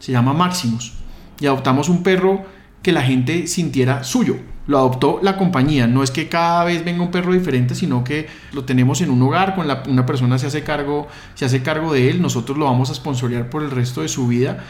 se 0.00 0.12
llama 0.12 0.34
Maximus, 0.34 0.92
y 1.40 1.46
adoptamos 1.46 1.88
un 1.88 2.02
perro 2.02 2.44
que 2.82 2.92
la 2.92 3.00
gente 3.00 3.46
sintiera 3.46 4.04
suyo 4.04 4.36
lo 4.66 4.78
adoptó 4.78 5.20
la 5.22 5.36
compañía. 5.36 5.86
No 5.86 6.02
es 6.02 6.10
que 6.10 6.28
cada 6.28 6.64
vez 6.64 6.84
venga 6.84 7.02
un 7.02 7.10
perro 7.10 7.32
diferente, 7.32 7.74
sino 7.74 8.04
que 8.04 8.26
lo 8.52 8.64
tenemos 8.64 9.00
en 9.00 9.10
un 9.10 9.22
hogar, 9.22 9.54
con 9.54 9.66
una 9.88 10.06
persona 10.06 10.38
se 10.38 10.46
hace, 10.46 10.62
cargo, 10.62 11.08
se 11.34 11.44
hace 11.44 11.62
cargo 11.62 11.92
de 11.92 12.10
él, 12.10 12.20
nosotros 12.20 12.58
lo 12.58 12.64
vamos 12.64 12.90
a 12.90 12.94
sponsorear 12.94 13.50
por 13.50 13.62
el 13.62 13.70
resto 13.70 14.02
de 14.02 14.08
su 14.08 14.26
vida. 14.26 14.64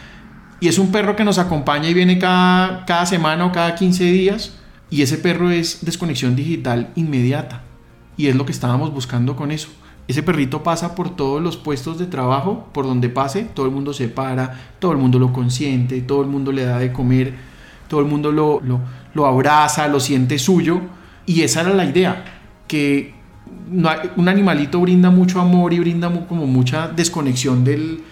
Y 0.59 0.67
es 0.67 0.79
un 0.79 0.91
perro 0.91 1.15
que 1.15 1.23
nos 1.23 1.37
acompaña 1.37 1.89
y 1.89 1.93
viene 1.93 2.17
cada, 2.17 2.85
cada 2.85 3.05
semana 3.05 3.45
o 3.45 3.51
cada 3.51 3.75
15 3.75 4.03
días. 4.05 4.57
Y 4.89 5.01
ese 5.01 5.17
perro 5.17 5.51
es 5.51 5.85
desconexión 5.85 6.35
digital 6.35 6.91
inmediata. 6.95 7.61
Y 8.15 8.27
es 8.27 8.35
lo 8.35 8.45
que 8.45 8.51
estábamos 8.51 8.93
buscando 8.93 9.35
con 9.35 9.51
eso. 9.51 9.69
Ese 10.07 10.23
perrito 10.23 10.63
pasa 10.63 10.95
por 10.95 11.15
todos 11.15 11.41
los 11.41 11.57
puestos 11.57 11.99
de 11.99 12.05
trabajo, 12.05 12.69
por 12.73 12.85
donde 12.85 13.09
pase, 13.09 13.43
todo 13.43 13.65
el 13.65 13.73
mundo 13.73 13.91
se 13.93 14.07
para, 14.07 14.71
todo 14.79 14.93
el 14.93 14.97
mundo 14.97 15.19
lo 15.19 15.33
consiente, 15.33 15.99
todo 16.01 16.21
el 16.21 16.29
mundo 16.29 16.53
le 16.53 16.63
da 16.63 16.79
de 16.79 16.93
comer, 16.93 17.33
todo 17.89 17.99
el 17.99 18.05
mundo 18.05 18.31
lo, 18.31 18.61
lo 19.17 19.25
abraza, 19.25 19.87
lo 19.87 19.99
siente 19.99 20.37
suyo. 20.37 20.79
Y 21.25 21.41
esa 21.41 21.61
era 21.61 21.73
la 21.73 21.85
idea, 21.85 22.23
que 22.67 23.13
un 24.15 24.29
animalito 24.29 24.79
brinda 24.79 25.09
mucho 25.09 25.41
amor 25.41 25.73
y 25.73 25.79
brinda 25.79 26.07
como 26.27 26.45
mucha 26.45 26.87
desconexión 26.87 27.63
del, 27.65 28.03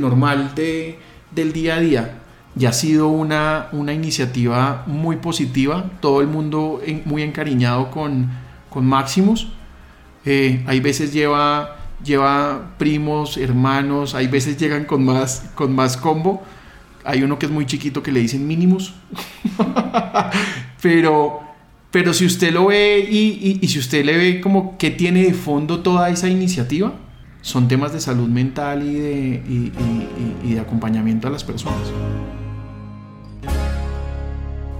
normal 0.00 0.52
de, 0.54 0.98
del 1.34 1.52
día 1.52 1.76
a 1.76 1.80
día. 1.80 2.18
Y 2.58 2.66
ha 2.66 2.72
sido 2.72 3.08
una, 3.08 3.68
una 3.72 3.94
iniciativa 3.94 4.84
muy 4.86 5.16
positiva, 5.16 5.90
todo 6.00 6.20
el 6.20 6.26
mundo 6.26 6.82
muy 7.06 7.22
encariñado 7.22 7.90
con, 7.90 8.28
con 8.68 8.84
Maximus. 8.84 9.48
Eh, 10.26 10.62
hay 10.66 10.80
veces 10.80 11.14
lleva, 11.14 11.78
lleva 12.04 12.72
primos, 12.76 13.38
hermanos, 13.38 14.14
hay 14.14 14.26
veces 14.26 14.58
llegan 14.58 14.84
con 14.84 15.04
más, 15.06 15.50
con 15.54 15.74
más 15.74 15.96
combo 15.96 16.42
hay 17.04 17.22
uno 17.22 17.38
que 17.38 17.46
es 17.46 17.52
muy 17.52 17.66
chiquito 17.66 18.02
que 18.02 18.12
le 18.12 18.20
dicen 18.20 18.46
mínimos. 18.46 18.94
pero, 20.82 21.40
pero 21.90 22.12
si 22.14 22.26
usted 22.26 22.52
lo 22.52 22.66
ve 22.66 23.06
y, 23.10 23.58
y, 23.60 23.68
si 23.68 23.78
usted 23.78 24.04
le 24.04 24.16
ve 24.16 24.40
como 24.40 24.76
que 24.78 24.90
tiene 24.90 25.24
de 25.24 25.34
fondo 25.34 25.80
toda 25.80 26.10
esa 26.10 26.28
iniciativa, 26.28 26.94
son 27.42 27.68
temas 27.68 27.92
de 27.92 28.00
salud 28.00 28.28
mental 28.28 28.82
y 28.82 28.94
de, 28.94 29.42
y 30.44 30.52
de 30.54 30.60
acompañamiento 30.60 31.28
a 31.28 31.30
las 31.30 31.44
personas. 31.44 31.90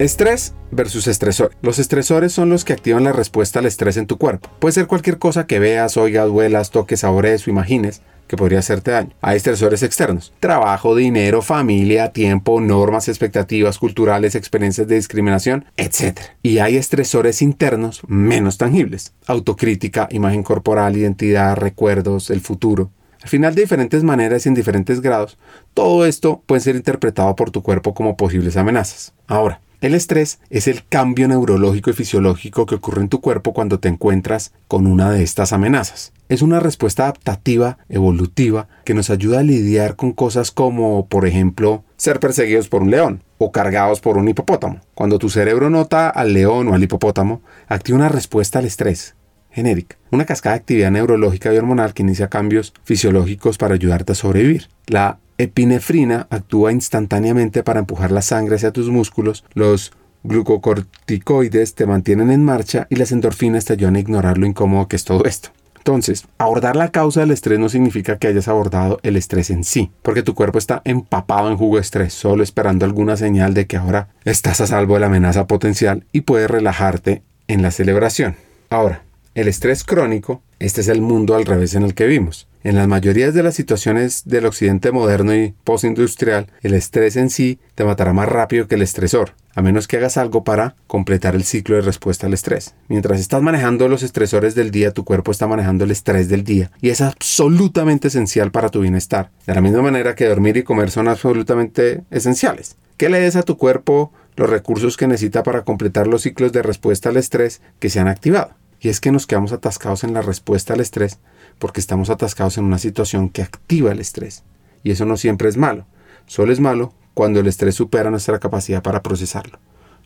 Estrés 0.00 0.54
versus 0.70 1.06
estresor. 1.08 1.54
Los 1.60 1.78
estresores 1.78 2.32
son 2.32 2.48
los 2.48 2.64
que 2.64 2.72
activan 2.72 3.04
la 3.04 3.12
respuesta 3.12 3.58
al 3.58 3.66
estrés 3.66 3.98
en 3.98 4.06
tu 4.06 4.16
cuerpo. 4.16 4.48
Puede 4.58 4.72
ser 4.72 4.86
cualquier 4.86 5.18
cosa 5.18 5.46
que 5.46 5.58
veas, 5.58 5.98
oigas, 5.98 6.26
duelas, 6.26 6.70
toques, 6.70 7.00
sabores 7.00 7.46
o 7.46 7.50
imagines 7.50 8.00
que 8.26 8.38
podría 8.38 8.60
hacerte 8.60 8.92
daño. 8.92 9.10
Hay 9.20 9.36
estresores 9.36 9.82
externos. 9.82 10.32
Trabajo, 10.40 10.96
dinero, 10.96 11.42
familia, 11.42 12.14
tiempo, 12.14 12.62
normas, 12.62 13.08
expectativas 13.08 13.76
culturales, 13.76 14.34
experiencias 14.34 14.88
de 14.88 14.94
discriminación, 14.94 15.66
etc. 15.76 16.18
Y 16.42 16.60
hay 16.60 16.78
estresores 16.78 17.42
internos 17.42 18.00
menos 18.06 18.56
tangibles. 18.56 19.12
Autocrítica, 19.26 20.08
imagen 20.12 20.42
corporal, 20.42 20.96
identidad, 20.96 21.56
recuerdos, 21.56 22.30
el 22.30 22.40
futuro. 22.40 22.90
Al 23.22 23.28
final, 23.28 23.54
de 23.54 23.60
diferentes 23.60 24.02
maneras 24.02 24.46
y 24.46 24.48
en 24.48 24.54
diferentes 24.54 25.02
grados, 25.02 25.36
todo 25.74 26.06
esto 26.06 26.42
puede 26.46 26.62
ser 26.62 26.76
interpretado 26.76 27.36
por 27.36 27.50
tu 27.50 27.62
cuerpo 27.62 27.92
como 27.92 28.16
posibles 28.16 28.56
amenazas. 28.56 29.12
Ahora, 29.26 29.60
el 29.80 29.94
estrés 29.94 30.40
es 30.50 30.68
el 30.68 30.84
cambio 30.86 31.26
neurológico 31.26 31.90
y 31.90 31.94
fisiológico 31.94 32.66
que 32.66 32.74
ocurre 32.74 33.00
en 33.00 33.08
tu 33.08 33.20
cuerpo 33.20 33.52
cuando 33.52 33.80
te 33.80 33.88
encuentras 33.88 34.52
con 34.68 34.86
una 34.86 35.10
de 35.10 35.22
estas 35.22 35.52
amenazas. 35.52 36.12
Es 36.28 36.42
una 36.42 36.60
respuesta 36.60 37.04
adaptativa, 37.04 37.78
evolutiva, 37.88 38.68
que 38.84 38.94
nos 38.94 39.10
ayuda 39.10 39.40
a 39.40 39.42
lidiar 39.42 39.96
con 39.96 40.12
cosas 40.12 40.50
como, 40.50 41.06
por 41.06 41.26
ejemplo, 41.26 41.84
ser 41.96 42.20
perseguidos 42.20 42.68
por 42.68 42.82
un 42.82 42.90
león 42.90 43.22
o 43.38 43.52
cargados 43.52 44.00
por 44.00 44.18
un 44.18 44.28
hipopótamo. 44.28 44.80
Cuando 44.94 45.18
tu 45.18 45.30
cerebro 45.30 45.70
nota 45.70 46.08
al 46.08 46.34
león 46.34 46.68
o 46.68 46.74
al 46.74 46.82
hipopótamo, 46.82 47.42
activa 47.66 47.96
una 47.96 48.08
respuesta 48.08 48.58
al 48.58 48.66
estrés 48.66 49.16
genérica, 49.50 49.96
una 50.10 50.24
cascada 50.24 50.54
de 50.54 50.60
actividad 50.60 50.90
neurológica 50.90 51.52
y 51.52 51.56
hormonal 51.56 51.94
que 51.94 52.02
inicia 52.02 52.28
cambios 52.28 52.72
fisiológicos 52.84 53.58
para 53.58 53.74
ayudarte 53.74 54.12
a 54.12 54.16
sobrevivir. 54.16 54.68
La 54.86 55.18
epinefrina 55.38 56.26
actúa 56.30 56.72
instantáneamente 56.72 57.62
para 57.62 57.80
empujar 57.80 58.12
la 58.12 58.22
sangre 58.22 58.56
hacia 58.56 58.72
tus 58.72 58.88
músculos, 58.88 59.44
los 59.54 59.92
glucocorticoides 60.22 61.74
te 61.74 61.86
mantienen 61.86 62.30
en 62.30 62.44
marcha 62.44 62.86
y 62.90 62.96
las 62.96 63.12
endorfinas 63.12 63.64
te 63.64 63.72
ayudan 63.72 63.96
a 63.96 64.00
ignorar 64.00 64.38
lo 64.38 64.46
incómodo 64.46 64.88
que 64.88 64.96
es 64.96 65.04
todo 65.04 65.24
esto. 65.24 65.50
Entonces, 65.80 66.26
abordar 66.36 66.76
la 66.76 66.90
causa 66.90 67.20
del 67.20 67.30
estrés 67.30 67.58
no 67.58 67.70
significa 67.70 68.18
que 68.18 68.26
hayas 68.26 68.48
abordado 68.48 69.00
el 69.02 69.16
estrés 69.16 69.48
en 69.48 69.64
sí, 69.64 69.90
porque 70.02 70.22
tu 70.22 70.34
cuerpo 70.34 70.58
está 70.58 70.82
empapado 70.84 71.50
en 71.50 71.56
jugo 71.56 71.76
de 71.76 71.80
estrés, 71.80 72.12
solo 72.12 72.42
esperando 72.42 72.84
alguna 72.84 73.16
señal 73.16 73.54
de 73.54 73.66
que 73.66 73.78
ahora 73.78 74.08
estás 74.26 74.60
a 74.60 74.66
salvo 74.66 74.94
de 74.94 75.00
la 75.00 75.06
amenaza 75.06 75.46
potencial 75.46 76.04
y 76.12 76.20
puedes 76.20 76.50
relajarte 76.50 77.22
en 77.48 77.62
la 77.62 77.70
celebración. 77.70 78.36
Ahora, 78.68 79.04
el 79.40 79.48
estrés 79.48 79.84
crónico, 79.84 80.42
este 80.58 80.82
es 80.82 80.88
el 80.88 81.00
mundo 81.00 81.34
al 81.34 81.46
revés 81.46 81.74
en 81.74 81.82
el 81.82 81.94
que 81.94 82.06
vivimos. 82.06 82.46
En 82.62 82.76
las 82.76 82.86
mayorías 82.86 83.32
de 83.32 83.42
las 83.42 83.54
situaciones 83.54 84.24
del 84.26 84.44
occidente 84.44 84.92
moderno 84.92 85.34
y 85.34 85.54
postindustrial, 85.64 86.48
el 86.60 86.74
estrés 86.74 87.16
en 87.16 87.30
sí 87.30 87.58
te 87.74 87.84
matará 87.84 88.12
más 88.12 88.28
rápido 88.28 88.68
que 88.68 88.74
el 88.74 88.82
estresor, 88.82 89.32
a 89.54 89.62
menos 89.62 89.88
que 89.88 89.96
hagas 89.96 90.18
algo 90.18 90.44
para 90.44 90.76
completar 90.86 91.34
el 91.34 91.44
ciclo 91.44 91.76
de 91.76 91.80
respuesta 91.80 92.26
al 92.26 92.34
estrés. 92.34 92.74
Mientras 92.88 93.18
estás 93.18 93.40
manejando 93.40 93.88
los 93.88 94.02
estresores 94.02 94.54
del 94.54 94.70
día, 94.70 94.92
tu 94.92 95.06
cuerpo 95.06 95.30
está 95.30 95.46
manejando 95.46 95.84
el 95.84 95.90
estrés 95.90 96.28
del 96.28 96.44
día 96.44 96.70
y 96.82 96.90
es 96.90 97.00
absolutamente 97.00 98.08
esencial 98.08 98.50
para 98.50 98.68
tu 98.68 98.80
bienestar. 98.80 99.30
De 99.46 99.54
la 99.54 99.62
misma 99.62 99.80
manera 99.80 100.14
que 100.14 100.26
dormir 100.28 100.58
y 100.58 100.64
comer 100.64 100.90
son 100.90 101.08
absolutamente 101.08 102.02
esenciales. 102.10 102.76
¿Qué 102.98 103.08
le 103.08 103.20
des 103.20 103.36
a 103.36 103.42
tu 103.42 103.56
cuerpo 103.56 104.12
los 104.36 104.50
recursos 104.50 104.98
que 104.98 105.06
necesita 105.06 105.42
para 105.42 105.64
completar 105.64 106.06
los 106.06 106.20
ciclos 106.20 106.52
de 106.52 106.60
respuesta 106.60 107.08
al 107.08 107.16
estrés 107.16 107.62
que 107.78 107.88
se 107.88 108.00
han 108.00 108.08
activado? 108.08 108.59
Y 108.80 108.88
es 108.88 109.00
que 109.00 109.12
nos 109.12 109.26
quedamos 109.26 109.52
atascados 109.52 110.04
en 110.04 110.14
la 110.14 110.22
respuesta 110.22 110.74
al 110.74 110.80
estrés 110.80 111.18
porque 111.58 111.80
estamos 111.80 112.10
atascados 112.10 112.56
en 112.58 112.64
una 112.64 112.78
situación 112.78 113.28
que 113.28 113.42
activa 113.42 113.92
el 113.92 114.00
estrés. 114.00 114.42
Y 114.82 114.90
eso 114.90 115.04
no 115.04 115.16
siempre 115.16 115.48
es 115.48 115.56
malo. 115.56 115.86
Solo 116.26 116.52
es 116.52 116.60
malo 116.60 116.94
cuando 117.12 117.40
el 117.40 117.46
estrés 117.46 117.74
supera 117.74 118.10
nuestra 118.10 118.38
capacidad 118.38 118.82
para 118.82 119.02
procesarlo. 119.02 119.58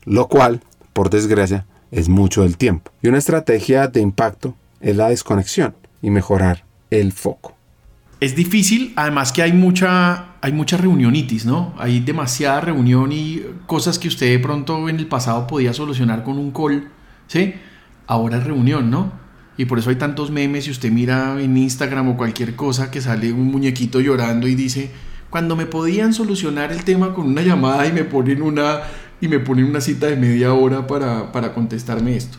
Lo 0.05 0.29
cual, 0.29 0.61
por 0.93 1.11
desgracia, 1.11 1.67
es 1.93 2.09
mucho 2.09 2.43
del 2.43 2.57
tiempo. 2.57 2.91
Y 3.03 3.09
una 3.09 3.19
estrategia 3.19 3.87
de 3.87 4.01
impacto 4.01 4.57
es 4.81 4.97
la 4.97 5.09
desconexión 5.09 5.75
y 6.03 6.11
mejorar 6.11 6.65
el 6.91 7.13
foco. 7.13 7.55
Es 8.21 8.35
difícil, 8.35 8.93
además 8.97 9.33
que 9.33 9.43
hay 9.43 9.53
mucha, 9.53 10.37
hay 10.41 10.53
mucha 10.53 10.77
reunionitis, 10.77 11.45
¿no? 11.45 11.75
Hay 11.79 12.01
demasiada 12.01 12.61
reunión 12.61 13.13
y 13.13 13.43
cosas 13.67 13.99
que 13.99 14.09
usted 14.09 14.31
de 14.31 14.39
pronto 14.39 14.89
en 14.89 14.97
el 14.97 15.07
pasado 15.07 15.47
podía 15.47 15.73
solucionar 15.73 16.25
con 16.25 16.39
un 16.39 16.51
call, 16.51 16.89
¿sí? 17.27 17.55
Ahora 18.07 18.39
es 18.39 18.45
reunión, 18.45 18.91
¿no? 18.91 19.13
Y 19.57 19.67
por 19.67 19.79
eso 19.79 19.91
hay 19.91 19.97
tantos 19.97 20.31
memes 20.31 20.67
y 20.67 20.71
usted 20.71 20.91
mira 20.91 21.41
en 21.41 21.57
Instagram 21.57 22.09
o 22.09 22.17
cualquier 22.17 22.57
cosa 22.57 22.91
que 22.91 23.01
sale 23.01 23.33
un 23.33 23.51
muñequito 23.51 24.01
llorando 24.01 24.49
y 24.49 24.55
dice, 24.55 24.91
cuando 25.31 25.55
me 25.57 25.67
podían 25.67 26.13
solucionar 26.13 26.73
el 26.73 26.85
tema 26.85 27.15
con 27.15 27.27
una 27.27 27.43
llamada 27.43 27.87
y 27.87 27.93
me 27.93 28.05
ponen 28.05 28.43
una, 28.43 28.81
y 29.21 29.29
me 29.29 29.39
ponen 29.39 29.67
una 29.67 29.81
cita 29.81 30.07
de 30.07 30.17
media 30.17 30.55
hora 30.55 30.87
para, 30.87 31.31
para 31.33 31.53
contestarme 31.55 32.17
esto. 32.17 32.39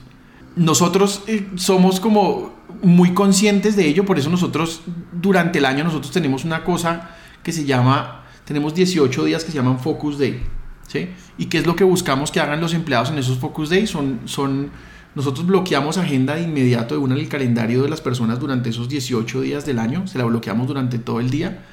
Nosotros 0.55 1.24
eh, 1.28 1.47
somos 1.55 1.99
como 1.99 2.53
muy 2.82 3.13
conscientes 3.13 3.76
de 3.76 3.88
ello, 3.88 4.05
por 4.05 4.18
eso 4.18 4.30
nosotros 4.30 4.82
durante 5.11 5.59
el 5.59 5.66
año 5.66 5.84
nosotros 5.84 6.11
tenemos 6.11 6.45
una 6.45 6.63
cosa 6.63 7.11
que 7.43 7.51
se 7.51 7.66
llama, 7.66 8.26
tenemos 8.45 8.74
18 8.74 9.26
días 9.26 9.43
que 9.43 9.51
se 9.51 9.57
llaman 9.57 9.80
Focus 9.80 10.18
Day, 10.18 10.41
¿sí? 10.88 11.09
¿Y 11.38 11.45
qué 11.45 11.57
es 11.57 11.66
lo 11.66 11.76
que 11.76 11.84
buscamos 11.84 12.32
que 12.32 12.39
hagan 12.39 12.61
los 12.61 12.74
empleados 12.74 13.09
en 13.09 13.18
esos 13.18 13.38
Focus 13.38 13.70
Day? 13.70 13.88
Son, 13.88 14.22
son 14.26 14.72
nosotros 15.16 15.47
bloqueamos 15.47 15.97
agenda 15.97 16.36
de 16.36 16.43
inmediato 16.43 16.95
de 16.95 16.99
una 16.99 17.16
en 17.16 17.22
el 17.22 17.30
calendario 17.30 17.84
de 17.84 17.89
las 17.89 18.01
personas 18.01 18.39
durante 18.39 18.70
esos 18.70 18.89
18 18.89 19.41
días 19.41 19.66
del 19.66 19.80
año, 19.80 20.05
se 20.07 20.18
la 20.18 20.26
bloqueamos 20.26 20.68
durante 20.68 20.99
todo 20.99 21.22
el 21.22 21.30
día. 21.30 21.63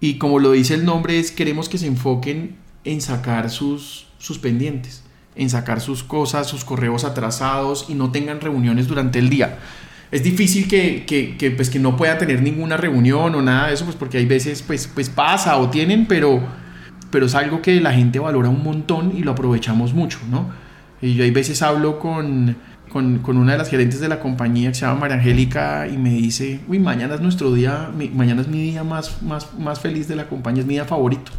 Y 0.00 0.18
como 0.18 0.38
lo 0.38 0.52
dice 0.52 0.74
el 0.74 0.84
nombre, 0.84 1.18
es 1.18 1.32
queremos 1.32 1.68
que 1.68 1.78
se 1.78 1.88
enfoquen 1.88 2.56
en 2.84 3.00
sacar 3.00 3.50
sus, 3.50 4.06
sus 4.18 4.38
pendientes, 4.38 5.02
en 5.34 5.50
sacar 5.50 5.80
sus 5.80 6.04
cosas, 6.04 6.46
sus 6.46 6.64
correos 6.64 7.04
atrasados 7.04 7.86
y 7.88 7.94
no 7.94 8.12
tengan 8.12 8.40
reuniones 8.40 8.86
durante 8.86 9.18
el 9.18 9.28
día. 9.28 9.58
Es 10.12 10.22
difícil 10.22 10.68
que, 10.68 11.04
que, 11.06 11.50
pues, 11.50 11.70
que 11.70 11.78
no 11.78 11.96
puedan 11.96 12.18
tener 12.18 12.42
ninguna 12.42 12.76
reunión 12.76 13.34
o 13.34 13.42
nada 13.42 13.68
de 13.68 13.74
eso, 13.74 13.84
pues 13.84 13.96
porque 13.96 14.18
hay 14.18 14.26
veces 14.26 14.62
pues, 14.62 14.86
pues 14.86 15.08
pasa 15.08 15.56
o 15.56 15.70
tienen, 15.70 16.06
pero, 16.06 16.40
pero 17.10 17.26
es 17.26 17.34
algo 17.34 17.62
que 17.62 17.80
la 17.80 17.92
gente 17.92 18.18
valora 18.18 18.50
un 18.50 18.62
montón 18.62 19.16
y 19.16 19.22
lo 19.22 19.32
aprovechamos 19.32 19.94
mucho, 19.94 20.18
¿no? 20.30 20.61
Y 21.02 21.14
yo 21.14 21.24
hay 21.24 21.32
veces 21.32 21.60
hablo 21.62 21.98
con, 21.98 22.56
con, 22.88 23.18
con, 23.18 23.36
una 23.36 23.52
de 23.52 23.58
las 23.58 23.68
gerentes 23.68 23.98
de 23.98 24.08
la 24.08 24.20
compañía 24.20 24.68
que 24.70 24.76
se 24.76 24.86
llama 24.86 25.00
María 25.00 25.16
Angélica 25.16 25.88
y 25.88 25.98
me 25.98 26.10
dice, 26.10 26.60
uy, 26.68 26.78
mañana 26.78 27.16
es 27.16 27.20
nuestro 27.20 27.52
día, 27.52 27.90
mañana 28.14 28.40
es 28.40 28.48
mi 28.48 28.62
día 28.62 28.84
más, 28.84 29.20
más, 29.20 29.52
más 29.58 29.80
feliz 29.80 30.06
de 30.06 30.14
la 30.14 30.28
compañía, 30.28 30.60
es 30.60 30.66
mi 30.66 30.74
día 30.74 30.84
favorito, 30.84 31.32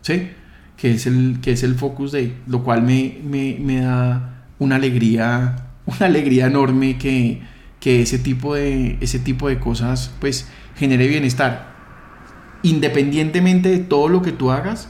¿sí? 0.00 0.30
Que 0.78 0.92
es 0.92 1.06
el, 1.06 1.38
que 1.42 1.52
es 1.52 1.62
el 1.62 1.74
Focus 1.74 2.12
Day, 2.12 2.34
lo 2.46 2.64
cual 2.64 2.82
me, 2.82 3.18
me, 3.22 3.58
me 3.60 3.82
da 3.82 4.46
una 4.58 4.76
alegría, 4.76 5.66
una 5.86 6.06
alegría 6.06 6.46
enorme 6.46 6.96
que, 6.96 7.42
que 7.78 8.00
ese, 8.00 8.18
tipo 8.18 8.54
de, 8.54 8.96
ese 9.02 9.18
tipo 9.18 9.48
de 9.50 9.58
cosas 9.58 10.12
pues 10.18 10.48
genere 10.76 11.08
bienestar. 11.08 11.74
Independientemente 12.62 13.68
de 13.68 13.78
todo 13.80 14.08
lo 14.08 14.22
que 14.22 14.32
tú 14.32 14.50
hagas, 14.50 14.88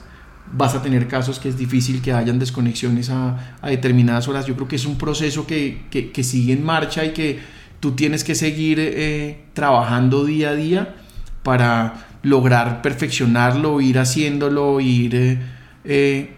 vas 0.52 0.74
a 0.74 0.82
tener 0.82 1.06
casos 1.08 1.38
que 1.38 1.48
es 1.48 1.56
difícil 1.56 2.02
que 2.02 2.12
hayan 2.12 2.38
desconexiones 2.38 3.10
a, 3.10 3.56
determinadas 3.62 4.28
horas. 4.28 4.46
Yo 4.46 4.54
creo 4.54 4.68
que 4.68 4.76
es 4.76 4.86
un 4.86 4.98
proceso 4.98 5.46
que, 5.46 5.82
que, 5.90 6.10
que, 6.10 6.24
sigue 6.24 6.52
en 6.52 6.64
marcha 6.64 7.04
y 7.04 7.12
que 7.12 7.38
tú 7.80 7.92
tienes 7.92 8.24
que 8.24 8.34
seguir 8.34 8.78
eh, 8.80 9.44
trabajando 9.54 10.24
día 10.24 10.50
a 10.50 10.54
día 10.54 10.94
para 11.42 12.06
lograr 12.22 12.82
perfeccionarlo, 12.82 13.80
ir 13.80 13.98
haciéndolo, 13.98 14.80
ir 14.80 15.14
eh, 15.14 15.38
eh, 15.84 16.36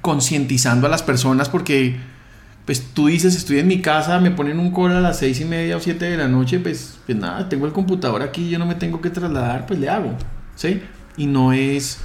concientizando 0.00 0.86
a 0.86 0.90
las 0.90 1.02
personas 1.02 1.48
porque 1.48 1.96
pues 2.64 2.82
tú 2.94 3.06
dices 3.06 3.36
estoy 3.36 3.60
en 3.60 3.68
mi 3.68 3.80
casa, 3.80 4.18
me 4.18 4.32
ponen 4.32 4.58
un 4.58 4.72
call 4.72 4.92
a 4.92 5.00
las 5.00 5.18
seis 5.18 5.40
y 5.40 5.44
media 5.44 5.76
o 5.76 5.80
siete 5.80 6.06
de 6.06 6.16
la 6.16 6.26
noche, 6.26 6.58
pues, 6.58 6.98
pues 7.06 7.16
nada, 7.16 7.48
tengo 7.48 7.66
el 7.66 7.72
computador 7.72 8.22
aquí, 8.22 8.48
yo 8.48 8.58
no 8.58 8.66
me 8.66 8.74
tengo 8.74 9.00
que 9.00 9.10
trasladar, 9.10 9.66
pues 9.66 9.78
le 9.78 9.88
hago, 9.88 10.16
¿sí? 10.56 10.82
Y 11.16 11.26
no 11.26 11.52
es 11.52 12.00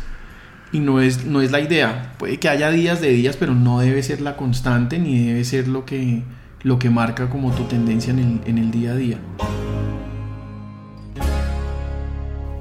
y 0.72 0.80
no 0.80 1.02
es, 1.02 1.26
no 1.26 1.42
es 1.42 1.52
la 1.52 1.60
idea. 1.60 2.14
Puede 2.18 2.38
que 2.38 2.50
haya 2.50 2.72
días 2.72 3.02
de 3.02 3.10
días, 3.10 3.38
pero 3.38 3.54
no 3.54 3.80
debe 3.80 4.02
ser 4.04 4.22
la 4.22 4.38
constante 4.38 5.00
ni 5.00 5.26
debe 5.26 5.44
ser 5.44 5.68
lo 5.68 5.86
que, 5.86 6.24
lo 6.64 6.80
que 6.80 6.90
marca 6.90 7.30
como 7.30 7.52
tu 7.52 7.64
tendencia 7.64 8.12
en 8.12 8.20
el, 8.20 8.42
en 8.46 8.58
el 8.58 8.72
día 8.72 8.92
a 8.92 8.96
día. 8.96 9.18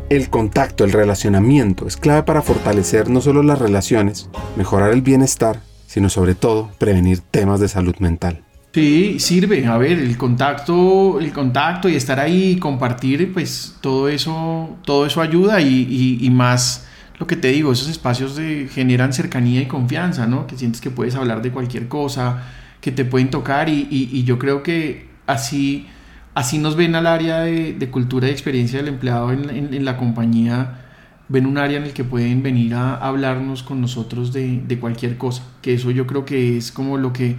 El 0.08 0.28
contacto, 0.28 0.84
el 0.84 0.90
relacionamiento 0.90 1.86
es 1.86 1.96
clave 1.96 2.24
para 2.24 2.42
fortalecer 2.42 3.08
no 3.08 3.20
solo 3.20 3.44
las 3.44 3.60
relaciones, 3.60 4.28
mejorar 4.56 4.90
el 4.90 5.02
bienestar, 5.02 5.60
sino 5.86 6.08
sobre 6.08 6.34
todo 6.34 6.70
prevenir 6.78 7.20
temas 7.20 7.60
de 7.60 7.68
salud 7.68 7.94
mental. 8.00 8.42
Sí, 8.72 9.18
sirve. 9.20 9.66
A 9.66 9.78
ver, 9.78 9.98
el 9.98 10.16
contacto, 10.16 11.20
el 11.20 11.32
contacto 11.32 11.88
y 11.88 11.94
estar 11.94 12.18
ahí 12.18 12.52
y 12.52 12.56
compartir, 12.58 13.32
pues 13.32 13.76
todo 13.80 14.08
eso, 14.08 14.76
todo 14.84 15.06
eso 15.06 15.20
ayuda 15.20 15.60
y, 15.60 15.86
y, 15.88 16.24
y 16.24 16.30
más 16.30 16.88
lo 17.20 17.26
que 17.26 17.36
te 17.36 17.48
digo, 17.48 17.70
esos 17.70 17.88
espacios 17.88 18.34
de, 18.34 18.66
generan 18.72 19.12
cercanía 19.12 19.60
y 19.60 19.66
confianza, 19.66 20.26
¿no? 20.26 20.46
Que 20.46 20.56
sientes 20.56 20.80
que 20.80 20.90
puedes 20.90 21.14
hablar 21.14 21.42
de 21.42 21.52
cualquier 21.52 21.86
cosa, 21.86 22.42
que 22.80 22.92
te 22.92 23.04
pueden 23.04 23.28
tocar 23.28 23.68
y, 23.68 24.24
yo 24.24 24.38
creo 24.38 24.62
que 24.62 25.06
así, 25.26 25.86
así 26.34 26.56
nos 26.56 26.76
ven 26.76 26.94
al 26.94 27.06
área 27.06 27.40
de, 27.40 27.88
cultura 27.90 28.28
y 28.28 28.30
experiencia 28.30 28.78
del 28.78 28.88
empleado 28.88 29.32
en, 29.32 29.84
la 29.84 29.98
compañía, 29.98 30.80
ven 31.28 31.44
un 31.44 31.58
área 31.58 31.76
en 31.76 31.84
el 31.84 31.92
que 31.92 32.04
pueden 32.04 32.42
venir 32.42 32.74
a 32.74 32.94
hablarnos 32.94 33.62
con 33.62 33.82
nosotros 33.82 34.32
de, 34.32 34.78
cualquier 34.80 35.18
cosa, 35.18 35.42
que 35.60 35.74
eso 35.74 35.90
yo 35.90 36.06
creo 36.06 36.24
que 36.24 36.56
es 36.56 36.72
como 36.72 36.96
lo 36.96 37.12
que, 37.12 37.36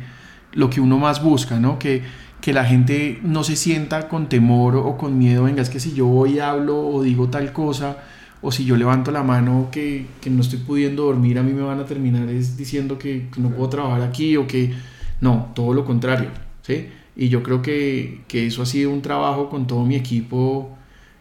lo 0.54 0.70
que 0.70 0.80
uno 0.80 1.00
más 1.00 1.24
busca, 1.24 1.60
¿no? 1.60 1.80
Que, 1.80 2.04
que 2.40 2.54
la 2.54 2.66
gente 2.66 3.20
no 3.24 3.44
se 3.44 3.56
sienta 3.56 4.08
con 4.08 4.30
temor 4.30 4.76
o 4.76 4.96
con 4.96 5.18
miedo, 5.18 5.46
venga, 5.46 5.64
es 5.64 5.72
que 5.72 5.80
si 5.80 5.96
yo 5.96 6.06
voy 6.06 6.36
y 6.36 6.40
hablo 6.40 6.88
o 6.88 7.02
digo 7.02 7.30
tal 7.30 7.52
cosa, 7.52 7.98
o 8.42 8.52
si 8.52 8.66
yo 8.66 8.76
levanto 8.76 9.12
la 9.12 9.24
mano 9.24 9.70
que, 9.72 10.08
que, 10.20 10.30
no 10.30 10.42
estoy 10.42 10.60
pudiendo 10.60 11.04
dormir, 11.04 11.38
a 11.38 11.44
mí 11.44 11.54
me 11.54 11.62
van 11.62 11.80
a 11.80 11.86
terminar 11.86 12.28
es 12.30 12.58
diciendo 12.58 12.98
que, 12.98 13.28
no 13.38 13.50
puedo 13.50 13.70
trabajar 13.70 14.02
aquí 14.02 14.36
o 14.38 14.48
que 14.48 14.74
no, 15.22 15.52
todo 15.54 15.74
lo 15.74 15.86
contrario, 15.86 16.30
¿sí? 16.64 16.88
Y 17.16 17.30
yo 17.30 17.44
creo 17.44 17.62
que, 17.62 18.22
que 18.28 18.48
eso 18.48 18.64
ha 18.64 18.66
sido 18.66 18.90
un 18.92 19.02
trabajo 19.02 19.50
con 19.50 19.68
todo 19.68 19.86
mi 19.86 19.96
equipo 19.96 20.76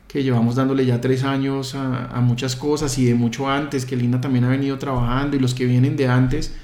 que 0.08 0.22
llevamos 0.22 0.56
dándole 0.56 0.86
ya 0.86 1.00
tres 1.00 1.22
años 1.24 1.74
a, 1.74 2.06
a, 2.06 2.20
muchas 2.20 2.56
cosas 2.56 2.96
y 2.98 3.04
de 3.04 3.14
mucho 3.14 3.48
antes, 3.48 3.84
que 3.84 3.96
Lina 3.96 4.20
también 4.20 4.44
ha 4.44 4.48
venido 4.48 4.78
trabajando 4.78 5.36
y 5.36 5.40
los 5.40 5.54
que 5.54 5.66
vienen 5.66 5.96
de 5.96 6.08
antes, 6.08 6.54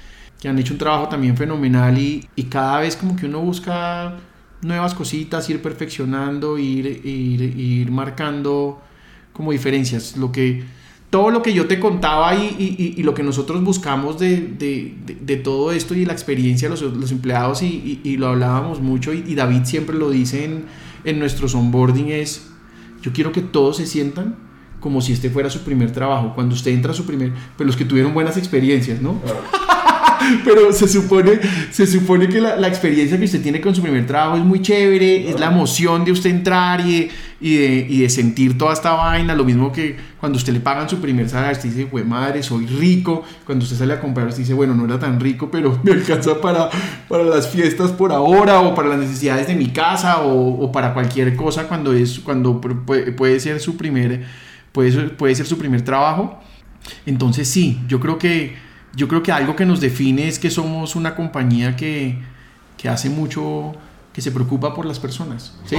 que 0.41 0.49
han 0.49 0.57
hecho 0.57 0.73
un 0.73 0.79
trabajo 0.79 1.07
también 1.07 1.37
fenomenal 1.37 1.97
y, 1.97 2.27
y 2.35 2.43
cada 2.43 2.79
vez 2.79 2.95
como 2.95 3.15
que 3.15 3.27
uno 3.27 3.41
busca 3.41 4.15
nuevas 4.61 4.95
cositas, 4.95 5.49
ir 5.49 5.61
perfeccionando, 5.61 6.57
ir, 6.57 7.05
ir, 7.05 7.41
ir 7.41 7.91
marcando 7.91 8.81
como 9.37 9.51
diferencias. 9.51 10.17
Lo 10.17 10.31
que 10.31 10.63
todo 11.09 11.29
lo 11.29 11.41
que 11.41 11.53
yo 11.53 11.67
te 11.67 11.79
contaba 11.79 12.35
y, 12.35 12.95
y, 12.97 13.01
lo 13.03 13.13
que 13.13 13.23
nosotros 13.23 13.63
buscamos 13.63 14.19
de, 14.19 14.41
de, 14.41 14.93
de, 15.21 15.37
todo 15.37 15.71
esto 15.71 15.95
y 15.95 16.03
la 16.03 16.11
experiencia 16.11 16.67
de 16.67 16.75
los, 16.75 16.81
los 16.81 17.11
empleados 17.13 17.61
y, 17.63 18.17
lo 18.17 18.27
hablábamos 18.27 18.81
mucho 18.81 19.13
y, 19.13 19.33
David 19.33 19.61
siempre 19.63 19.95
lo 19.95 20.09
dice 20.09 20.43
en, 20.43 20.65
en 21.05 21.17
nuestros 21.17 21.55
onboarding 21.55 22.09
es, 22.09 22.47
yo 23.01 23.13
quiero 23.13 23.31
que 23.31 23.41
todos 23.41 23.77
se 23.77 23.85
sientan 23.85 24.35
como 24.81 25.01
si 25.01 25.13
este 25.13 25.29
fuera 25.29 25.49
su 25.49 25.61
primer 25.61 25.91
trabajo, 25.91 26.33
cuando 26.35 26.55
usted 26.55 26.71
entra 26.71 26.91
a 26.91 26.93
su 26.93 27.05
primer, 27.05 27.31
pero 27.57 27.67
los 27.67 27.77
que 27.77 27.85
tuvieron 27.85 28.13
buenas 28.13 28.37
experiencias, 28.37 29.01
¿no? 29.01 29.21
Pero 30.43 30.73
se 30.73 30.87
supone, 30.87 31.39
se 31.71 31.87
supone 31.87 32.27
que 32.27 32.41
la, 32.41 32.67
experiencia 32.67 33.17
que 33.17 33.25
usted 33.25 33.41
tiene 33.41 33.61
con 33.61 33.73
su 33.73 33.81
primer 33.81 34.05
trabajo 34.05 34.35
es 34.37 34.43
muy 34.43 34.61
chévere, 34.61 35.29
es 35.29 35.39
la 35.39 35.47
emoción 35.47 36.03
de 36.03 36.11
usted 36.11 36.29
entrar 36.31 36.81
y 36.81 37.09
de, 37.39 37.87
y 37.89 38.01
de, 38.01 38.09
sentir 38.09 38.57
toda 38.57 38.73
esta 38.73 38.93
vaina, 38.93 39.35
lo 39.35 39.43
mismo 39.45 39.71
que 39.71 39.95
cuando 40.19 40.37
usted 40.37 40.53
le 40.53 40.59
pagan 40.59 40.89
su 40.89 40.99
primer 40.99 41.29
salario, 41.29 41.55
usted 41.55 41.69
dice, 41.69 41.83
güey 41.83 42.03
madre, 42.03 42.41
soy 42.41 42.65
rico, 42.65 43.23
cuando 43.45 43.63
usted 43.63 43.77
sale 43.77 43.93
a 43.93 43.99
comprar, 43.99 44.27
usted 44.27 44.39
dice, 44.39 44.53
bueno, 44.53 44.73
no 44.73 44.85
era 44.85 44.97
tan 44.97 45.19
rico, 45.19 45.49
pero 45.51 45.79
me 45.83 45.91
alcanza 45.91 46.41
para, 46.41 46.69
para 47.07 47.23
las 47.23 47.47
fiestas 47.47 47.91
por 47.91 48.11
ahora, 48.11 48.61
o 48.61 48.73
para 48.73 48.89
las 48.89 48.99
necesidades 48.99 49.47
de 49.47 49.55
mi 49.55 49.67
casa, 49.67 50.21
o, 50.21 50.63
o 50.63 50.71
para 50.71 50.93
cualquier 50.93 51.35
cosa 51.35 51.67
cuando, 51.67 51.93
es, 51.93 52.19
cuando 52.19 52.59
puede, 52.59 53.11
puede 53.11 53.39
ser 53.39 53.59
su 53.59 53.77
primer, 53.77 54.25
puede, 54.71 55.09
puede 55.09 55.35
ser 55.35 55.45
su 55.45 55.57
primer 55.57 55.83
trabajo. 55.83 56.39
Entonces 57.05 57.47
sí, 57.47 57.79
yo 57.87 57.99
creo 57.99 58.17
que 58.17 58.55
yo 58.95 59.07
creo 59.07 59.21
que 59.21 59.31
algo 59.31 59.55
que 59.55 59.65
nos 59.65 59.79
define 59.79 60.27
es 60.27 60.39
que 60.39 60.49
somos 60.49 60.95
una 60.95 61.13
compañía 61.15 61.75
que, 61.75 62.17
que 62.77 62.89
hace 62.89 63.11
mucho, 63.11 63.73
que 64.11 64.21
se 64.21 64.31
preocupa 64.31 64.73
por 64.73 64.87
las 64.87 64.99
personas. 64.99 65.55
¿sí? 65.65 65.77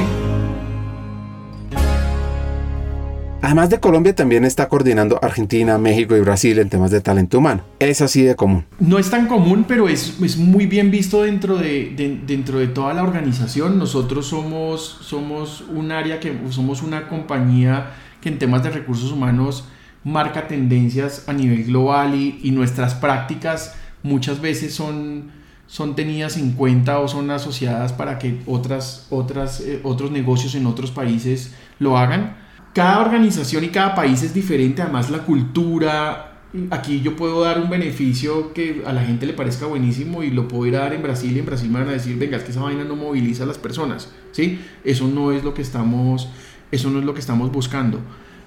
Además 3.40 3.70
de 3.70 3.78
Colombia, 3.78 4.14
también 4.14 4.44
está 4.44 4.68
coordinando 4.68 5.20
Argentina, 5.22 5.78
México 5.78 6.16
y 6.16 6.20
Brasil 6.20 6.58
en 6.58 6.68
temas 6.68 6.90
de 6.90 7.00
talento 7.00 7.38
humano. 7.38 7.62
Es 7.78 8.00
así 8.00 8.22
de 8.22 8.34
común. 8.34 8.66
No 8.80 8.98
es 8.98 9.10
tan 9.10 9.28
común, 9.28 9.64
pero 9.68 9.88
es, 9.88 10.20
es 10.20 10.36
muy 10.36 10.66
bien 10.66 10.90
visto 10.90 11.22
dentro 11.22 11.56
de, 11.56 12.20
dentro 12.26 12.58
de 12.58 12.66
toda 12.66 12.94
la 12.94 13.04
organización. 13.04 13.78
Nosotros 13.78 14.26
somos, 14.26 14.98
somos 15.02 15.62
un 15.72 15.92
área 15.92 16.18
que 16.18 16.36
somos 16.50 16.82
una 16.82 17.08
compañía 17.08 17.92
que 18.20 18.28
en 18.28 18.38
temas 18.38 18.64
de 18.64 18.70
recursos 18.70 19.12
humanos 19.12 19.64
marca 20.02 20.48
tendencias 20.48 21.28
a 21.28 21.32
nivel 21.32 21.64
global 21.64 22.14
y, 22.14 22.50
nuestras 22.50 22.94
prácticas 22.94 23.76
muchas 24.02 24.40
veces 24.40 24.74
son, 24.74 25.30
son 25.66 25.94
tenidas 25.94 26.36
en 26.36 26.52
cuenta 26.52 26.98
o 26.98 27.06
son 27.06 27.30
asociadas 27.30 27.92
para 27.92 28.18
que 28.18 28.40
otras, 28.46 29.06
otras, 29.10 29.60
eh, 29.60 29.80
otros 29.84 30.10
negocios 30.10 30.54
en 30.54 30.66
otros 30.66 30.90
países 30.90 31.54
lo 31.78 31.98
hagan. 31.98 32.47
Cada 32.78 33.00
organización 33.00 33.64
y 33.64 33.70
cada 33.70 33.92
país 33.96 34.22
es 34.22 34.32
diferente, 34.32 34.82
además 34.82 35.10
la 35.10 35.24
cultura. 35.24 36.42
Aquí 36.70 37.00
yo 37.00 37.16
puedo 37.16 37.40
dar 37.40 37.60
un 37.60 37.68
beneficio 37.68 38.52
que 38.52 38.84
a 38.86 38.92
la 38.92 39.02
gente 39.02 39.26
le 39.26 39.32
parezca 39.32 39.66
buenísimo 39.66 40.22
y 40.22 40.30
lo 40.30 40.46
puedo 40.46 40.64
ir 40.66 40.76
a 40.76 40.82
dar 40.82 40.92
en 40.92 41.02
Brasil 41.02 41.34
y 41.34 41.40
en 41.40 41.46
Brasil 41.46 41.68
me 41.70 41.80
van 41.80 41.88
a 41.88 41.92
decir, 41.94 42.16
venga, 42.16 42.36
es 42.36 42.44
que 42.44 42.52
esa 42.52 42.60
vaina 42.60 42.84
no 42.84 42.94
moviliza 42.94 43.42
a 43.42 43.46
las 43.46 43.58
personas, 43.58 44.12
¿sí? 44.30 44.60
Eso 44.84 45.08
no 45.08 45.32
es 45.32 45.42
lo 45.42 45.54
que 45.54 45.62
estamos, 45.62 46.28
eso 46.70 46.88
no 46.90 47.00
es 47.00 47.04
lo 47.04 47.14
que 47.14 47.18
estamos 47.18 47.50
buscando. 47.50 47.98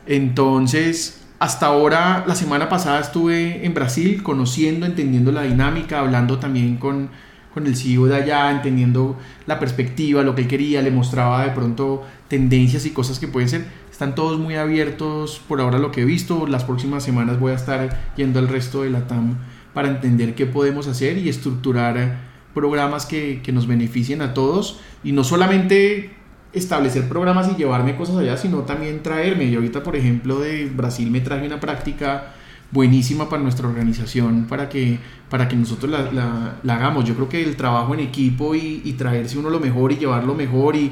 Entonces, 0.08 1.26
hasta 1.40 1.66
ahora, 1.66 2.24
la 2.26 2.36
semana 2.36 2.70
pasada 2.70 3.02
estuve 3.02 3.66
en 3.66 3.74
Brasil 3.74 4.24
conociendo, 4.24 4.86
entendiendo 4.86 5.34
la 5.34 5.42
dinámica, 5.42 6.00
hablando 6.00 6.40
también 6.40 6.78
con, 6.78 7.10
con 7.54 7.68
el 7.68 7.76
CEO 7.76 8.06
de 8.06 8.16
allá, 8.16 8.50
entendiendo 8.50 9.18
la 9.46 9.60
perspectiva, 9.60 10.24
lo 10.24 10.36
que 10.36 10.44
él 10.44 10.48
quería, 10.48 10.82
le 10.82 10.90
mostraba 10.90 11.44
de 11.44 11.52
pronto 11.52 12.04
tendencias 12.30 12.86
y 12.86 12.92
cosas 12.92 13.20
que 13.20 13.28
pueden 13.28 13.50
ser. 13.50 13.82
Están 13.92 14.16
todos 14.16 14.40
muy 14.40 14.56
abiertos 14.56 15.42
por 15.48 15.62
ahora 15.62 15.78
lo 15.78 15.92
que 15.92 16.02
he 16.02 16.06
visto. 16.06 16.48
Las 16.48 16.64
próximas 16.64 17.04
semanas 17.04 17.40
voy 17.40 17.52
a 17.52 17.56
estar 17.56 18.14
yendo 18.16 18.40
al 18.40 18.48
resto 18.48 18.84
de 18.84 18.90
la 18.90 19.06
TAM 19.08 19.38
para 19.74 19.90
entender 19.90 20.34
qué 20.34 20.46
podemos 20.46 20.88
hacer 20.88 21.18
y 21.18 21.30
estructurar 21.30 22.32
programas 22.54 23.06
que, 23.06 23.42
que 23.44 23.52
nos 23.52 23.68
beneficien 23.68 24.22
a 24.22 24.34
todos 24.34 24.80
y 25.04 25.12
no 25.12 25.24
solamente 25.24 26.12
establecer 26.54 27.08
programas 27.08 27.50
y 27.52 27.56
llevarme 27.56 27.96
cosas 27.96 28.18
allá, 28.18 28.38
sino 28.38 28.60
también 28.62 29.04
traerme. 29.04 29.46
Y 29.46 29.56
ahorita, 29.56 29.84
por 29.84 29.96
ejemplo, 29.96 30.40
de 30.40 30.66
Brasil 30.66 31.10
me 31.12 31.22
traje 31.22 31.46
una 31.46 31.60
práctica 31.60 32.34
buenísima 32.72 33.30
para 33.30 33.44
nuestra 33.44 33.68
organización, 33.68 34.46
para 34.48 34.70
que, 34.70 34.98
para 35.30 35.48
que 35.48 35.56
nosotros 35.56 35.92
la, 35.92 36.56
hagamos. 36.68 37.06
Yo 37.06 37.16
creo 37.16 37.30
que 37.30 37.44
el 37.44 37.56
trabajo 37.56 37.94
en 37.94 38.00
equipo 38.00 38.56
y, 38.56 38.96
traerse 38.98 39.38
uno 39.38 39.50
lo 39.50 39.60
mejor 39.60 39.92
y 39.92 39.98
llevarlo 39.98 40.36
mejor 40.36 40.76
y 40.76 40.92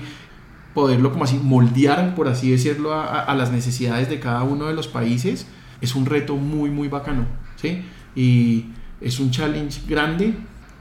poderlo 0.74 1.11
como 1.11 1.24
así 1.24 1.39
moldear, 1.41 2.15
por 2.15 2.28
así 2.28 2.51
decirlo, 2.51 2.93
a, 2.93 3.34
las 3.36 3.51
necesidades 3.51 4.09
de 4.09 4.20
cada 4.20 4.43
uno 4.43 4.67
de 4.67 4.74
los 4.74 4.88
países, 4.88 5.47
es 5.82 5.95
un 5.95 6.05
reto 6.05 6.36
muy, 6.36 6.70
muy 6.70 6.88
bacano. 6.88 7.26
¿sí? 7.55 7.84
Y 8.15 8.65
es 9.01 9.20
un 9.20 9.32
challenge 9.32 9.82
grande, 9.88 10.34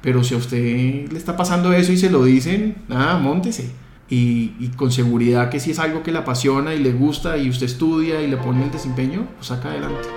pero 0.02 0.22
si 0.24 0.34
a 0.34 0.38
usted 0.38 1.10
le 1.10 1.18
está 1.18 1.36
pasando 1.36 1.72
eso 1.72 1.92
y 1.92 1.96
se 1.96 2.10
lo 2.10 2.24
dicen, 2.24 2.76
nada, 2.88 3.18
montese 3.18 3.70
y, 4.10 4.70
con 4.76 4.90
seguridad 4.90 5.50
que 5.50 5.60
si 5.60 5.72
es 5.72 5.78
algo 5.78 6.02
que 6.02 6.12
le 6.12 6.18
apasiona 6.18 6.74
y 6.74 6.78
le 6.78 6.92
gusta 6.92 7.36
y 7.36 7.48
usted 7.48 7.66
estudia 7.66 8.22
y 8.22 8.28
le 8.28 8.36
pone 8.36 8.64
el 8.64 8.70
desempeño, 8.70 9.28
pues 9.36 9.48
saca 9.48 9.70
adelante. 9.70 10.08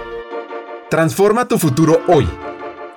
Transforma 0.90 1.48
tu 1.48 1.58
futuro 1.58 2.02
hoy. 2.08 2.28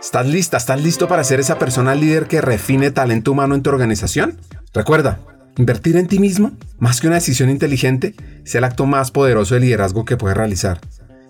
¿Estás 0.01 0.27
lista? 0.27 0.57
¿Estás 0.57 0.83
listo 0.83 1.09
para 1.09 1.25
ser 1.25 1.41
esa 1.41 1.59
persona 1.59 1.95
líder 1.95 2.27
que 2.27 2.41
refine 2.41 2.91
talento 2.91 3.33
humano 3.33 3.55
en 3.55 3.63
tu 3.63 3.71
organización? 3.71 4.39
Recuerda, 4.73 5.19
invertir 5.57 5.97
en 5.97 6.07
ti 6.07 6.19
mismo, 6.19 6.53
más 6.79 7.01
que 7.01 7.07
una 7.07 7.17
decisión 7.17 7.51
inteligente, 7.51 8.15
es 8.45 8.55
el 8.55 8.65
acto 8.65 8.87
más 8.87 9.11
poderoso 9.11 9.55
de 9.55 9.61
liderazgo 9.61 10.05
que 10.05 10.17
puedes 10.17 10.37
realizar. 10.37 10.81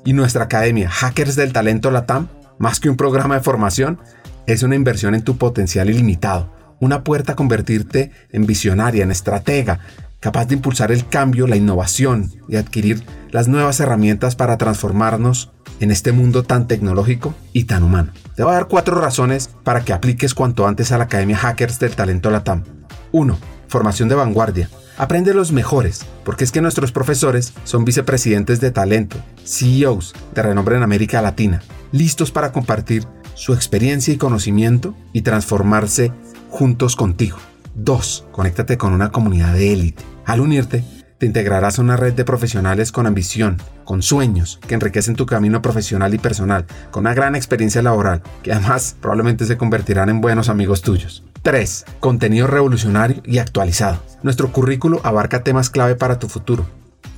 Y 0.05 0.13
nuestra 0.13 0.45
academia, 0.45 0.91
Hackers 0.91 1.37
del 1.37 1.53
Talento 1.53 1.91
Latam, 1.91 2.29
más 2.59 2.81
que 2.81 2.91
un 2.91 2.97
programa 2.97 3.37
de 3.37 3.43
formación, 3.43 3.99
es 4.47 4.63
una 4.63 4.77
inversión 4.77 5.15
en 5.15 5.23
tu 5.23 5.37
potencial 5.39 5.89
ilimitado 5.89 6.55
una 6.81 7.05
puerta 7.05 7.33
a 7.33 7.37
convertirte 7.37 8.13
en 8.31 8.47
visionaria, 8.47 9.05
en 9.05 9.11
estratega, 9.11 9.81
capaz 10.21 10.47
de 10.47 10.55
impulsar 10.55 10.93
el 10.93 11.07
cambio, 11.07 11.47
la 11.47 11.57
innovación 11.57 12.31
y 12.49 12.57
adquirir 12.57 13.03
las 13.31 13.49
nuevas 13.49 13.81
herramientas 13.81 14.37
para 14.37 14.57
transformarnos 14.57 15.53
en 15.81 15.91
este 15.91 16.13
mundo 16.13 16.45
tan 16.45 16.67
tecnológico 16.67 17.35
y 17.53 17.65
tan 17.65 17.83
humano. 17.83 18.13
Te 18.37 18.43
voy 18.43 18.53
a 18.53 18.57
dar 18.57 18.69
cuatro 18.69 19.01
razones 19.01 19.51
para 19.65 19.85
que 19.85 19.93
apliques 19.93 20.35
cuanto 20.35 20.67
antes 20.67 20.93
a 20.93 20.99
la 20.99 21.05
Academia 21.05 21.37
Hackers 21.37 21.79
del 21.79 21.97
Talento 21.97 22.31
Latam. 22.31 22.65
1. 23.13 23.54
Formación 23.69 24.09
de 24.09 24.15
vanguardia. 24.15 24.69
Aprende 24.97 25.35
los 25.35 25.51
mejores, 25.51 26.07
porque 26.25 26.45
es 26.45 26.53
que 26.53 26.61
nuestros 26.61 26.93
profesores 26.93 27.53
son 27.65 27.85
vicepresidentes 27.85 28.61
de 28.61 28.71
talento, 28.71 29.17
CEOs 29.45 30.15
de 30.35 30.43
renombre 30.43 30.77
en 30.77 30.83
América 30.83 31.21
Latina, 31.21 31.63
listos 31.91 32.31
para 32.31 32.53
compartir 32.53 33.07
su 33.35 33.53
experiencia 33.53 34.15
y 34.15 34.17
conocimiento 34.17 34.95
y 35.13 35.23
transformarse 35.23 36.13
juntos 36.51 36.95
contigo. 36.95 37.39
2. 37.75 38.27
Conéctate 38.31 38.79
con 38.79 38.93
una 38.93 39.11
comunidad 39.11 39.55
de 39.55 39.73
élite. 39.73 40.05
Al 40.25 40.41
unirte, 40.41 40.85
te 41.19 41.27
integrarás 41.27 41.79
a 41.79 41.83
una 41.83 41.97
red 41.97 42.15
de 42.15 42.25
profesionales 42.25 42.93
con 42.93 43.07
ambición, 43.07 43.59
con 43.85 44.03
sueños, 44.03 44.61
que 44.67 44.75
enriquecen 44.75 45.17
tu 45.17 45.27
camino 45.27 45.63
profesional 45.63 46.15
y 46.15 46.19
personal, 46.19 46.67
con 46.91 47.03
una 47.03 47.15
gran 47.15 47.35
experiencia 47.35 47.83
laboral, 47.83 48.23
que 48.43 48.53
además 48.53 48.97
probablemente 49.01 49.45
se 49.45 49.57
convertirán 49.57 50.09
en 50.09 50.21
buenos 50.21 50.49
amigos 50.49 50.83
tuyos. 50.83 51.25
3. 51.45 51.85
Contenido 52.01 52.47
revolucionario 52.47 53.23
y 53.27 53.37
actualizado. 53.37 54.03
Nuestro 54.23 54.51
currículo 54.51 55.03
abarca 55.05 55.45
temas 55.45 55.69
clave 55.69 55.95
para 55.95 56.19
tu 56.19 56.27
futuro 56.29 56.67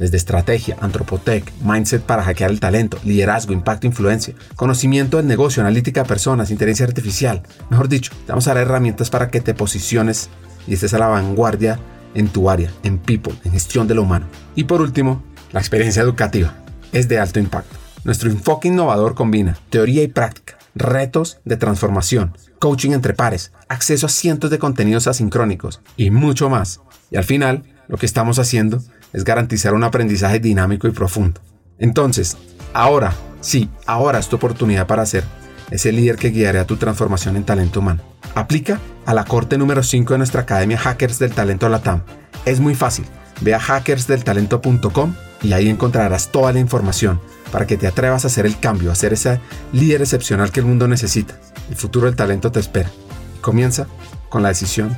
desde 0.01 0.16
estrategia, 0.16 0.77
antropotec, 0.81 1.51
mindset 1.62 2.03
para 2.03 2.24
hackear 2.24 2.51
el 2.51 2.61
talento, 2.61 2.99
liderazgo, 3.05 3.53
impacto, 3.53 3.87
influencia, 3.87 4.35
conocimiento 4.57 5.16
del 5.16 5.29
negocio, 5.29 5.62
analítica 5.62 6.03
de 6.03 6.09
personas, 6.09 6.51
inteligencia 6.51 6.87
artificial. 6.87 7.45
Mejor 7.70 7.89
dicho, 7.89 8.12
te 8.27 8.33
vamos 8.33 8.47
a 8.49 8.53
dar 8.53 8.64
herramientas 8.64 9.09
para 9.09 9.31
que 9.31 9.41
te 9.41 9.55
posiciones 9.55 10.29
y 10.66 10.74
estés 10.74 10.93
a 10.93 10.99
la 10.99 11.07
vanguardia 11.07 11.79
en 12.14 12.29
tu 12.29 12.51
área, 12.51 12.70
en 12.83 12.99
people, 12.99 13.33
en 13.45 13.53
gestión 13.53 13.87
de 13.87 13.95
lo 13.95 14.03
humano. 14.03 14.27
Y 14.57 14.64
por 14.64 14.83
último, 14.83 15.22
la 15.53 15.61
experiencia 15.61 16.03
educativa 16.03 16.53
es 16.93 17.09
de 17.09 17.20
alto 17.20 17.39
impacto. 17.39 17.77
Nuestro 18.05 18.29
enfoque 18.29 18.68
innovador 18.68 19.14
combina 19.14 19.57
teoría 19.70 20.03
y 20.03 20.09
práctica, 20.09 20.56
retos 20.77 21.41
de 21.45 21.57
transformación, 21.57 22.37
coaching 22.59 22.91
entre 22.91 23.14
pares, 23.14 23.53
acceso 23.68 24.07
a 24.07 24.11
cientos 24.11 24.51
de 24.51 24.59
contenidos 24.59 25.07
asincrónicos 25.07 25.81
y 25.97 26.11
mucho 26.11 26.49
más. 26.51 26.81
Y 27.11 27.16
al 27.16 27.24
final, 27.24 27.64
lo 27.89 27.97
que 27.97 28.07
estamos 28.07 28.39
haciendo 28.39 28.83
es 29.12 29.24
garantizar 29.24 29.74
un 29.74 29.85
aprendizaje 29.85 30.39
dinámico 30.39 30.87
y 30.87 30.93
profundo. 30.93 31.41
Entonces, 31.79 32.37
ahora, 32.72 33.14
sí, 33.41 33.70
ahora 33.87 34.18
es 34.18 34.29
tu 34.29 34.37
oportunidad 34.37 34.87
para 34.87 35.07
ser 35.07 35.24
ese 35.70 35.93
líder 35.93 36.16
que 36.16 36.31
guiará 36.31 36.66
tu 36.66 36.77
transformación 36.77 37.37
en 37.37 37.45
talento 37.45 37.81
humano. 37.81 38.03
Aplica 38.35 38.81
a 39.07 39.14
la 39.14 39.24
corte 39.24 39.59
número 39.59 39.83
5 39.83 40.14
de 40.14 40.18
nuestra 40.18 40.43
Academia 40.43 40.79
Hackers 40.79 41.18
del 41.18 41.33
Talento 41.33 41.68
Latam. 41.68 42.03
Es 42.45 42.61
muy 42.61 42.74
fácil. 42.74 43.07
Ve 43.41 43.55
a 43.55 43.61
hackersdeltalento.com 43.61 45.14
y 45.43 45.53
ahí 45.53 45.68
encontrarás 45.68 46.31
toda 46.31 46.53
la 46.53 46.61
información 46.61 47.20
para 47.53 47.66
que 47.66 47.76
te 47.76 47.86
atrevas 47.86 48.24
a 48.24 48.28
hacer 48.28 48.47
el 48.47 48.59
cambio, 48.59 48.90
a 48.90 48.94
ser 48.94 49.12
ese 49.12 49.40
líder 49.72 50.03
excepcional 50.03 50.53
que 50.53 50.61
el 50.61 50.66
mundo 50.66 50.88
necesita. 50.88 51.38
El 51.68 51.76
futuro 51.76 52.07
del 52.07 52.16
talento 52.16 52.53
te 52.53 52.61
espera. 52.61 52.90
Y 53.36 53.40
comienza 53.40 53.86
con 54.28 54.42
la 54.42 54.49
decisión 54.49 54.97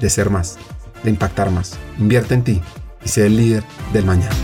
de 0.00 0.10
ser 0.10 0.30
más, 0.30 0.58
de 1.02 1.10
impactar 1.10 1.50
más. 1.50 1.78
Invierte 1.98 2.34
en 2.34 2.44
ti 2.44 2.60
y 3.04 3.08
sé 3.08 3.26
el 3.26 3.36
líder 3.36 3.64
del 3.92 4.04
mañana. 4.04 4.34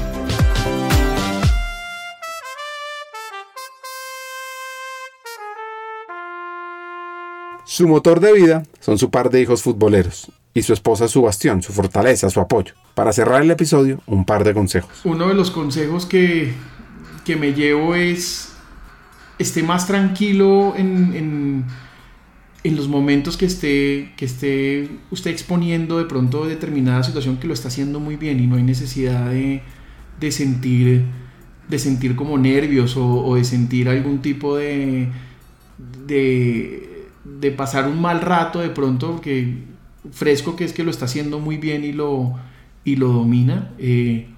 Su 7.67 7.89
motor 7.89 8.21
de 8.21 8.33
vida 8.33 8.63
son 8.79 8.99
su 8.99 9.11
par 9.11 9.31
de 9.31 9.41
hijos 9.41 9.63
futboleros 9.63 10.31
y 10.55 10.63
su 10.63 10.73
esposa 10.73 11.09
su 11.09 11.23
bastión, 11.23 11.61
su 11.61 11.73
fortaleza, 11.73 12.31
su 12.31 12.39
apoyo. 12.39 12.75
Para 12.95 13.13
cerrar 13.13 13.43
el 13.43 13.51
episodio, 13.51 14.01
un 14.07 14.25
par 14.25 14.45
de 14.45 14.55
consejos. 14.55 15.01
Uno 15.03 15.27
de 15.27 15.35
los 15.35 15.51
consejos 15.51 16.07
que 16.07 16.55
que 17.25 17.37
me 17.37 17.53
llevo 17.53 17.95
es 17.95 18.53
esté 19.39 19.63
más 19.63 19.87
tranquilo 19.87 20.75
en, 20.77 21.65
en, 22.63 22.77
los 22.77 22.89
momentos 22.89 23.37
que 23.37 23.47
esté, 23.47 24.13
que 24.17 24.25
esté 24.25 24.89
usted 25.11 25.31
exponiendo 25.31 25.99
de 25.99 26.05
pronto 26.05 26.47
determinada 26.47 27.03
situación 27.03 27.37
que 27.37 27.47
lo 27.47 27.53
está 27.53 27.69
haciendo 27.69 28.01
muy 28.01 28.17
bien 28.17 28.41
y 28.41 28.47
no 28.47 28.57
hay 28.57 28.63
necesidad 28.63 29.31
de, 29.31 29.63
de 30.19 30.33
sentir 30.33 31.05
de 31.69 31.79
sentir 31.79 32.15
como 32.17 32.39
nervios 32.39 32.97
o, 32.97 33.25
o 33.25 33.37
de 33.37 33.45
sentir 33.45 33.89
algún 33.89 34.21
tipo 34.21 34.57
de, 34.57 35.09
de, 36.07 37.09
de 37.25 37.51
pasar 37.51 37.89
un 37.89 38.01
mal 38.01 38.21
rato 38.21 38.61
de 38.61 38.71
pronto 38.71 39.13
porque 39.13 39.55
fresco 40.13 40.57
que 40.57 40.65
es 40.65 40.73
que 40.73 40.85
lo 40.85 40.91
está 40.91 41.07
haciendo 41.07 41.39
muy 41.39 41.57
bien 41.57 41.85
y 41.85 41.93
lo, 41.93 42.35
y 42.85 42.97
lo 42.97 43.09
domina. 43.09 43.71
Eh, 43.79 44.29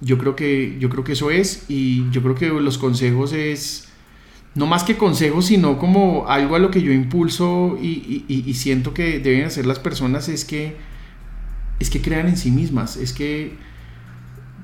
yo, 0.00 0.18
creo 0.18 0.36
que, 0.36 0.76
yo 0.78 0.88
creo 0.90 1.04
que 1.04 1.12
eso 1.12 1.30
es 1.30 1.64
y 1.68 2.08
yo 2.10 2.22
creo 2.22 2.34
que 2.34 2.48
los 2.48 2.78
consejos 2.78 3.32
es 3.32 3.88
no 4.54 4.66
más 4.66 4.82
que 4.82 4.96
consejos, 4.96 5.46
sino 5.46 5.78
como 5.78 6.26
algo 6.28 6.56
a 6.56 6.58
lo 6.58 6.70
que 6.70 6.82
yo 6.82 6.92
impulso 6.92 7.78
y, 7.80 8.24
y, 8.28 8.44
y, 8.46 8.54
siento 8.54 8.94
que 8.94 9.20
deben 9.20 9.44
hacer 9.44 9.66
las 9.66 9.78
personas 9.78 10.28
es 10.28 10.44
que, 10.44 10.76
es 11.78 11.90
que 11.90 12.00
crean 12.00 12.28
en 12.28 12.36
sí 12.36 12.50
mismas, 12.50 12.96
es 12.96 13.12
que 13.12 13.52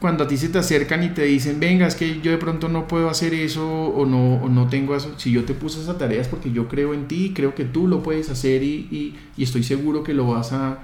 cuando 0.01 0.24
a 0.24 0.28
ti 0.28 0.37
se 0.37 0.49
te 0.49 0.59
acercan 0.59 1.03
y 1.05 1.11
te 1.11 1.22
dicen, 1.22 1.61
venga, 1.61 1.87
es 1.87 1.95
que 1.95 2.20
yo 2.20 2.30
de 2.32 2.39
pronto 2.39 2.68
no 2.68 2.89
puedo 2.89 3.09
hacer 3.09 3.35
eso 3.35 3.66
o 3.66 4.05
no, 4.05 4.35
o 4.37 4.49
no 4.49 4.68
tengo 4.68 4.97
eso, 4.97 5.14
si 5.16 5.30
yo 5.30 5.45
te 5.45 5.55
puse 5.55 5.80
esa 5.80 5.97
tarea 5.97 6.22
porque 6.28 6.51
yo 6.51 6.68
creo 6.68 6.93
en 6.93 7.07
ti, 7.07 7.32
creo 7.35 7.55
que 7.55 7.64
tú 7.64 7.87
lo 7.87 8.03
puedes 8.03 8.28
hacer 8.30 8.62
y, 8.62 9.16
y 9.37 9.43
estoy 9.43 9.62
seguro 9.62 10.03
que 10.03 10.12
lo 10.12 10.26
vas 10.26 10.53
a, 10.53 10.78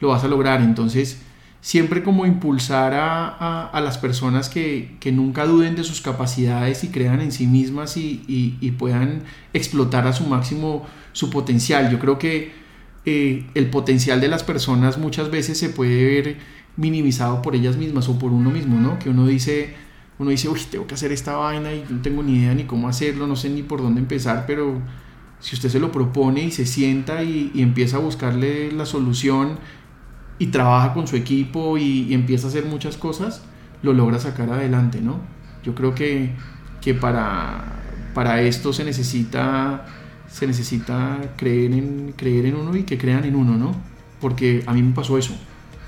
lo 0.00 0.08
vas 0.08 0.24
a 0.24 0.28
lograr. 0.28 0.60
Entonces, 0.60 1.20
siempre 1.64 2.02
como 2.02 2.26
impulsar 2.26 2.92
a, 2.92 3.68
a, 3.68 3.80
las 3.80 3.96
personas 3.96 4.50
que, 4.50 4.96
que, 5.00 5.12
nunca 5.12 5.46
duden 5.46 5.76
de 5.76 5.82
sus 5.82 6.02
capacidades 6.02 6.84
y 6.84 6.88
crean 6.88 7.22
en 7.22 7.32
sí 7.32 7.46
mismas 7.46 7.96
y, 7.96 8.22
y, 8.28 8.58
y 8.60 8.72
puedan 8.72 9.22
explotar 9.54 10.06
a 10.06 10.12
su 10.12 10.26
máximo 10.26 10.84
su 11.12 11.30
potencial. 11.30 11.90
Yo 11.90 11.98
creo 11.98 12.18
que 12.18 12.52
eh, 13.06 13.46
el 13.54 13.70
potencial 13.70 14.20
de 14.20 14.28
las 14.28 14.42
personas 14.42 14.98
muchas 14.98 15.30
veces 15.30 15.56
se 15.56 15.70
puede 15.70 16.04
ver 16.04 16.36
minimizado 16.76 17.40
por 17.40 17.56
ellas 17.56 17.78
mismas 17.78 18.10
o 18.10 18.18
por 18.18 18.30
uno 18.30 18.50
mismo, 18.50 18.78
¿no? 18.78 18.98
Que 18.98 19.08
uno 19.08 19.26
dice, 19.26 19.72
uno 20.18 20.28
dice, 20.28 20.50
uy, 20.50 20.60
tengo 20.70 20.86
que 20.86 20.96
hacer 20.96 21.12
esta 21.12 21.34
vaina 21.36 21.72
y 21.72 21.82
no 21.88 22.02
tengo 22.02 22.22
ni 22.22 22.40
idea 22.40 22.52
ni 22.52 22.64
cómo 22.64 22.90
hacerlo, 22.90 23.26
no 23.26 23.36
sé 23.36 23.48
ni 23.48 23.62
por 23.62 23.80
dónde 23.80 24.02
empezar, 24.02 24.44
pero 24.46 24.82
si 25.40 25.56
usted 25.56 25.70
se 25.70 25.80
lo 25.80 25.90
propone 25.90 26.44
y 26.44 26.50
se 26.50 26.66
sienta 26.66 27.22
y, 27.22 27.50
y 27.54 27.62
empieza 27.62 27.96
a 27.96 28.00
buscarle 28.00 28.70
la 28.70 28.84
solución 28.84 29.58
y 30.38 30.46
trabaja 30.48 30.92
con 30.94 31.06
su 31.06 31.16
equipo 31.16 31.78
y, 31.78 32.06
y, 32.08 32.14
empieza 32.14 32.46
a 32.46 32.50
hacer 32.50 32.66
muchas 32.66 32.96
cosas, 32.96 33.42
lo 33.82 33.92
logra 33.92 34.18
sacar 34.18 34.50
adelante, 34.50 35.00
¿no? 35.00 35.20
Yo 35.62 35.74
creo 35.74 35.94
que, 35.94 36.30
que 36.80 36.94
para, 36.94 37.64
para 38.14 38.40
esto 38.42 38.72
se 38.72 38.84
necesita, 38.84 39.86
se 40.28 40.46
necesita 40.46 41.18
creer, 41.36 41.72
en, 41.72 42.14
creer 42.16 42.46
en 42.46 42.56
uno 42.56 42.76
y 42.76 42.82
que 42.82 42.98
crean 42.98 43.24
en 43.24 43.36
uno, 43.36 43.56
¿no? 43.56 43.74
Porque 44.20 44.62
a 44.66 44.72
mí 44.72 44.82
me 44.82 44.92
pasó 44.92 45.18
eso 45.18 45.34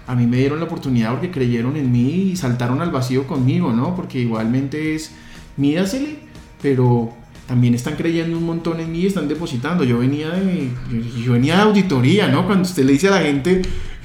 a 0.07 0.15
mí 0.15 0.27
me 0.27 0.37
dieron 0.39 0.61
la 0.61 0.67
oportunidad 0.67 1.11
porque 1.13 1.31
creyeron 1.31 1.77
en 1.77 1.91
mí 1.91 2.31
y 2.31 2.37
saltaron 2.37 2.81
al 2.81 2.91
vacío 2.91 3.27
conmigo, 3.27 3.73
¿no? 3.73 3.97
Porque 3.97 4.21
igualmente 4.21 4.95
es, 4.95 5.13
mídasele, 5.57 6.19
pero 6.63 7.13
también 7.47 7.75
están 7.75 7.97
creyendo 7.97 8.39
un 8.39 8.45
montón 8.45 8.81
en 8.81 8.93
mí 8.93 9.01
y 9.01 9.07
están 9.07 9.27
depositando. 9.27 9.83
Yo 9.83 9.99
venía 9.99 10.31
de, 10.31 10.71
yo 11.25 11.33
venía 11.33 11.57
de 11.57 11.63
auditoría, 11.63 12.29
¿no? 12.29 12.47
Cuando 12.47 12.63
usted 12.63 12.85
le 12.85 12.93
dice 12.93 13.09
a 13.09 13.13
la 13.13 13.21
gente, 13.21 13.63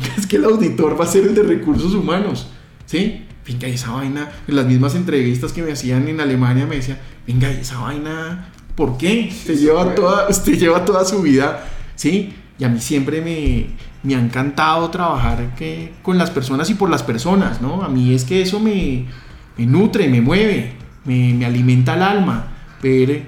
es 0.18 0.28
que 0.28 0.38
el 0.38 0.46
auditor 0.46 1.00
va 1.00 1.06
a 1.06 1.08
ser 1.08 1.26
el 1.26 1.36
de 1.36 1.44
recursos 1.44 1.94
humanos, 1.94 2.48
¿sí? 2.86 3.26
Venga, 3.48 3.68
esa 3.68 3.92
vaina, 3.92 4.32
en 4.48 4.56
las 4.56 4.66
mismas 4.66 4.96
entrevistas 4.96 5.52
que 5.52 5.64
me 5.64 5.72
hacían 5.72 6.08
en 6.08 6.22
Alemania 6.22 6.68
me 6.68 6.76
decían, 6.76 7.00
venga, 7.28 7.50
esa 7.50 7.80
vaina, 7.80 8.50
¿por 8.76 8.98
qué? 8.98 9.30
Usted 9.32 9.58
lleva 9.58 9.96
toda, 9.96 10.30
usted 10.30 10.54
lleva 10.60 10.86
toda 10.86 11.04
su 11.06 11.22
vida, 11.22 11.68
¿sí? 11.96 12.34
Y 12.60 12.64
a 12.64 12.70
mí 12.70 12.80
siempre 12.80 13.22
me, 13.22 13.68
me 14.04 14.16
ha 14.16 14.20
encantado 14.20 14.90
trabajar 14.90 15.56
que, 15.56 15.94
con 16.04 16.18
las 16.18 16.30
personas 16.30 16.70
y 16.70 16.76
por 16.76 16.90
las 16.90 17.04
personas, 17.04 17.62
¿no? 17.62 17.84
A 17.84 17.90
mí 17.90 18.14
es 18.14 18.24
que 18.24 18.42
eso 18.42 18.60
me, 18.60 19.06
me 19.58 19.66
nutre, 19.66 20.08
me 20.08 20.22
mueve, 20.22 20.74
me, 21.06 21.34
me, 21.34 21.46
alimenta 21.46 21.96
el 21.96 22.04
alma, 22.04 22.52
ver, 22.82 23.24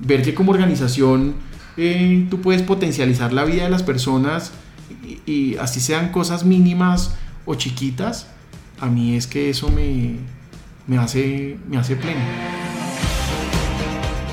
ver 0.00 0.22
que 0.22 0.34
como 0.34 0.52
organización 0.52 1.34
eh, 1.76 2.26
tú 2.30 2.40
puedes 2.40 2.62
potencializar 2.62 3.32
la 3.32 3.44
vida 3.44 3.64
de 3.64 3.70
las 3.70 3.82
personas 3.82 4.52
y, 5.26 5.56
así 5.56 5.80
sean 5.80 6.10
cosas 6.10 6.44
mínimas 6.44 7.14
o 7.44 7.54
chiquitas, 7.54 8.28
a 8.80 8.86
mí 8.86 9.16
es 9.16 9.26
que 9.26 9.50
eso 9.50 9.68
me, 9.68 10.16
me, 10.86 10.98
hace, 10.98 11.58
me 11.68 11.78
hace 11.78 11.96
pleno. 11.96 12.20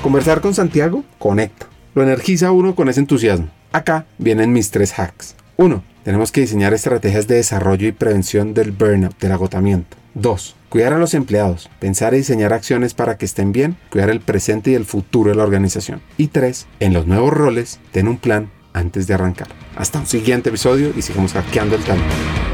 Conversar 0.02 0.40
con 0.40 0.54
Santiago 0.54 1.04
conecta, 1.18 1.66
lo 1.94 2.02
energiza 2.02 2.50
uno 2.50 2.74
con 2.74 2.88
ese 2.88 3.00
entusiasmo. 3.00 3.48
Acá 3.72 4.06
vienen 4.18 4.52
mis 4.52 4.70
tres 4.70 4.98
hacks. 4.98 5.34
1. 5.56 5.82
Tenemos 6.04 6.32
que 6.32 6.40
diseñar 6.40 6.74
estrategias 6.74 7.28
de 7.28 7.36
desarrollo 7.36 7.86
y 7.86 7.92
prevención 7.92 8.54
del 8.54 8.72
burnout, 8.72 9.18
del 9.20 9.32
agotamiento. 9.32 9.96
2. 10.14 10.56
Cuidar 10.68 10.92
a 10.92 10.98
los 10.98 11.14
empleados, 11.14 11.70
pensar 11.78 12.14
y 12.14 12.18
diseñar 12.18 12.52
acciones 12.52 12.94
para 12.94 13.16
que 13.16 13.24
estén 13.24 13.52
bien, 13.52 13.76
cuidar 13.90 14.10
el 14.10 14.20
presente 14.20 14.70
y 14.70 14.74
el 14.74 14.84
futuro 14.84 15.30
de 15.30 15.36
la 15.36 15.44
organización. 15.44 16.02
Y 16.18 16.28
3. 16.28 16.66
En 16.80 16.92
los 16.92 17.06
nuevos 17.06 17.32
roles, 17.32 17.78
ten 17.92 18.08
un 18.08 18.16
plan 18.16 18.50
antes 18.72 19.06
de 19.06 19.14
arrancar. 19.14 19.48
Hasta 19.76 19.98
un 19.98 20.06
siguiente 20.06 20.48
episodio 20.50 20.92
y 20.96 21.02
sigamos 21.02 21.32
hackeando 21.32 21.76
el 21.76 21.84
talento. 21.84 22.51